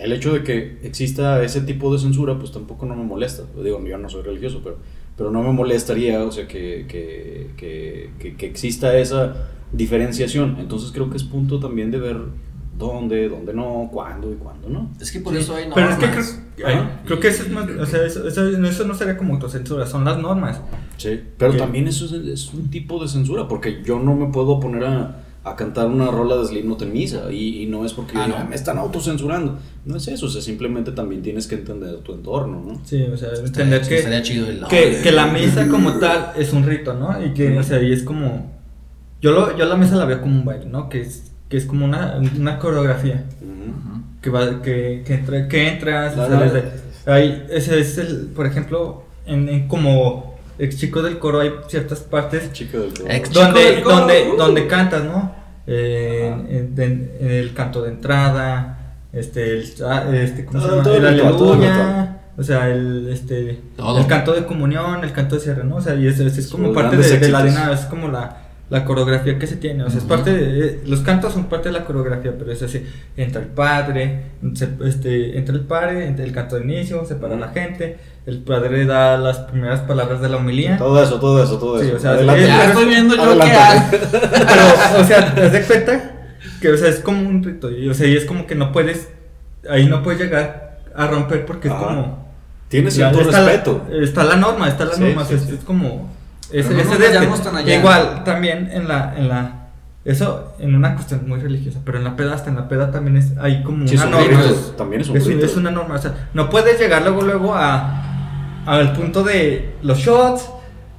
el 0.00 0.12
hecho 0.12 0.32
de 0.32 0.42
que 0.42 0.78
exista 0.82 1.42
ese 1.42 1.60
tipo 1.60 1.92
de 1.92 1.98
censura, 1.98 2.38
pues 2.38 2.52
tampoco 2.52 2.86
no 2.86 2.96
me 2.96 3.04
molesta. 3.04 3.44
Digo, 3.62 3.84
yo 3.84 3.98
no 3.98 4.08
soy 4.08 4.22
religioso, 4.22 4.60
pero, 4.64 4.78
pero 5.16 5.30
no 5.30 5.42
me 5.42 5.52
molestaría, 5.52 6.24
o 6.24 6.32
sea, 6.32 6.48
que, 6.48 6.86
que, 6.88 7.50
que, 7.56 8.10
que, 8.18 8.36
que 8.36 8.46
exista 8.46 8.96
esa 8.96 9.48
diferenciación. 9.72 10.56
Entonces 10.58 10.90
creo 10.92 11.10
que 11.10 11.18
es 11.18 11.24
punto 11.24 11.60
también 11.60 11.90
de 11.90 11.98
ver 11.98 12.16
dónde, 12.78 13.28
dónde 13.28 13.52
no, 13.52 13.90
cuándo 13.92 14.32
y 14.32 14.36
cuándo 14.36 14.68
no. 14.70 14.90
Es 14.98 15.12
que 15.12 15.20
por 15.20 15.36
eso 15.36 15.54
hay 15.54 15.66
Pero 15.72 15.90
es 15.90 15.98
normas. 15.98 16.42
que 16.56 16.62
creo, 16.62 16.90
creo 17.04 17.20
que 17.20 17.28
eso 17.28 17.42
es 17.42 17.50
más, 17.50 17.68
o 17.68 17.86
sea, 17.86 18.04
eso, 18.04 18.26
eso, 18.26 18.48
eso 18.48 18.86
no 18.86 18.94
sería 18.94 19.18
como 19.18 19.34
autocensura, 19.34 19.86
son 19.86 20.04
las 20.04 20.18
normas. 20.18 20.62
Sí, 20.96 21.20
pero 21.36 21.56
también 21.56 21.86
eso 21.88 22.06
es, 22.06 22.12
es 22.12 22.54
un 22.54 22.70
tipo 22.70 23.00
de 23.00 23.08
censura, 23.08 23.46
porque 23.46 23.82
yo 23.84 23.98
no 23.98 24.14
me 24.16 24.32
puedo 24.32 24.58
poner 24.58 24.84
a, 24.84 25.24
a 25.42 25.56
cantar 25.56 25.86
una 25.86 26.10
rola 26.10 26.36
de 26.36 26.46
Slipknot 26.46 26.82
en 26.82 26.92
misa, 26.92 27.32
y, 27.32 27.62
y 27.62 27.66
no 27.66 27.84
es 27.86 27.94
porque 27.94 28.12
Ah, 28.16 28.26
no. 28.26 28.44
me 28.48 28.54
están 28.54 28.76
autocensurando. 28.78 29.58
No 29.86 29.96
es 29.96 30.06
eso, 30.08 30.26
o 30.26 30.28
sea, 30.28 30.42
simplemente 30.42 30.92
también 30.92 31.22
tienes 31.22 31.46
que 31.46 31.54
entender 31.54 31.96
tu 32.00 32.12
entorno, 32.12 32.62
¿no? 32.66 32.80
Sí, 32.84 33.02
o 33.04 33.16
sea, 33.16 33.30
entender 33.42 33.80
que, 33.80 33.96
estaría 33.96 34.20
chido 34.22 34.46
el- 34.48 34.64
que, 34.68 35.00
que 35.02 35.10
la 35.12 35.26
misa 35.28 35.66
como 35.68 35.94
tal 35.94 36.32
es 36.36 36.52
un 36.52 36.64
rito, 36.64 36.92
¿no? 36.94 37.24
Y 37.24 37.32
que, 37.32 37.58
o 37.58 37.62
sea, 37.62 37.82
y 37.82 37.92
es 37.92 38.02
como... 38.02 38.52
Yo, 39.22 39.32
lo, 39.32 39.56
yo 39.56 39.64
la 39.64 39.76
misa 39.76 39.96
la 39.96 40.04
veo 40.04 40.20
como 40.20 40.34
un 40.38 40.44
baile, 40.44 40.66
¿no? 40.66 40.88
Que 40.90 41.00
es, 41.02 41.32
que 41.48 41.56
es 41.56 41.64
como 41.64 41.84
una, 41.86 42.20
una 42.38 42.58
coreografía. 42.58 43.24
Que, 44.20 44.28
va, 44.28 44.60
que, 44.60 45.02
que, 45.06 45.14
entra, 45.14 45.48
que 45.48 45.68
entras, 45.68 46.14
ahí, 47.06 47.46
ese 47.50 47.80
es 47.80 47.96
el, 47.96 48.26
por 48.36 48.44
ejemplo, 48.46 49.04
en, 49.24 49.48
en 49.48 49.66
como 49.68 50.29
ex 50.64 50.76
chico 50.76 51.02
del 51.02 51.18
coro 51.18 51.40
hay 51.40 51.52
ciertas 51.68 52.00
partes 52.00 52.52
Chica 52.52 52.78
del 52.78 52.92
coro. 52.94 53.10
Ex- 53.10 53.28
Chico 53.30 53.40
donde, 53.44 53.60
del 53.64 53.82
coro, 53.82 53.96
donde, 53.96 54.30
uh. 54.32 54.36
donde 54.36 54.66
cantas, 54.66 55.04
¿no? 55.04 55.34
Eh, 55.66 56.26
en, 56.48 56.74
en- 56.80 57.10
en 57.20 57.30
el 57.30 57.52
canto 57.54 57.82
de 57.82 57.90
entrada, 57.90 58.96
este, 59.12 59.50
el, 59.58 59.64
ah, 59.86 60.04
este 60.12 60.44
¿cómo 60.44 60.60
se 60.60 60.66
Todo- 60.66 60.76
llama? 60.76 60.82
todo 60.84 60.96
el 60.96 61.06
aleluya, 61.06 62.16
o 62.36 62.42
sea, 62.42 62.68
el, 62.70 63.08
este, 63.12 63.60
Todo. 63.76 63.98
el 64.00 64.06
canto 64.06 64.32
de 64.32 64.44
comunión, 64.46 65.04
el 65.04 65.12
canto 65.12 65.34
de 65.36 65.40
cierre, 65.42 65.64
¿no? 65.64 65.76
O 65.76 65.80
sea, 65.80 65.94
y 65.94 66.06
eso 66.06 66.26
es 66.26 66.48
como 66.48 66.66
Sus 66.68 66.74
parte 66.74 66.96
de, 66.96 67.18
de 67.18 67.28
la 67.28 67.42
dinámica, 67.42 67.72
es 67.74 67.80
como 67.86 68.08
la, 68.08 68.36
la 68.70 68.84
coreografía 68.84 69.36
que 69.38 69.46
se 69.48 69.56
tiene, 69.56 69.82
o 69.84 69.90
sea, 69.90 69.98
es 69.98 70.04
parte 70.04 70.32
de, 70.32 70.80
los 70.86 71.00
cantos 71.00 71.32
son 71.32 71.44
parte 71.46 71.68
de 71.70 71.72
la 71.78 71.84
coreografía, 71.84 72.32
pero 72.38 72.52
es 72.52 72.62
así, 72.62 72.86
entra 73.16 73.42
el 73.42 73.48
padre, 73.48 74.26
se- 74.54 74.68
este, 74.84 75.36
entra 75.36 75.54
el 75.56 75.62
padre, 75.62 76.06
entra 76.06 76.24
el 76.24 76.32
canto 76.32 76.54
de 76.56 76.62
inicio, 76.62 77.04
se 77.04 77.16
para 77.16 77.34
Ujú. 77.34 77.40
la 77.40 77.48
gente, 77.48 77.98
el 78.26 78.38
padre 78.38 78.84
da 78.86 79.18
las 79.18 79.38
primeras 79.38 79.80
palabras 79.80 80.20
de 80.20 80.28
la 80.28 80.36
homilía. 80.36 80.78
Todo 80.78 81.02
eso, 81.02 81.18
todo 81.18 81.42
eso, 81.42 81.58
todo 81.58 81.80
Sí, 81.80 81.88
eso. 81.88 81.96
o 81.96 81.98
sea, 81.98 82.10
Adelante. 82.12 82.42
es- 82.42 82.48
Ya 82.48 82.64
estoy 82.68 82.84
viendo 82.86 83.16
yo 83.16 83.42
hay. 83.42 83.80
Pero, 83.90 85.00
o 85.00 85.04
sea, 85.04 85.34
te 85.34 85.50
das 85.50 85.66
cuenta 85.66 86.12
que, 86.60 86.68
o 86.68 86.76
sea, 86.76 86.88
es 86.90 87.00
como 87.00 87.28
un 87.28 87.42
rito. 87.42 87.70
Y, 87.72 87.88
o 87.88 87.94
sea, 87.94 88.06
y 88.06 88.16
es 88.16 88.24
como 88.24 88.46
que 88.46 88.54
no 88.54 88.70
puedes, 88.70 89.08
ahí 89.68 89.86
no 89.86 90.02
puedes 90.04 90.20
llegar 90.20 90.78
a 90.94 91.06
romper 91.08 91.44
porque 91.44 91.66
es 91.68 91.74
Ajá. 91.74 91.84
como. 91.86 92.30
Tienes 92.68 92.94
cierto 92.94 93.20
está 93.22 93.44
respeto. 93.44 93.84
La, 93.90 94.04
está 94.04 94.22
la 94.22 94.36
norma, 94.36 94.68
está 94.68 94.84
la 94.84 94.94
Sí, 94.94 95.00
norma. 95.02 95.22
o 95.22 95.24
sea, 95.24 95.38
sí, 95.38 95.42
es, 95.44 95.50
sí. 95.50 95.56
es 95.58 95.64
como. 95.64 96.08
Ese, 96.52 96.74
no 96.74 96.80
ese 96.80 96.96
de 96.98 97.06
este. 97.06 97.42
tan 97.44 97.56
allá. 97.56 97.74
Igual, 97.78 98.24
también 98.24 98.68
en 98.72 98.88
la, 98.88 99.14
en 99.16 99.28
la. 99.28 99.52
Eso 100.04 100.54
en 100.58 100.74
una 100.74 100.94
cuestión 100.94 101.28
muy 101.28 101.38
religiosa, 101.40 101.80
pero 101.84 101.98
en 101.98 102.04
la 102.04 102.16
peda, 102.16 102.34
hasta 102.34 102.48
en 102.48 102.56
la 102.56 102.68
peda 102.68 102.90
también 102.90 103.18
es, 103.18 103.32
hay 103.38 103.62
como 103.62 103.86
Sí, 103.86 103.94
una 103.96 104.02
son 104.04 104.10
norma. 104.12 104.26
ritos, 104.42 104.76
también 104.76 105.02
es 105.02 105.08
un 105.10 105.16
Es, 105.18 105.26
es 105.26 105.56
una 105.56 105.70
norma, 105.70 105.94
o 105.96 105.98
sea, 105.98 106.28
no 106.32 106.48
puedes 106.48 106.80
llegar 106.80 107.02
luego 107.02 107.20
luego 107.22 107.54
a 107.54 108.06
al 108.66 108.92
punto 108.94 109.22
de 109.22 109.74
los 109.82 109.98
shots, 109.98 110.50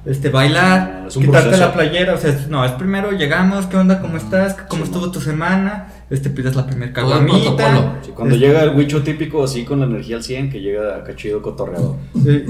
este 0.06 0.30
bailar, 0.30 1.06
quitarte 1.08 1.48
proceso. 1.48 1.58
la 1.66 1.72
playera, 1.72 2.14
o 2.14 2.16
sea, 2.18 2.32
no, 2.48 2.64
es 2.64 2.72
primero 2.72 3.10
llegamos, 3.12 3.66
¿qué 3.66 3.76
onda? 3.76 4.00
¿Cómo 4.00 4.16
estás? 4.16 4.54
¿Cómo 4.68 4.84
Sí, 4.84 4.90
estuvo 4.90 5.06
no. 5.06 5.12
tu 5.12 5.20
semana? 5.20 5.86
Este 6.12 6.30
pides 6.30 6.54
la 6.54 6.66
primer 6.66 6.92
Todo 6.92 7.18
el 7.18 7.26
caguamita. 7.26 7.98
Sí, 8.02 8.10
cuando 8.14 8.34
Este, 8.34 8.46
llega 8.46 8.62
el 8.64 8.76
huicho 8.76 9.02
típico 9.02 9.42
así 9.44 9.64
con 9.64 9.80
la 9.80 9.86
energía 9.86 10.16
al 10.16 10.22
100, 10.22 10.50
que 10.50 10.60
llega 10.60 10.96
acá 10.96 11.16
chido 11.16 11.40
cotorreado. 11.42 11.96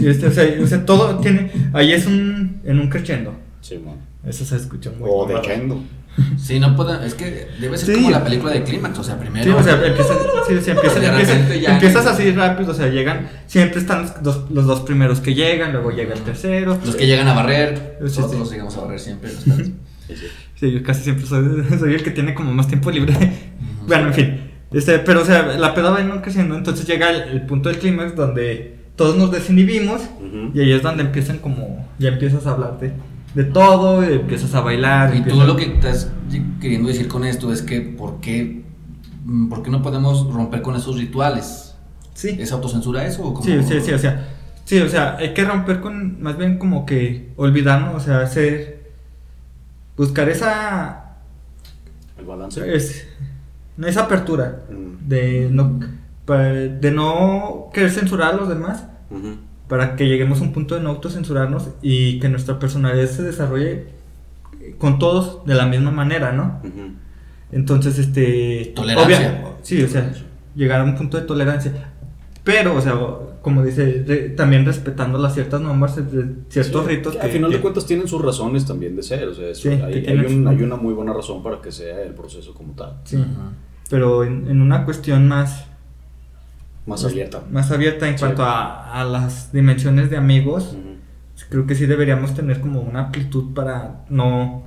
este, 0.05 0.27
o, 0.27 0.33
sea, 0.33 0.45
o 0.63 0.67
sea, 0.67 0.85
todo 0.85 1.19
tiene 1.21 1.51
ahí 1.73 1.93
es 1.93 2.07
un 2.07 2.61
en 2.65 2.81
un 2.81 2.89
crescendo. 2.89 3.35
Sí, 3.61 3.79
man. 3.79 3.95
Eso 4.27 4.45
se 4.45 4.57
escucha 4.57 4.91
muy 4.99 5.09
O 5.13 5.27
de 5.27 5.41
chendo. 5.43 5.81
Sí, 6.37 6.61
no 6.61 6.77
puedo, 6.77 7.03
es 7.03 7.15
que 7.15 7.47
debe 7.59 7.79
ser 7.79 7.87
Sí. 7.95 8.03
como 8.03 8.11
la 8.11 8.23
película 8.23 8.53
de 8.53 8.63
Clímax, 8.65 8.99
o 8.99 9.03
sea, 9.03 9.19
primero. 9.19 9.45
Sí, 9.47 9.51
o 9.51 9.63
sea, 9.63 9.75
empieza, 9.87 10.13
sí, 10.47 10.59
sí, 10.63 10.71
empieza- 10.71 11.01
De 11.01 11.07
empieza- 11.07 11.33
repente 11.33 11.61
ya- 11.61 11.73
empiezas 11.73 12.07
así 12.07 12.31
rápido, 12.33 12.73
o 12.73 12.75
sea, 12.75 12.89
llegan, 12.89 13.31
siempre 13.47 13.81
están 13.81 14.03
los 14.03 14.23
dos, 14.23 14.51
los 14.51 14.67
dos 14.67 14.81
primeros 14.81 15.21
que 15.21 15.35
llegan, 15.35 15.73
luego 15.73 15.91
llega 15.91 16.13
el 16.13 16.21
tercero. 16.21 16.79
Los 16.85 16.97
que 16.97 17.07
llegan 17.07 17.29
a 17.29 17.33
barrer, 17.33 17.97
Sí, 18.05 18.11
sí. 18.11 18.21
nosotros 18.21 18.51
llegamos 18.51 18.77
a 18.77 18.81
barrer 18.83 19.01
siempre. 19.01 19.31
los. 19.33 19.45
Sí, 20.63 20.71
yo 20.71 20.81
casi 20.85 21.03
siempre 21.03 21.27
soy, 21.27 21.45
soy 21.81 21.95
el 21.95 22.05
que 22.05 22.13
tiene 22.13 22.35
como 22.35 22.53
más 22.55 22.69
tiempo 22.69 22.89
libre. 22.93 23.13
bueno, 23.89 24.07
en 24.07 24.15
fin. 24.15 24.41
Este, 24.71 25.01
pero, 25.01 25.23
o 25.23 25.25
sea, 25.25 25.43
la 25.59 25.75
peda 25.75 25.91
va 25.91 26.01
en 26.01 26.09
creciendo, 26.21 26.57
entonces 26.57 26.87
llega 26.87 27.11
el, 27.11 27.23
el 27.31 27.43
punto 27.47 27.69
del 27.69 27.79
clímax 27.79 28.15
donde 28.15 28.77
todos 28.95 29.17
nos 29.17 29.33
desinhibimos 29.33 30.03
Ujú. 30.21 30.53
y 30.55 30.61
ahí 30.61 30.73
es 30.73 30.83
donde 30.83 31.03
empiezan 31.03 31.39
como, 31.39 31.89
ya 31.99 32.11
empiezas 32.11 32.47
a 32.47 32.53
hablar 32.53 32.79
de, 32.79 32.93
de 33.35 33.43
todo, 33.43 34.09
y 34.09 34.15
empiezas 34.15 34.55
a 34.55 34.61
bailar. 34.61 35.09
Y 35.11 35.23
tú 35.23 35.31
empiezas- 35.31 35.47
lo 35.49 35.57
que 35.57 35.65
estás 35.65 36.13
queriendo 36.61 36.89
decir 36.89 37.09
con 37.09 37.25
esto 37.25 37.53
es 37.53 37.61
que 37.61 37.81
¿por 37.81 38.21
qué, 38.21 38.63
mm, 39.25 39.49
por 39.49 39.65
qué 39.65 39.71
no 39.71 39.83
podemos 39.83 40.33
romper 40.33 40.63
con 40.63 40.77
esos 40.77 40.97
rituales? 40.97 41.75
Sí. 42.15 42.37
¿Es 42.39 42.53
autocensura 42.53 43.05
eso 43.05 43.25
o 43.25 43.35
cómo? 43.35 43.45
Sí, 43.45 43.59
sí, 43.67 43.81
sí, 43.81 43.93
o 43.93 43.99
sea, 43.99 44.29
sí, 44.65 44.79
o 44.79 44.89
sea, 44.89 45.17
hay 45.19 45.35
que 45.35 45.45
romper 45.45 45.81
con, 45.81 46.23
más 46.23 46.39
bien 46.39 46.57
como 46.59 46.87
que 46.87 47.31
olvidarnos, 47.37 47.95
o 47.97 48.01
sea, 48.01 48.21
hacer, 48.21 48.82
buscar 50.03 50.29
esa, 50.29 51.17
El 52.19 52.25
balance. 52.25 52.75
es, 52.75 53.07
no, 53.77 53.87
esa 53.87 54.03
apertura 54.05 54.61
Mm. 54.71 55.09
de 55.09 55.49
no, 55.51 55.81
de 56.27 56.91
no 56.93 57.71
querer 57.75 57.91
censurar 57.91 58.35
a 58.35 58.37
los 58.37 58.49
demás 58.49 58.85
para 59.69 59.97
que 59.97 60.07
lleguemos 60.09 60.41
a 60.41 60.43
un 60.43 60.53
punto 60.53 60.75
de 60.75 60.81
no 60.83 60.91
autocensurarnos 60.91 61.69
y 61.83 62.19
que 62.21 62.29
nuestra 62.29 62.59
personalidad 62.59 63.07
se 63.09 63.23
desarrolle 63.23 63.87
con 64.79 64.99
todos 64.99 65.45
de 65.47 65.55
la 65.55 65.67
misma 65.67 65.91
manera, 65.91 66.33
¿no? 66.33 66.61
Entonces, 67.51 67.99
este... 67.99 68.73
Tolerancia. 68.75 69.17
obvia- 69.19 69.57
sí, 69.63 69.83
o 69.83 69.89
sea, 69.89 70.13
llegar 70.55 70.81
a 70.81 70.85
un 70.85 70.95
punto 70.97 71.19
de 71.19 71.25
tolerancia. 71.27 71.73
Pero, 72.45 72.75
o 72.77 72.81
sea, 72.81 72.95
como 73.43 73.63
dice, 73.65 74.05
re- 74.07 74.31
también 74.31 74.65
respetando 74.65 75.19
las 75.19 75.35
ciertas 75.35 75.61
normas, 75.61 75.95
ciertos 76.49 76.83
Sí, 76.85 76.89
ritos. 76.89 77.13
que 77.15 77.19
Que, 77.21 77.27
al 77.27 77.31
final 77.33 77.51
que- 77.51 77.57
de 77.57 77.63
cuentas 77.63 77.85
tienen 77.87 78.09
sus 78.09 78.23
razones 78.23 78.65
también 78.65 78.95
de 78.97 79.03
ser. 79.03 79.29
O 79.29 79.35
sea, 79.35 79.49
eso- 79.49 79.63
Sí, 79.63 79.69
hay, 79.69 80.17
un- 80.27 80.47
una 80.47 80.77
muy 80.77 80.95
buena 80.95 81.13
razón 81.13 81.43
para 81.43 81.61
que 81.61 81.71
sea 81.73 82.03
el 82.03 82.15
proceso 82.15 82.55
como 82.55 82.73
tal. 82.75 83.01
Sí, 83.05 83.23
pero 83.91 84.25
en, 84.25 84.49
en 84.49 84.61
una 84.63 84.85
cuestión 84.85 85.29
más... 85.29 85.67
Más 86.87 87.05
abierta. 87.05 87.43
Más 87.51 87.71
abierta 87.71 88.09
en 88.09 88.15
Sí. 88.19 88.25
cuanto 88.25 88.43
a, 88.45 89.01
a 89.01 89.05
las 89.05 89.53
dimensiones 89.53 90.11
de 90.11 90.17
amigos. 90.17 90.77
Creo 91.49 91.67
que 91.67 91.75
sí 91.75 91.87
deberíamos 91.87 92.35
tener 92.35 92.61
como 92.61 92.81
una 92.81 93.01
amplitud 93.07 93.53
para 93.55 94.05
no... 94.09 94.63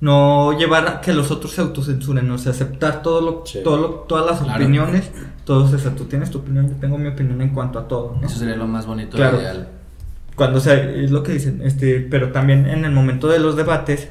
No 0.00 0.56
llevar 0.56 0.86
a 0.86 1.00
que 1.00 1.12
los 1.12 1.30
otros 1.32 1.52
se 1.54 1.60
autocensuren, 1.60 2.30
o 2.30 2.38
sea, 2.38 2.52
aceptar 2.52 3.02
todo 3.02 3.20
lo, 3.20 3.42
Sí. 3.44 3.58
todo 3.64 3.76
lo- 3.78 3.88
todas 4.08 4.26
las 4.26 4.40
Claro. 4.40 4.62
opiniones, 4.62 5.10
todos, 5.44 5.72
o 5.72 5.78
sea, 5.78 5.94
tú 5.96 6.04
tienes 6.04 6.30
tu 6.30 6.38
opinión, 6.38 6.68
yo 6.68 6.76
tengo 6.76 6.98
mi 6.98 7.08
opinión 7.08 7.40
en 7.40 7.48
cuanto 7.50 7.80
a 7.80 7.88
todo, 7.88 8.16
¿no? 8.20 8.26
Eso 8.26 8.38
sería 8.38 8.54
lo 8.54 8.68
más 8.68 8.86
bonito 8.86 9.16
y 9.16 9.20
Claro. 9.20 9.38
ideal. 9.40 9.68
cuando 10.36 10.58
o 10.58 10.60
sea, 10.60 10.74
es 10.74 11.10
lo 11.10 11.24
que 11.24 11.32
dicen, 11.32 11.62
este, 11.64 11.98
pero 11.98 12.30
también 12.30 12.66
en 12.66 12.84
el 12.84 12.92
momento 12.92 13.26
de 13.26 13.40
los 13.40 13.56
debates, 13.56 14.08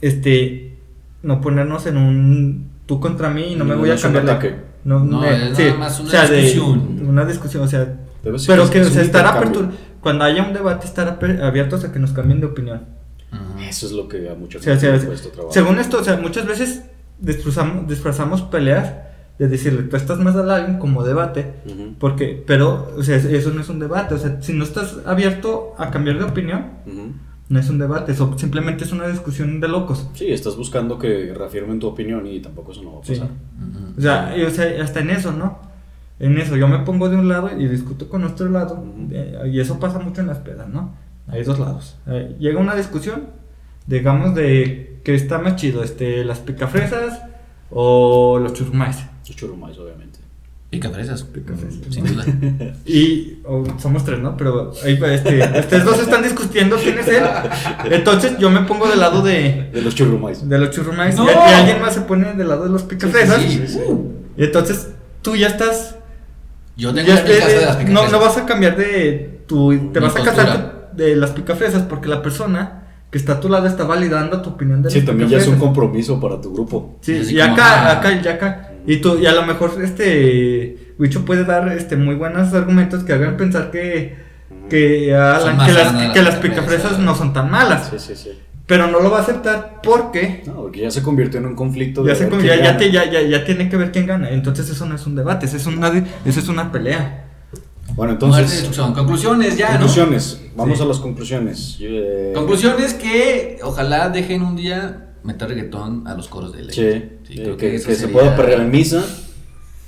este, 0.00 0.78
no 1.24 1.40
ponernos 1.40 1.86
en 1.86 1.96
un 1.96 2.70
tú 2.86 3.00
contra 3.00 3.28
mí 3.30 3.54
y 3.54 3.56
no 3.56 3.64
me 3.64 3.74
voy 3.74 3.90
a 3.90 3.96
cambiar 3.96 4.24
de- 4.24 4.30
ataque. 4.30 4.54
No, 4.84 5.00
No, 5.00 5.22
de- 5.22 5.50
es 5.50 5.56
sí, 5.56 5.64
nada 5.64 5.76
más 5.78 5.98
una 5.98 6.08
o 6.08 6.10
sea, 6.12 6.28
de- 6.28 6.36
discusión. 6.42 7.00
una 7.08 7.24
discusión, 7.24 7.62
o 7.64 7.66
sea, 7.66 7.96
pero 8.22 8.70
que, 8.70 8.82
o 8.82 8.84
sea, 8.84 9.02
estar 9.02 9.26
apertura, 9.26 9.70
cuando 10.00 10.22
haya 10.24 10.44
un 10.44 10.52
debate, 10.52 10.86
estar 10.86 11.08
aper- 11.18 11.42
abiertos 11.42 11.82
a 11.84 11.90
que 11.92 11.98
nos 11.98 12.12
cambien 12.12 12.38
de 12.40 12.46
opinión. 12.46 12.82
Eso 13.76 13.86
es 13.86 13.92
lo 13.92 14.08
que 14.08 14.28
a 14.28 14.34
mucha 14.34 14.58
O 14.58 14.62
sea, 14.62 14.74
le 14.74 15.00
cuesta 15.04 15.30
trabajo. 15.30 15.52
según 15.52 15.78
esto, 15.78 15.98
o 16.00 16.04
sea, 16.04 16.16
muchas 16.16 16.46
veces 16.46 16.82
disfrazamos, 17.18 17.86
disfrazamos 17.88 18.42
peleas 18.42 18.92
de 19.38 19.48
decirle, 19.48 19.82
tú 19.84 19.96
estás 19.96 20.18
más 20.20 20.36
al 20.36 20.50
alguien 20.50 20.78
como 20.78 21.02
debate, 21.02 21.54
Ujú. 21.66 21.94
porque, 21.98 22.42
pero, 22.46 22.94
o 22.96 23.02
sea, 23.02 23.16
eso 23.16 23.50
no 23.50 23.60
es 23.60 23.68
un 23.68 23.80
debate, 23.80 24.14
o 24.14 24.18
sea, 24.18 24.40
si 24.40 24.52
no 24.52 24.62
estás 24.64 24.98
abierto 25.06 25.74
a 25.76 25.90
cambiar 25.90 26.18
de 26.18 26.24
opinión, 26.24 26.66
Ujú. 26.86 27.12
no 27.48 27.58
es 27.58 27.68
un 27.68 27.78
debate, 27.78 28.12
eso 28.12 28.32
simplemente 28.38 28.84
es 28.84 28.92
una 28.92 29.08
discusión 29.08 29.60
de 29.60 29.66
locos. 29.68 30.08
Sí, 30.14 30.26
estás 30.32 30.56
buscando 30.56 30.98
que 30.98 31.34
reafirmen 31.36 31.80
tu 31.80 31.88
opinión 31.88 32.26
y 32.26 32.40
tampoco 32.40 32.70
eso 32.72 32.82
no 32.82 32.94
va 32.94 33.00
a 33.00 33.04
Sí. 33.04 33.12
pasar. 33.14 33.28
Ujú. 33.28 33.98
O 33.98 34.00
sea, 34.00 34.36
y, 34.36 34.42
o 34.42 34.50
sea, 34.50 34.82
hasta 34.82 35.00
en 35.00 35.10
eso, 35.10 35.32
¿no? 35.32 35.58
En 36.20 36.38
eso, 36.38 36.54
yo 36.56 36.68
me 36.68 36.78
pongo 36.80 37.08
de 37.08 37.16
un 37.16 37.28
lado 37.28 37.50
y 37.58 37.66
discuto 37.66 38.08
con 38.08 38.22
otro 38.22 38.48
lado, 38.48 38.84
eh, 39.10 39.50
y 39.52 39.58
eso 39.58 39.80
pasa 39.80 39.98
mucho 39.98 40.20
en 40.20 40.28
las 40.28 40.38
pedas, 40.38 40.68
¿no? 40.68 40.94
Hay 41.26 41.42
dos 41.42 41.58
lados. 41.58 41.96
Eh, 42.06 42.36
llega 42.38 42.60
una 42.60 42.76
discusión, 42.76 43.24
digamos, 43.86 44.34
de 44.34 45.00
que 45.04 45.14
está 45.14 45.38
más 45.38 45.56
chido, 45.56 45.82
este, 45.82 46.24
las 46.24 46.38
picafresas 46.38 47.20
o 47.70 48.38
los 48.38 48.52
churrumais. 48.54 48.96
Los 49.26 49.36
churrumais, 49.36 49.78
obviamente. 49.78 50.18
Pica 50.70 50.90
fresas. 50.90 51.22
Picafresas. 51.22 51.80
Sin 51.90 52.04
duda. 52.04 52.24
Y 52.86 53.38
somos 53.78 54.04
tres, 54.04 54.18
¿no? 54.18 54.36
Pero 54.36 54.72
ahí, 54.84 54.98
este, 55.12 55.60
ustedes 55.60 55.84
dos 55.84 56.00
están 56.00 56.22
discutiendo 56.22 56.76
quién 56.76 56.98
es 56.98 57.06
él. 57.08 57.22
Entonces 57.90 58.38
yo 58.38 58.50
me 58.50 58.62
pongo 58.62 58.88
del 58.88 58.98
lado 58.98 59.22
de, 59.22 59.70
De 59.72 59.82
los 59.82 59.94
churrumais. 59.94 60.48
de 60.48 60.58
los 60.58 60.70
churrumais 60.70 61.14
¡No! 61.16 61.26
y, 61.26 61.28
y 61.28 61.52
alguien 61.54 61.80
más 61.80 61.94
se 61.94 62.00
pone 62.00 62.32
del 62.34 62.48
lado 62.48 62.64
de 62.64 62.70
los 62.70 62.82
picafresas. 62.82 63.40
Sí, 63.40 63.50
sí, 63.50 63.68
sí. 63.68 63.80
Y 64.36 64.44
entonces 64.44 64.88
tú 65.22 65.36
ya 65.36 65.46
estás. 65.48 65.96
Yo 66.76 66.92
tengo 66.92 67.06
ya 67.06 67.20
en 67.20 67.24
mi 67.24 67.34
casa 67.38 67.48
de 67.48 67.66
las 67.66 67.88
no, 67.88 68.08
no 68.08 68.18
vas 68.18 68.36
a 68.36 68.46
cambiar 68.46 68.76
de 68.76 69.42
tu. 69.46 69.70
Te 69.92 70.00
Mi 70.00 70.06
vas 70.06 70.16
a 70.16 70.24
casar 70.24 70.90
de 70.92 71.14
las 71.14 71.30
picafresas 71.30 71.82
porque 71.82 72.08
la 72.08 72.20
persona 72.20 72.83
que 73.14 73.18
está 73.18 73.34
a 73.34 73.38
tu 73.40 73.48
lado 73.48 73.68
está 73.68 73.84
validando 73.84 74.42
tu 74.42 74.50
opinión 74.50 74.82
de 74.82 74.90
Sí, 74.90 75.02
también 75.02 75.30
ya 75.30 75.38
es 75.38 75.46
un 75.46 75.54
compromiso 75.56 76.18
para 76.20 76.40
tu 76.40 76.52
grupo. 76.52 76.96
Sí, 77.00 77.12
y 77.30 77.38
acá, 77.38 77.92
acá, 77.92 78.10
y 78.10 78.26
acá. 78.26 78.70
Y 78.88 78.96
tú, 78.96 79.20
y 79.20 79.26
a 79.26 79.32
lo 79.32 79.46
mejor 79.46 79.70
este 79.80 80.94
Wicho 80.98 81.24
puede 81.24 81.44
dar 81.44 81.68
este 81.68 81.96
muy 81.96 82.16
buenos 82.16 82.52
argumentos 82.54 83.04
que 83.04 83.12
hagan 83.12 83.36
pensar 83.36 83.70
que, 83.70 84.16
que, 84.68 85.14
a 85.14 85.38
Son 85.38 85.50
la- 85.50 85.54
más 85.54 85.68
que 86.12 86.22
las, 86.22 86.34
que 86.34 86.48
picafresas. 86.48 86.98
no 86.98 87.14
son 87.14 87.32
tan 87.32 87.48
malas. 87.52 87.88
Sí, 87.88 88.00
sí, 88.00 88.16
sí. 88.16 88.30
Pero 88.66 88.88
no 88.88 88.98
lo 88.98 89.12
va 89.12 89.18
a 89.18 89.22
aceptar 89.22 89.80
porque 89.80 90.42
No, 90.46 90.54
porque 90.54 90.80
ya 90.80 90.90
se 90.90 91.00
convirtió 91.00 91.38
en 91.38 91.46
un 91.46 91.54
conflicto. 91.54 92.02
de 92.02 92.08
ya, 92.12 92.16
se, 92.16 92.28
ya, 92.44 92.56
ya, 92.56 92.76
te- 92.76 92.90
ya, 92.90 93.04
ya, 93.08 93.20
ya 93.22 93.44
tiene 93.44 93.68
que 93.68 93.76
ver 93.76 93.92
quién 93.92 94.06
gana. 94.06 94.30
Entonces 94.30 94.68
eso 94.68 94.86
no 94.86 94.96
es 94.96 95.06
un 95.06 95.14
debate, 95.14 95.46
eso 95.46 95.56
es 95.56 95.66
una, 95.68 95.88
eso 96.24 96.40
es 96.40 96.48
una 96.48 96.72
pelea. 96.72 97.23
Bueno, 97.96 98.12
entonces, 98.14 98.50
destrucción. 98.50 98.92
Conclusiones 98.92 99.56
ya, 99.56 99.66
¿no? 99.72 99.78
conclusiones. 99.78 100.40
Vamos 100.56 100.78
Sí. 100.78 100.84
a 100.84 100.86
las 100.86 100.98
conclusiones. 100.98 101.76
Eh, 101.80 102.32
Conclusiones 102.34 102.94
que 102.94 103.58
ojalá 103.62 104.08
dejen 104.08 104.42
un 104.42 104.56
día 104.56 105.10
meter 105.22 105.48
reggaetón 105.48 106.06
a 106.06 106.14
los 106.14 106.28
coros 106.28 106.52
de 106.54 106.62
ley. 106.64 106.74
Sí, 106.74 106.82
eh, 106.82 107.18
creo 107.34 107.56
que, 107.56 107.74
eso 107.76 107.88
que 107.88 107.94
se 107.94 108.08
pueda 108.08 108.36
perrear 108.36 108.60
en 108.60 108.70
misa, 108.70 109.02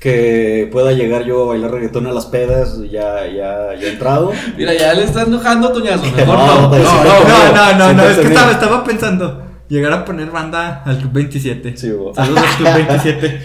que 0.00 0.68
pueda 0.72 0.92
llegar 0.92 1.24
yo 1.24 1.44
a 1.44 1.46
bailar 1.48 1.70
reggaetón 1.72 2.06
a 2.06 2.12
las 2.12 2.26
pedas 2.26 2.78
ya, 2.90 3.26
ya, 3.26 3.74
ya 3.80 3.88
entrado. 3.88 4.32
Mira, 4.56 4.72
ya 4.74 4.94
le 4.94 5.04
está 5.04 5.22
enojando 5.22 5.72
Toñazo. 5.72 6.04
Mejor 6.16 6.26
No, 6.26 6.46
no. 6.46 6.62
no, 6.62 6.68
No, 6.68 6.76
sí, 6.78 6.82
no, 6.82 6.90
sí, 6.92 7.28
no, 7.28 7.52
no, 7.54 7.78
no, 7.78 7.92
no, 7.92 8.02
sí, 8.02 8.08
es 8.10 8.16
que 8.16 8.22
sí, 8.22 8.28
estaba, 8.28 8.48
sí. 8.48 8.54
estaba 8.54 8.84
pensando 8.84 9.42
llegar 9.68 9.92
a 9.92 10.04
poner 10.04 10.30
banda 10.30 10.82
al 10.84 10.98
Club 10.98 11.12
27. 11.12 11.76
Sí. 11.76 11.92
Saludos 12.14 12.44
Club 12.56 12.68
27. 12.74 13.40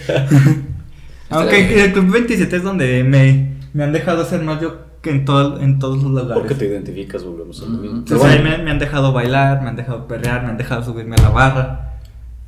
Aunque 1.30 1.84
el 1.84 1.92
Club 1.92 2.10
27 2.12 2.56
es 2.56 2.62
donde 2.62 3.02
me, 3.04 3.51
me 3.74 3.84
han 3.84 3.92
dejado 3.92 4.24
ser 4.24 4.42
más 4.42 4.60
yo 4.60 4.76
que 5.00 5.10
en, 5.10 5.24
todo, 5.24 5.60
en 5.60 5.78
todos 5.78 6.02
los 6.02 6.12
lugares. 6.12 6.34
Porque 6.34 6.54
te 6.54 6.66
identificas, 6.66 7.24
volvemos 7.24 7.60
a 7.60 7.64
lo 7.64 7.70
mismo. 7.70 7.98
Entonces 7.98 8.26
ahí 8.26 8.40
bueno, 8.40 8.58
me, 8.58 8.64
me 8.64 8.70
han 8.70 8.78
dejado 8.78 9.12
bailar, 9.12 9.62
me 9.62 9.68
han 9.68 9.76
dejado 9.76 10.06
perrear, 10.06 10.42
me 10.42 10.50
han 10.50 10.56
dejado 10.56 10.84
subirme 10.84 11.16
a 11.16 11.22
la 11.22 11.28
barra. 11.30 11.98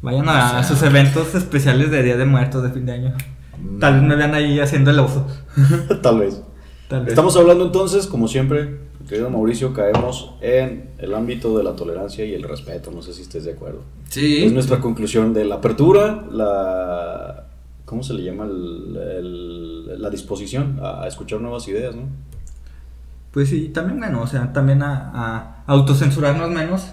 Vayan 0.02 0.28
a, 0.28 0.32
O 0.32 0.50
sea- 0.50 0.62
sus 0.64 0.82
eventos 0.82 1.34
especiales 1.34 1.90
de 1.90 2.02
Día 2.02 2.16
de 2.16 2.24
Muertos 2.26 2.62
de 2.62 2.70
fin 2.70 2.86
de 2.86 2.92
año. 2.92 3.14
Mm. 3.58 3.78
Tal 3.80 3.94
vez 3.94 4.02
me 4.02 4.16
vean 4.16 4.34
ahí 4.34 4.60
haciendo 4.60 4.90
el 4.90 4.98
oso. 5.00 5.26
tal 6.02 6.18
vez. 6.20 6.42
Tal 6.88 7.00
vez. 7.00 7.08
Estamos 7.08 7.36
hablando 7.36 7.64
entonces, 7.64 8.06
como 8.06 8.28
siempre, 8.28 8.78
querido 9.08 9.30
Mauricio, 9.30 9.72
caemos 9.72 10.34
en 10.42 10.90
el 10.98 11.14
ámbito 11.14 11.56
de 11.56 11.64
la 11.64 11.74
tolerancia 11.74 12.24
y 12.24 12.34
el 12.34 12.42
respeto. 12.42 12.90
No 12.90 13.00
sé 13.02 13.14
si 13.14 13.22
estés 13.22 13.44
de 13.44 13.52
acuerdo. 13.52 13.80
Sí. 14.10 14.44
Es 14.44 14.52
nuestra 14.52 14.78
conclusión 14.80 15.32
de 15.34 15.44
la 15.46 15.56
apertura, 15.56 16.24
la... 16.30 17.43
¿Cómo 17.84 18.02
se 18.02 18.14
le 18.14 18.24
llama? 18.24 18.44
El- 18.44 18.96
el- 18.96 20.02
la 20.02 20.10
disposición 20.10 20.78
a, 20.82 21.02
a 21.02 21.06
escuchar 21.08 21.40
nuevas 21.40 21.66
ideas, 21.68 21.94
¿no? 21.94 22.02
Pues 23.32 23.48
sí, 23.48 23.68
también 23.68 23.98
bueno, 23.98 24.22
o 24.22 24.26
sea, 24.26 24.52
también 24.52 24.82
a, 24.82 25.10
a 25.12 25.62
autocensurarnos 25.66 26.50
menos 26.50 26.92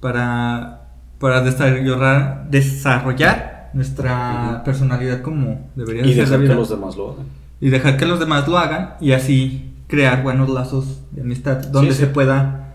para, 0.00 0.88
para 1.18 1.40
desarrollar, 1.42 2.46
desarrollar 2.50 3.70
nuestra 3.72 4.62
personalidad 4.64 5.22
como 5.22 5.68
debería 5.76 6.04
Y 6.06 6.14
ser 6.14 6.28
la 6.28 6.38
dejar 6.38 6.48
que 6.48 6.54
los 6.54 6.68
demás 6.70 6.96
lo 6.96 7.10
hagan. 7.12 7.26
y 7.60 7.68
dejar 7.70 7.96
que 7.96 8.06
los 8.06 8.18
demás 8.20 8.48
lo 8.48 8.58
hagan 8.58 8.94
y 9.00 9.12
así 9.12 9.74
crear 9.86 10.22
buenos 10.22 10.48
lazos 10.48 11.02
de 11.12 11.22
amistad 11.22 11.58
donde 11.68 11.92
Sí, 11.92 11.98
sí. 11.98 12.04
se 12.04 12.06
pueda 12.12 12.74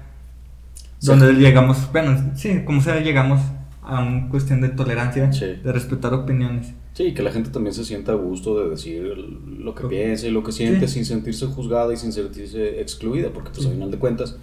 Sí. 0.99 1.07
donde 1.07 1.33
llegamos 1.33 1.89
bueno 1.91 2.31
sí 2.35 2.61
como 2.65 2.81
sea 2.81 2.99
llegamos 2.99 3.41
a 3.83 4.01
una 4.01 4.29
cuestión 4.29 4.61
de 4.61 4.69
tolerancia 4.69 5.27
de 5.29 5.71
respetar 5.71 6.13
opiniones 6.13 6.73
Sí, 6.95 7.13
que 7.13 7.21
la 7.21 7.31
gente 7.31 7.49
también 7.49 7.73
se 7.75 7.83
sienta 7.85 8.13
a 8.13 8.15
gusto 8.15 8.57
de 8.63 8.69
decir 8.69 9.03
lo 9.59 9.75
que 9.75 9.85
piensa 9.87 10.27
y 10.27 10.31
lo 10.31 10.43
que 10.43 10.51
siente 10.53 10.87
Sí. 10.87 10.93
sin 10.95 11.05
sentirse 11.05 11.45
juzgada 11.45 11.93
y 11.93 11.97
sin 11.97 12.11
sentirse 12.13 12.79
excluida, 12.81 13.29
porque 13.33 13.49
pues 13.49 13.63
Sí. 13.63 13.67
al 13.67 13.73
final 13.73 13.91
de 13.91 13.97
cuentas, 13.99 14.37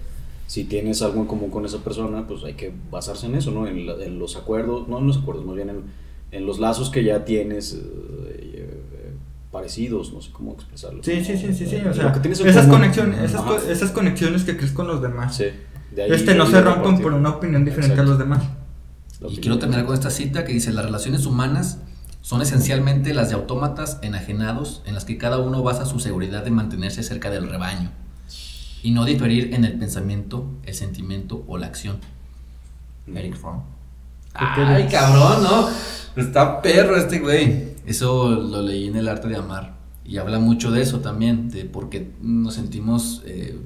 si 0.47 0.65
tienes 0.65 1.01
algo 1.01 1.21
en 1.23 1.27
común 1.27 1.49
con 1.51 1.65
esa 1.65 1.79
persona, 1.79 2.27
pues 2.27 2.45
hay 2.45 2.53
que 2.55 2.71
basarse 2.91 3.25
en 3.27 3.37
eso, 3.37 3.51
¿no? 3.53 3.67
En, 3.67 3.87
la- 3.87 4.05
en 4.05 4.19
los 4.19 4.37
acuerdos, 4.37 4.87
no 4.87 4.99
en 4.99 5.07
los 5.07 5.17
acuerdos, 5.19 5.47
más 5.47 5.57
bien 5.57 5.71
en, 5.71 5.81
en 6.31 6.45
los 6.47 6.61
lazos 6.61 6.91
que 6.91 7.03
ya 7.05 7.25
tienes 7.25 7.73
eh, 7.73 7.81
eh, 8.55 9.13
parecidos, 9.51 10.13
no 10.13 10.21
sé 10.21 10.31
cómo 10.33 10.53
expresarlo. 10.53 11.03
sí 11.03 11.25
sí 11.25 11.37
sí 11.39 11.55
sí 11.55 11.67
sí 11.67 11.77
Eh, 11.77 11.83
o 11.85 11.89
lo 11.89 11.95
sea 11.95 12.13
que 12.13 12.21
tienes 12.21 12.39
en 12.41 12.49
esas 12.49 12.67
común. 12.67 12.81
conexiones 12.81 13.21
esas, 13.21 13.41
co- 13.43 13.57
esas 13.57 13.91
conexiones 13.93 14.45
que 14.45 14.57
crees 14.59 14.73
con 14.73 14.87
los 14.87 15.01
demás 15.01 15.37
Sí, 15.37 15.45
de 15.95 16.03
ahí- 16.03 16.11
este 16.13 16.35
no 16.35 16.47
se 16.47 16.61
rompen 16.61 17.01
por 17.01 17.13
una 17.15 17.31
opinión 17.31 17.65
diferente 17.65 17.95
Exacto. 17.95 18.13
a 18.13 18.17
los 18.17 18.19
demás 18.19 18.45
Y 19.31 19.37
quiero 19.39 19.59
terminar 19.59 19.87
con 19.87 19.95
esta 19.95 20.11
cita 20.11 20.45
que 20.45 20.53
dice, 20.53 20.71
las 20.73 20.85
relaciones 20.85 21.25
humanas 21.27 21.79
son 22.23 22.41
esencialmente 22.41 23.13
las 23.13 23.29
de 23.29 23.35
autómatas 23.35 23.99
enajenados 24.03 24.83
en 24.87 24.95
las 24.95 25.05
que 25.05 25.19
cada 25.19 25.39
uno 25.39 25.63
basa 25.63 25.87
su 25.87 26.01
seguridad 26.01 26.45
de 26.45 26.53
mantenerse 26.53 27.03
cerca 27.03 27.31
del 27.31 27.49
rebaño 27.49 27.91
y 28.83 28.93
no 28.93 29.05
diferir 29.05 29.55
en 29.55 29.65
el 29.65 29.79
pensamiento, 29.79 30.47
el 30.65 30.75
sentimiento 30.75 31.45
o 31.47 31.59
la 31.59 31.67
acción. 31.67 31.99
Eric 33.07 33.37
Fromm. 33.37 33.63
¿Por 34.33 34.55
qué 34.55 34.63
Ay, 34.63 34.89
cabrón, 34.89 35.43
¿no? 35.43 35.69
Está 36.17 36.63
perro 36.63 36.97
este 36.97 37.19
güey. 37.19 37.73
Eso 37.87 38.31
lo 38.31 38.63
leí 38.63 38.89
en 38.89 38.97
El 38.97 39.09
Arte 39.09 39.29
de 39.29 39.37
Amar. 39.37 39.75
Y 40.05 40.19
habla 40.19 40.39
mucho 40.39 40.71
de 40.71 40.83
eso 40.83 41.01
también, 41.01 41.51
de 41.51 41.65
por 41.65 41.91
qué 41.91 42.13
nos 42.21 42.55
sentimos 42.55 43.23
eh, 43.25 43.59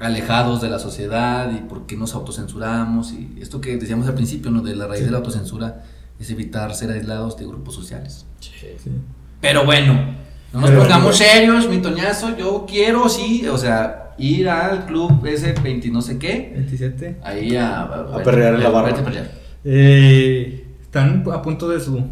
alejados 0.00 0.60
de 0.60 0.68
la 0.68 0.78
sociedad 0.78 1.52
y 1.52 1.68
por 1.68 1.86
qué 1.86 1.96
nos 1.96 2.14
autocensuramos. 2.14 3.12
Y 3.12 3.38
esto 3.40 3.60
que 3.60 3.76
decíamos 3.76 4.06
al 4.08 4.14
principio, 4.14 4.50
¿no? 4.50 4.62
De 4.62 4.74
la 4.74 4.86
raíz 4.86 5.04
de 5.04 5.10
la 5.10 5.18
autocensura 5.18 5.84
es 6.20 6.30
evitar 6.30 6.74
ser 6.74 6.90
aislados 6.90 7.36
de 7.36 7.46
grupos 7.46 7.74
sociales. 7.74 8.26
Sí. 8.40 8.50
Pero 9.40 9.64
bueno, 9.64 10.14
no 10.52 10.60
nos 10.60 10.70
pongamos 10.70 11.16
serios, 11.16 11.68
mi 11.68 11.78
toñazo. 11.78 12.36
Yo 12.36 12.66
quiero, 12.68 13.08
sí, 13.08 13.46
o 13.46 13.58
sea, 13.58 14.14
ir 14.18 14.48
al 14.48 14.86
club 14.86 15.24
ese 15.26 15.52
20 15.52 15.88
no 15.90 16.02
sé 16.02 16.18
qué. 16.18 16.50
27. 16.54 17.18
Ahí 17.22 17.56
a, 17.56 17.82
A 17.82 18.22
perrear 18.22 18.54
en 18.54 18.62
la 18.62 18.70
barra. 18.70 18.96
a. 18.96 19.02
Eh, 19.64 20.66
están 20.82 21.24
a 21.32 21.42
punto 21.42 21.68
de 21.68 21.80
su 21.80 22.02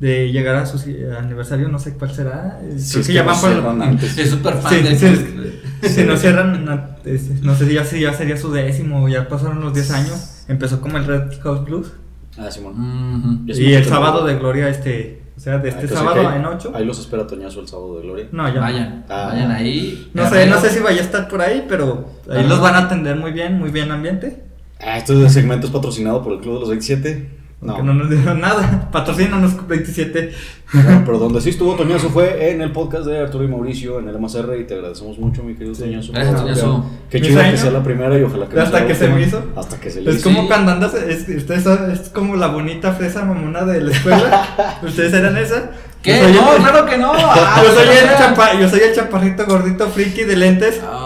de 0.00 0.30
llegar 0.32 0.56
a 0.56 0.66
su 0.66 0.78
aniversario, 1.16 1.68
no 1.68 1.78
sé 1.78 1.94
cuál 1.94 2.12
será. 2.12 2.60
Si 2.76 2.90
creo 2.90 3.00
es 3.00 3.06
que 3.06 3.12
que 3.12 3.12
ya 3.14 3.24
no 3.24 3.62
van 3.62 3.78
por 3.78 3.82
antes. 3.88 4.18
Es 4.18 4.30
súper 4.30 4.54
fan 4.54 4.72
Sí, 4.72 4.82
del 4.82 4.98
sí, 4.98 5.06
club. 5.06 5.52
Si 5.82 6.02
no 6.02 6.16
cierran, 6.16 6.64
no, 6.64 7.54
sé 7.54 7.66
si 7.66 7.74
ya, 7.74 7.84
si 7.84 8.00
ya 8.00 8.12
sería 8.12 8.36
su 8.36 8.52
décimo, 8.52 9.08
ya 9.08 9.28
pasaron 9.28 9.60
los 9.60 9.72
10 9.72 9.90
años. 9.92 10.44
Empezó 10.48 10.80
como 10.80 10.98
el 10.98 11.06
Red 11.06 11.40
House 11.42 11.64
Blues. 11.64 11.92
Ah, 12.38 12.50
Simón. 12.50 13.44
Y 13.46 13.72
el 13.72 13.84
sábado 13.84 14.24
de 14.26 14.34
Gloria, 14.36 14.68
este, 14.68 15.22
o 15.36 15.40
sea, 15.40 15.58
de 15.58 15.70
Ah, 15.70 15.74
este 15.80 15.88
sábado 15.94 16.28
que 16.30 16.36
en 16.36 16.44
8. 16.44 16.72
Ahí 16.74 16.84
los 16.84 16.98
espera 16.98 17.26
Toñazo 17.26 17.60
el 17.60 17.68
sábado 17.68 17.96
de 17.98 18.02
Gloria. 18.02 18.26
No, 18.32 18.52
ya. 18.52 18.60
Vayan, 18.60 19.04
Ah. 19.08 19.28
vayan 19.32 19.50
ahí. 19.52 20.10
No 20.14 20.28
sé, 20.28 20.46
no 20.46 20.60
sé 20.60 20.70
si 20.70 20.80
vaya 20.80 21.00
a 21.00 21.04
estar 21.04 21.28
por 21.28 21.40
ahí, 21.40 21.64
pero 21.68 22.10
ahí 22.28 22.38
Ajá. 22.40 22.48
los 22.48 22.60
van 22.60 22.74
a 22.74 22.78
atender 22.80 23.16
muy 23.16 23.30
bien, 23.32 23.58
muy 23.58 23.70
bien 23.70 23.90
ambiente. 23.92 24.42
Ah, 24.80 24.98
este 24.98 25.28
segmento 25.30 25.66
es 25.68 25.72
patrocinado 25.72 26.22
por 26.22 26.32
el 26.32 26.40
Club 26.40 26.54
de 26.54 26.60
los 26.60 26.68
27. 26.70 27.30
No, 27.64 27.72
Porque 27.72 27.86
no 27.86 27.94
nos 27.94 28.10
dieron 28.10 28.40
nada. 28.40 28.88
Patrocínanos 28.92 29.66
27. 29.66 30.32
Bueno, 30.74 31.02
pero 31.06 31.18
donde 31.18 31.40
sí 31.40 31.50
estuvo 31.50 31.74
Toñazo 31.76 32.10
fue 32.10 32.50
en 32.50 32.60
el 32.60 32.72
podcast 32.72 33.06
de 33.06 33.18
Arturo 33.20 33.44
y 33.44 33.48
Mauricio 33.48 34.00
en 34.00 34.08
el 34.08 34.18
MCR 34.18 34.56
y 34.60 34.64
te 34.64 34.74
agradecemos 34.74 35.18
mucho, 35.18 35.42
mi 35.42 35.54
querido 35.54 35.74
Sí. 35.74 35.82
Toñazo. 35.84 36.12
Gracias, 36.12 36.40
Toñazo. 36.40 36.86
Qué 37.10 37.20
chido 37.22 37.40
que 37.42 37.56
sea 37.56 37.70
la 37.70 37.82
primera 37.82 38.18
y 38.18 38.22
ojalá 38.22 38.48
que 38.48 38.56
no 38.56 38.62
Hasta 38.62 38.86
que 38.86 38.94
se 38.94 39.08
me 39.08 39.22
hizo. 39.22 39.42
Hasta 39.56 39.80
que 39.80 39.90
se 39.90 40.02
le 40.02 40.10
Es 40.10 40.16
hizo. 40.16 40.24
como 40.24 40.42
Sí. 40.42 40.46
cuando 40.48 40.72
andas, 40.72 40.94
es, 40.94 41.26
ustedes 41.28 41.66
es 41.66 42.08
como 42.10 42.36
la 42.36 42.48
bonita 42.48 42.92
fresa 42.92 43.24
mamona 43.24 43.64
de 43.64 43.80
la 43.80 43.92
escuela. 43.92 44.78
¿Ustedes 44.82 45.12
eran 45.14 45.36
esa? 45.38 45.70
¿Qué? 46.02 46.20
No, 46.34 46.52
el- 46.54 46.60
claro 46.62 46.84
que 46.84 46.98
no. 46.98 47.12
Ah, 47.16 47.62
yo, 47.64 47.72
soy 47.74 47.86
el 47.96 48.16
chapa- 48.18 48.60
yo 48.60 48.68
soy 48.68 48.80
el 48.80 48.94
chaparrito 48.94 49.46
gordito 49.46 49.88
friki 49.88 50.24
de 50.24 50.36
lentes 50.36 50.82
Oh, 50.86 51.03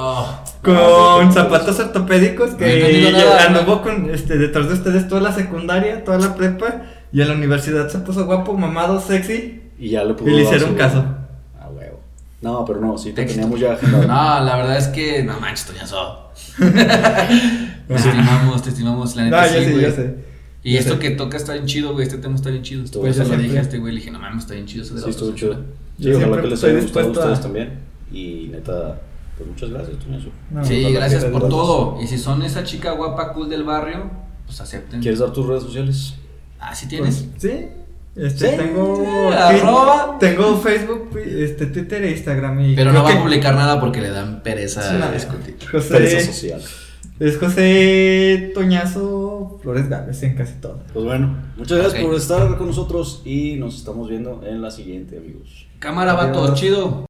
con 0.75 0.77
Ah, 0.77 1.25
no, 1.25 1.33
zapatos 1.33 1.79
ortopédicos 1.81 2.51
No 2.53 2.57
que 2.59 3.11
nada, 3.13 3.47
anduvo 3.47 3.83
con, 3.83 4.11
este, 4.11 4.37
detrás 4.39 4.69
de 4.69 4.75
ustedes 4.75 5.09
toda 5.09 5.21
la 5.21 5.33
secundaria, 5.33 6.05
toda 6.05 6.19
la 6.19 6.35
prepa 6.35 6.83
y 7.13 7.21
en 7.23 7.29
la 7.29 7.35
universidad 7.35 7.89
se 7.89 7.99
puso 7.99 8.27
guapo, 8.27 8.57
mamado, 8.57 9.01
sexy 9.01 9.63
Y 9.79 9.91
ya 9.91 10.05
le 10.05 10.15
pudo 10.15 10.29
y 10.31 10.35
le 10.37 10.43
hicieron 10.43 10.75
caso. 10.75 11.05
Ah, 11.61 11.69
huevo. 11.71 12.01
No, 12.43 12.65
pero 12.65 12.81
no, 12.81 12.97
sí 12.99 13.13
te 13.13 13.25
teníamos 13.25 13.59
ya. 13.61 13.79
No, 13.83 14.07
la 14.45 14.57
verdad 14.57 14.77
es 14.77 14.89
que 14.89 15.23
no 15.25 15.39
manches, 15.41 15.67
Toñazo. 15.67 16.31
te 16.59 17.95
estimamos, 17.95 18.63
te 18.63 18.69
estimamos, 18.71 19.17
la 19.17 19.23
No, 19.25 19.31
neta. 19.31 19.47
ya 19.47 19.65
sí, 19.65 19.71
güey. 19.71 19.83
ya 19.83 19.91
sé. 19.93 20.15
Y 20.63 20.73
Ya 20.75 20.81
esto 20.81 20.95
sé. 20.95 20.99
que 20.99 21.11
toca 21.11 21.37
está 21.37 21.53
bien 21.55 21.67
chido, 21.67 21.93
güey. 21.93 22.05
Este 22.07 22.19
tema 22.19 22.35
está 22.35 22.51
bien 22.51 22.63
chido. 22.63 22.85
Estuvo 22.85 23.03
Por 23.03 23.11
eso 23.11 23.21
bueno. 23.23 23.37
lo 23.37 23.43
dije 23.43 23.59
a 23.59 23.63
este 23.63 23.79
güey. 23.79 23.93
Le 23.95 24.01
dije, 24.01 24.11
no 24.11 24.19
mames, 24.19 24.43
está 24.45 24.55
bien 24.55 24.67
chido 24.67 24.83
eso 24.85 24.95
de 24.95 25.01
la 25.01 25.05
Sí, 25.07 25.11
estuvo 25.11 25.33
chido. 25.35 25.55
Sí, 25.99 26.05
Yo 26.05 26.17
ojalá 26.19 26.43
que 26.43 26.49
les 26.49 26.53
estoy 26.55 26.71
haya 26.73 26.81
gustado 26.83 27.07
a 27.07 27.09
a- 27.09 27.13
ustedes 27.13 27.41
también. 27.41 27.79
Y 28.13 28.49
neta, 28.53 29.01
pues 29.39 29.49
muchas 29.49 29.71
gracias, 29.71 29.99
Toñazo. 29.99 30.29
No, 30.51 30.65
Sí, 30.65 30.93
gracias 30.93 31.23
por 31.25 31.33
gracias. 31.41 31.51
todo. 31.51 31.99
Y 32.03 32.07
si 32.07 32.19
son 32.19 32.43
esa 32.43 32.65
chica 32.65 32.93
guapa, 32.93 33.33
cool 33.33 33.49
del 33.49 33.65
barrio, 33.65 34.11
pues 34.45 34.61
acepten. 34.61 35.01
¿Quieres 35.01 35.21
dar 35.21 35.33
tus 35.33 35.47
redes 35.47 35.63
sociales? 35.63 36.15
Ah, 36.61 36.75
sí 36.75 36.89
tienes. 36.89 37.27
Pues, 37.31 37.43
sí. 37.43 37.69
Este, 38.17 38.51
Sí, 38.51 38.57
tengo 38.57 39.31
arroba. 39.33 40.17
tengo 40.19 40.57
Facebook, 40.59 41.17
este 41.17 41.67
Twitter 41.67 42.03
e 42.03 42.11
Instagram 42.11 42.61
y 42.61 42.75
Pero 42.75 42.93
no 42.93 43.05
va 43.05 43.13
a 43.13 43.21
publicar 43.23 43.55
nada 43.55 43.79
porque 43.79 44.01
le 44.01 44.11
dan 44.11 44.43
pereza 44.43 45.11
discutir. 45.13 45.57
Pereza 45.71 46.17
José, 46.17 46.21
social. 46.25 46.61
es 47.21 47.39
José 47.39 48.51
Toñazo 48.55 49.61
Flores 49.63 49.89
Gálvez 49.89 50.21
en 50.25 50.35
casi 50.35 50.55
todo. 50.55 50.81
Pues 50.93 51.05
bueno, 51.05 51.37
muchas 51.57 51.79
gracias 51.79 52.03
por 52.03 52.15
estar 52.17 52.57
con 52.59 52.67
nosotros 52.67 53.23
y 53.25 53.55
nos 53.55 53.77
estamos 53.77 54.09
viendo 54.09 54.43
en 54.45 54.63
la 54.63 54.73
siguiente, 54.73 55.17
amigos. 55.19 55.67
Cámara, 55.79 56.15
vato, 56.15 56.43
Adiós. 56.43 56.59
chido. 56.59 57.07